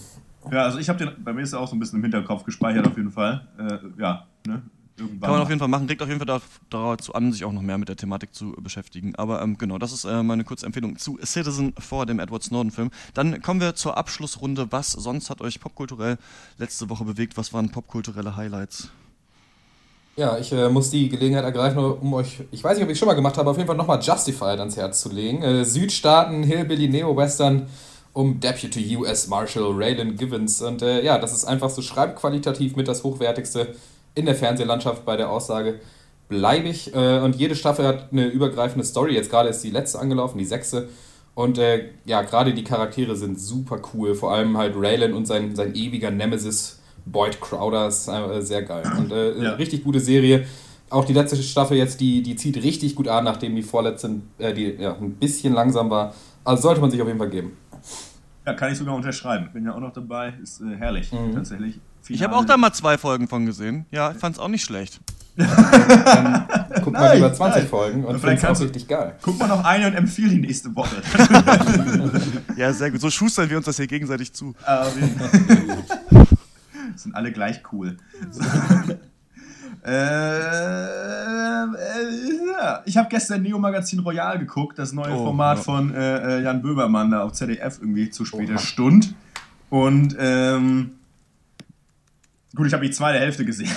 [0.52, 2.44] Ja, also ich habe den, bei mir ist er auch so ein bisschen im Hinterkopf
[2.44, 3.48] gespeichert auf jeden Fall.
[3.58, 4.62] Äh, ja, ne?
[4.96, 7.52] Irgendwann Kann man auf jeden Fall machen, regt auf jeden Fall dazu an, sich auch
[7.52, 9.16] noch mehr mit der Thematik zu beschäftigen.
[9.16, 12.92] Aber ähm, genau, das ist äh, meine kurze Empfehlung zu Citizen vor dem Edward Snowden-Film.
[13.16, 14.72] Dann kommen wir zur Abschlussrunde.
[14.72, 16.18] Was sonst hat euch popkulturell
[16.60, 17.38] letzte Woche bewegt?
[17.38, 18.90] Was waren popkulturelle Highlights?
[20.16, 23.08] Ja, ich äh, muss die Gelegenheit ergreifen, um euch, ich weiß nicht, ob ich schon
[23.08, 25.42] mal gemacht habe, auf jeden Fall nochmal Justified ans Herz zu legen.
[25.42, 27.68] Äh, Südstaaten, Hillbilly, Neo-Western
[28.14, 30.62] um Deputy US Marshal Raylan Givens.
[30.62, 33.76] Und äh, ja, das ist einfach so schreibqualitativ mit das hochwertigste
[34.16, 35.80] in der Fernsehlandschaft bei der Aussage
[36.30, 36.94] bleibe ich.
[36.94, 39.16] Äh, und jede Staffel hat eine übergreifende Story.
[39.16, 40.90] Jetzt gerade ist die letzte angelaufen, die sechste.
[41.36, 44.16] Und äh, ja, gerade die Charaktere sind super cool.
[44.16, 48.84] Vor allem halt Raylan und sein, sein ewiger Nemesis Boyd Crowder ist äh, sehr geil.
[48.98, 49.52] Und äh, ja.
[49.54, 50.46] richtig gute Serie.
[50.90, 54.54] Auch die letzte Staffel jetzt, die, die zieht richtig gut an, nachdem die vorletzte äh,
[54.54, 56.14] die, ja, ein bisschen langsam war.
[56.44, 57.58] Also sollte man sich auf jeden Fall geben.
[58.46, 59.50] Ja, kann ich sogar unterschreiben.
[59.54, 60.34] Bin ja auch noch dabei.
[60.42, 61.34] Ist äh, herrlich, mhm.
[61.34, 61.80] tatsächlich.
[62.04, 62.18] Finale.
[62.18, 63.86] Ich habe auch da mal zwei Folgen von gesehen.
[63.92, 65.00] Ja, ich fand es auch nicht schlecht.
[65.36, 66.46] Dann
[66.84, 69.16] guck mal über 20 Folgen und vielleicht es richtig geil.
[69.22, 71.02] Guck mal noch eine und empfehle die nächste Woche.
[72.56, 73.02] ja, sehr gut.
[73.02, 74.54] So schustern wir uns das hier gegenseitig zu.
[74.64, 74.86] Ah,
[76.96, 77.98] sind alle gleich cool.
[79.84, 81.66] Äh, äh,
[82.52, 82.84] ja.
[82.86, 85.64] Ich habe gestern Neo Magazin Royal geguckt, das neue oh, Format ja.
[85.64, 89.08] von äh, äh, Jan Böhmermann da auf ZDF irgendwie zu später oh, Stunde.
[89.70, 90.92] Und ähm,
[92.56, 93.70] gut, ich habe die zweite Hälfte gesehen.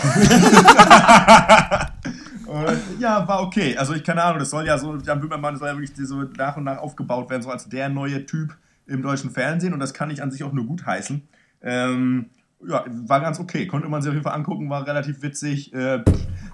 [2.46, 3.76] und, ja, war okay.
[3.76, 6.56] Also ich keine Ahnung, das soll ja so, Jan Böhmermann soll ja wirklich so nach
[6.56, 8.56] und nach aufgebaut werden, so als der neue Typ
[8.86, 11.22] im deutschen Fernsehen und das kann ich an sich auch nur gut heißen.
[11.62, 12.26] Ähm,
[12.66, 13.66] ja, war ganz okay.
[13.66, 15.74] Konnte man sich auf jeden Fall angucken, war relativ witzig.
[15.74, 16.02] Äh,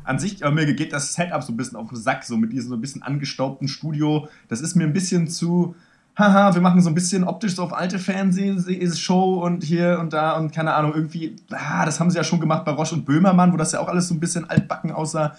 [0.04, 2.52] an sich, aber mir geht das Setup so ein bisschen auf den Sack, so mit
[2.52, 4.28] diesem so ein bisschen angestaubten Studio.
[4.48, 5.76] Das ist mir ein bisschen zu,
[6.16, 10.36] haha, wir machen so ein bisschen optisch so auf alte Fernsehshow und hier und da
[10.36, 13.52] und keine Ahnung, irgendwie, ah, das haben sie ja schon gemacht bei Roche und Böhmermann,
[13.52, 15.34] wo das ja auch alles so ein bisschen altbacken aussah.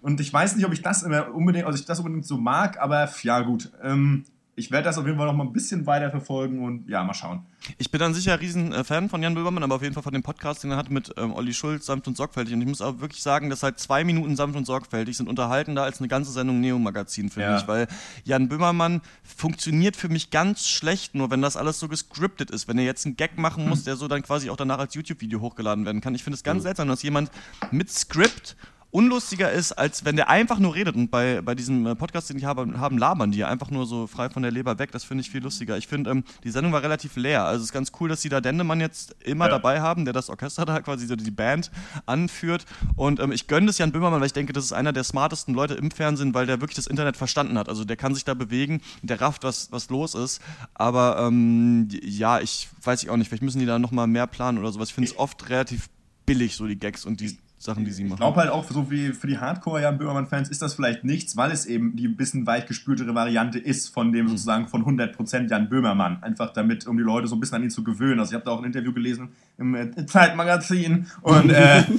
[0.00, 2.80] Und ich weiß nicht, ob ich das immer unbedingt, also ich das unbedingt so mag,
[2.80, 3.70] aber ja gut.
[3.82, 4.24] Ähm,
[4.54, 7.14] ich werde das auf jeden Fall noch mal ein bisschen weiter verfolgen und ja, mal
[7.14, 7.40] schauen.
[7.78, 10.12] Ich bin dann sicher riesen äh, Fan von Jan Böhmermann, aber auf jeden Fall von
[10.12, 12.52] dem Podcast, den er hat mit ähm, Olli Schulz, sanft und sorgfältig.
[12.54, 15.84] Und ich muss auch wirklich sagen, dass halt zwei Minuten sanft und sorgfältig sind unterhaltender
[15.84, 17.54] als eine ganze Sendung Neo-Magazin für Ja.
[17.54, 17.86] mich, weil
[18.24, 22.68] Jan Böhmermann funktioniert für mich ganz schlecht, nur wenn das alles so gescriptet ist.
[22.68, 25.40] Wenn er jetzt einen Gag machen muss, der so dann quasi auch danach als YouTube-Video
[25.40, 26.14] hochgeladen werden kann.
[26.14, 27.30] Ich finde es ganz seltsam, dass jemand
[27.70, 28.56] mit Skript
[28.92, 30.94] unlustiger ist, als wenn der einfach nur redet.
[30.94, 34.06] Und bei, bei diesem äh, Podcast, den die haben, haben, labern die einfach nur so
[34.06, 34.92] frei von der Leber weg.
[34.92, 35.78] Das finde ich viel lustiger.
[35.78, 37.44] Ich finde, ähm, die Sendung war relativ leer.
[37.44, 39.52] Also es ist ganz cool, dass sie da Dendemann jetzt immer Ja.
[39.52, 41.70] dabei haben, der das Orchester da quasi so die Band
[42.04, 42.66] anführt.
[42.94, 45.54] Und ähm, ich gönne das Jan Böhmermann, weil ich denke, das ist einer der smartesten
[45.54, 47.70] Leute im Fernsehen, weil der wirklich das Internet verstanden hat.
[47.70, 50.42] Also der kann sich da bewegen, der rafft, was, was los ist.
[50.74, 54.58] Aber ähm, ja, ich weiß ich auch nicht, vielleicht müssen die da nochmal mehr planen
[54.58, 54.90] oder sowas.
[54.90, 55.88] Ich finde es oft relativ
[56.26, 58.14] billig, so die Gags und die Sachen, die sie machen.
[58.14, 61.52] Ich glaube halt auch, so wie für die Hardcore-Jan Böhmermann-Fans ist das vielleicht nichts, weil
[61.52, 66.20] es eben die ein bisschen weichgespültere Variante ist von dem sozusagen von 100% Jan Böhmermann.
[66.24, 68.18] Einfach damit, um die Leute so ein bisschen an ihn zu gewöhnen.
[68.18, 71.84] Also ich habe da auch ein Interview gelesen im äh, Zeitmagazin und äh,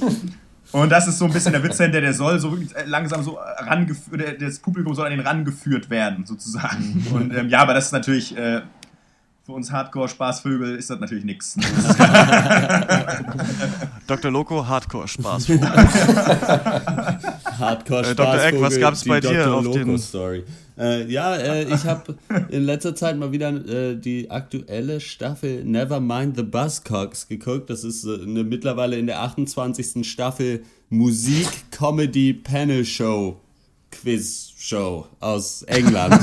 [0.72, 3.22] Und das ist so ein bisschen der Witz dahinter, der soll so wirklich äh, langsam
[3.22, 7.06] so rangeführt, das Publikum soll an den rangeführt werden, sozusagen.
[7.12, 8.62] Und ähm, ja, aber das ist natürlich, äh,
[9.44, 11.54] für uns Hardcore-Spaßvögel ist das natürlich nichts.
[14.06, 14.30] Dr.
[14.30, 15.48] Loco, Hardcore-Spaß.
[17.58, 18.44] Hardcore Äh, Dr.
[18.44, 19.54] Eck, was gab's die bei dir Dr.
[19.58, 20.44] auf Loco den- Story?
[20.76, 22.16] Äh, ja, äh, ich habe
[22.48, 27.70] in letzter Zeit mal wieder äh, die aktuelle Staffel Nevermind the Buzzcocks geguckt.
[27.70, 30.04] Das ist äh, eine mittlerweile in der 28.
[30.10, 33.40] Staffel Musik Comedy Panel Show
[33.92, 36.18] Quiz Show aus England.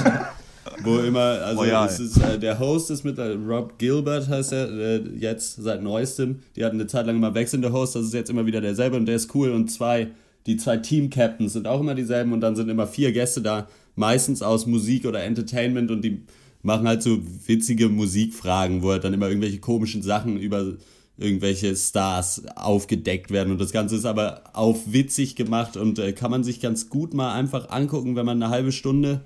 [0.83, 4.69] Wo immer, also es ist, äh, der Host ist mit äh, Rob Gilbert heißt er
[4.69, 6.39] äh, jetzt seit neuestem.
[6.55, 9.05] Die hatten eine Zeit lang immer wechselnde Hosts, das ist jetzt immer wieder derselbe und
[9.05, 10.09] der ist cool und zwei,
[10.45, 14.41] die zwei Team-Captains sind auch immer dieselben und dann sind immer vier Gäste da, meistens
[14.41, 16.23] aus Musik oder Entertainment und die
[16.63, 20.73] machen halt so witzige Musikfragen, wo halt dann immer irgendwelche komischen Sachen über
[21.17, 26.31] irgendwelche Stars aufgedeckt werden und das Ganze ist aber auf witzig gemacht und äh, kann
[26.31, 29.21] man sich ganz gut mal einfach angucken, wenn man eine halbe Stunde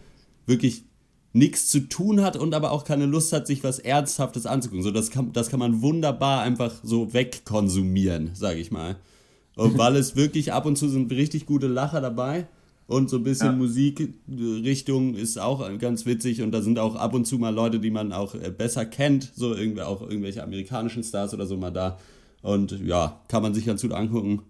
[0.45, 0.83] wirklich
[1.35, 4.83] nichts zu tun hat und aber auch keine Lust hat, sich was Ernsthaftes anzugucken.
[4.83, 8.95] So, das kann, das kann man wunderbar einfach so wegkonsumieren, sage ich mal.
[9.55, 12.47] Und weil es wirklich ab und zu sind richtig gute Lacher dabei
[12.87, 13.51] und so ein bisschen Ja.
[13.51, 17.91] Musikrichtung ist auch ganz witzig und da sind auch ab und zu mal Leute, die
[17.91, 21.99] man auch äh, besser kennt, so irgendwie auch irgendwelche amerikanischen Stars oder so mal da.
[22.43, 24.43] Und ja, kann man sich ganz gut angucken.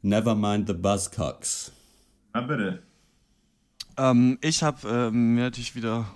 [0.00, 1.72] Nevermind the Buzzcocks.
[2.32, 2.78] Na bitte.
[3.96, 6.06] Ähm, ich habe ähm, mir natürlich wieder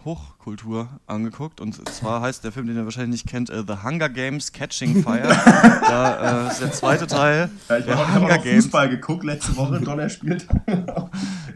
[0.45, 4.11] Hochkultur angeguckt und zwar heißt der Film, den ihr wahrscheinlich nicht kennt, äh, The Hunger
[4.11, 5.23] Games Catching Fire.
[5.89, 8.65] da äh, ist der zweite Teil Ja, ich habe hab Hunger auch Games.
[8.65, 10.47] Fußball geguckt letzte Woche, Donner spielt.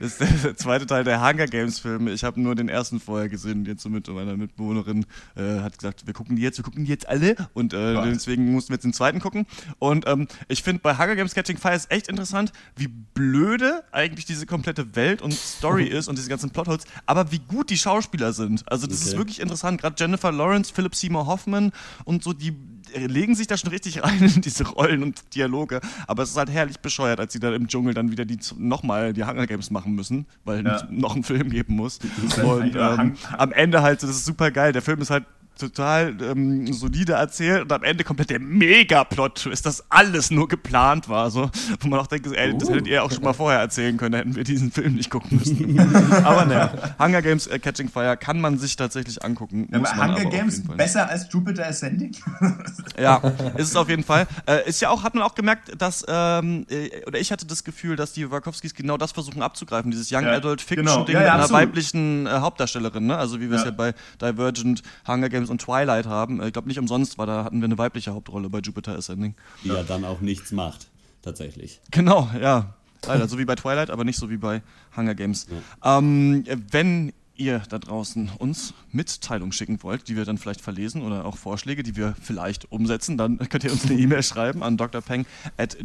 [0.01, 2.13] ist der, zweite Teil der Hunger Games Filme.
[2.13, 3.67] Ich habe nur den ersten vorher gesehen.
[3.67, 5.05] Jetzt so mit meiner Mitbewohnerin
[5.37, 8.51] äh, hat gesagt, wir gucken die jetzt, wir gucken die jetzt alle und äh, deswegen
[8.53, 9.47] mussten wir jetzt den zweiten gucken.
[9.79, 14.25] Und ähm, ich finde bei Hunger Games Catching Fire ist echt interessant, wie blöde eigentlich
[14.25, 18.33] diese komplette Welt und Story ist und diese ganzen Plotholes, aber wie gut die Schauspieler
[18.33, 18.71] sind.
[18.71, 19.19] Also das ist Okay.
[19.19, 19.81] wirklich interessant.
[19.81, 21.73] Gerade Jennifer Lawrence, Philip Seymour Hoffman
[22.05, 22.55] und so, die
[22.95, 25.81] legen sich da schon richtig rein in diese Rollen und Dialoge.
[26.07, 29.13] Aber es ist halt herrlich bescheuert, als sie dann im Dschungel dann wieder die nochmal
[29.13, 30.77] die Hunger Games machen müssen, weil Ja.
[30.77, 31.99] es noch einen Film geben muss.
[32.37, 34.73] halt Und eigentlich ähm, am Ende halt, das ist super geil.
[34.73, 35.25] Der Film ist halt
[35.59, 41.31] total ähm, solide erzählt und am Ende komplett der Mega-Plot-Twist, dass alles nur geplant war.
[41.31, 41.51] So,
[41.81, 44.19] wo man auch denkt, ey, das hättet ihr auch schon mal vorher erzählen können, da
[44.19, 45.79] hätten wir diesen Film nicht gucken müssen.
[46.25, 49.69] aber naja, Hunger Games äh, Catching Fire kann man sich tatsächlich angucken.
[49.71, 52.17] Ja, aber Hunger aber Games besser als Jupiter Ascending?
[52.99, 53.17] Ja,
[53.57, 54.27] ist es auf jeden Fall.
[54.47, 57.63] Äh, ist ja auch, hat man auch gemerkt, dass, ähm, äh, oder ich hatte das
[57.63, 61.05] Gefühl, dass die Wachowskis genau das versuchen abzugreifen, dieses Young Ja, Adult Fiction genau.
[61.05, 61.63] Ding Ja, ja, mit einer absolut.
[61.63, 63.17] weiblichen äh, Hauptdarstellerin, ne?
[63.17, 63.65] Also wie wir es.
[63.65, 63.71] Ja.
[63.71, 66.41] bei Divergent, Hunger Games und Twilight haben.
[66.41, 69.35] Äh, Ich glaube nicht umsonst war da hatten wir eine weibliche Hauptrolle bei Jupiter Ascending.
[69.65, 70.89] Die ja dann auch nichts macht,
[71.23, 71.81] tatsächlich.
[71.91, 72.75] Genau, ja.
[73.07, 74.61] Leider, so wie bei Twilight, aber nicht so wie bei
[74.97, 75.47] Hunger Games.
[75.85, 81.25] Ähm, wenn ihr da draußen uns Mitteilungen schicken wollt, die wir dann vielleicht verlesen oder
[81.25, 85.27] auch Vorschläge, die wir vielleicht umsetzen, dann könnt ihr uns eine E-Mail schreiben an drpeng
[85.57, 85.77] at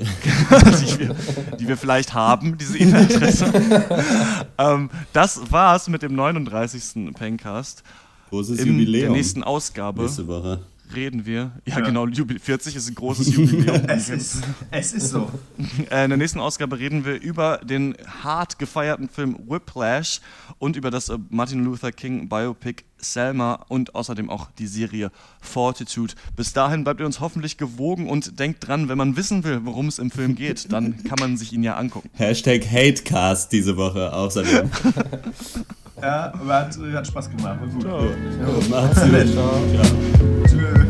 [0.00, 1.14] Die wir
[1.58, 3.52] die, wir, vielleicht haben, diese E-Mail-Adresse.
[4.58, 7.12] ähm, das war's mit dem 39.
[7.14, 7.82] Pencast.
[8.30, 9.02] Großes In Jubiläum.
[9.08, 10.60] der nächsten Ausgabe Nächste Woche.
[10.94, 11.52] reden wir.
[11.66, 11.84] Ja, Ja.
[11.84, 13.82] genau, Jubil 40 ist ein großes Jubiläum.
[13.88, 15.30] es, ist, es ist so.
[15.90, 20.20] Äh, In der nächsten Ausgabe reden wir über den hart gefeierten Film Whiplash
[20.58, 26.14] und über das äh, Martin Luther King Biopic Selma und außerdem auch die Serie Fortitude.
[26.36, 29.88] Bis dahin bleibt ihr uns hoffentlich gewogen und denkt dran, wenn man wissen will, worum
[29.88, 32.10] es im Film geht, dann kann man sich ihn ja angucken.
[32.14, 34.70] Hashtag Hatecast diese Woche außerdem.
[36.00, 37.60] Ja, aber hat, hat Spaß gemacht.
[37.60, 37.84] War gut.
[37.84, 40.50] Ja, ja, macht's gut.
[40.50, 40.82] Tschö.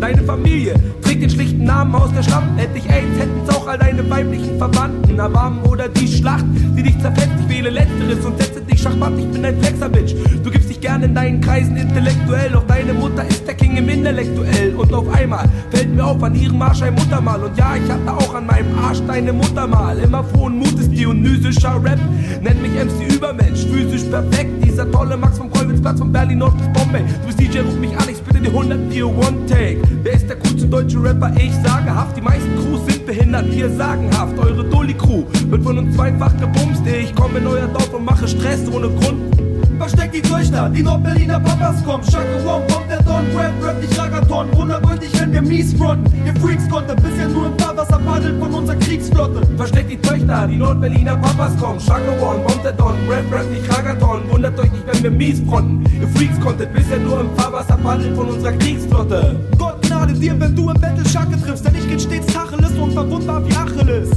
[0.00, 0.74] Deine Familie
[1.22, 2.48] den schlichten Namen aus der Schlacht.
[2.56, 5.18] Hätte ich AIDS, hätten's auch all deine weiblichen Verwandten.
[5.18, 6.44] Erbarmen oder die Schlacht,
[6.76, 7.30] die dich zerfetzt.
[7.40, 9.12] Ich wähle Letzteres und setze dich schachmatt.
[9.16, 10.14] Ich bin ein Flexer-Bitch.
[10.42, 12.50] Du gibst dich gerne in deinen Kreisen intellektuell.
[12.50, 14.74] Doch deine Mutter ist der King im Intellektuell.
[14.74, 17.40] Und auf einmal fällt mir auf an ihrem Arsch ein Muttermal.
[17.44, 19.96] Und ja, ich hatte auch an meinem Arsch deine Mutter mal.
[19.98, 22.00] Immer frohen Mutes, dionysischer Rap.
[22.42, 24.50] Nenn mich MC Übermensch, physisch perfekt.
[24.64, 27.04] Dieser tolle Max vom Kolwitzplatz von Berlin Nord bis Bombay.
[27.20, 29.78] Du bist DJ, ruf mich an, ich spitte die 104 One-Take.
[30.02, 31.32] Wer ist der coolste deutsche Rapper?
[31.36, 34.38] Ich sage haft, die meisten Crews sind behindert, wir sagenhaft.
[34.38, 36.82] Eure Dulli-Crew wird von uns zweifach gebumst.
[36.86, 39.41] Ich komme in euer Dorf und mache Stress ohne Grund.
[39.82, 42.04] Versteckt die Zeuchner, die Nordberliner Papas kommen.
[42.04, 44.46] Shaka One kommt der Don, Rap, Rap, nicht Ragaton.
[44.56, 46.06] Wundert euch nicht, wenn wir mies fronten.
[46.24, 49.44] Ihr Freaks konnten bisher nur im Fahrwasser paddeln von unserer Kriegsflotte.
[49.56, 51.80] Versteckt die Töchter, die Nordberliner Papas kommen.
[51.80, 54.30] Shaka One, kommt der Don, Rap, Rap, nicht Ragaton.
[54.30, 55.84] Wundert euch nicht, wenn wir mies fronten.
[56.00, 59.34] Ihr Freaks konntet bisher nur im Fahrwasser paddeln von unserer Kriegsflotte.
[59.58, 62.92] Gott gnade dir, wenn du im Battle Schacke triffst, denn ich geht stets Tacheles und
[62.92, 64.10] verwundbar wie Achilles.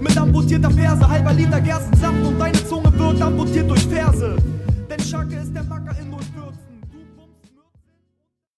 [0.00, 3.88] Mit amputierter Ferse, halber Liter Gerstensaft und deine Zunge wird amputiert durch
[5.08, 5.62] shockers, the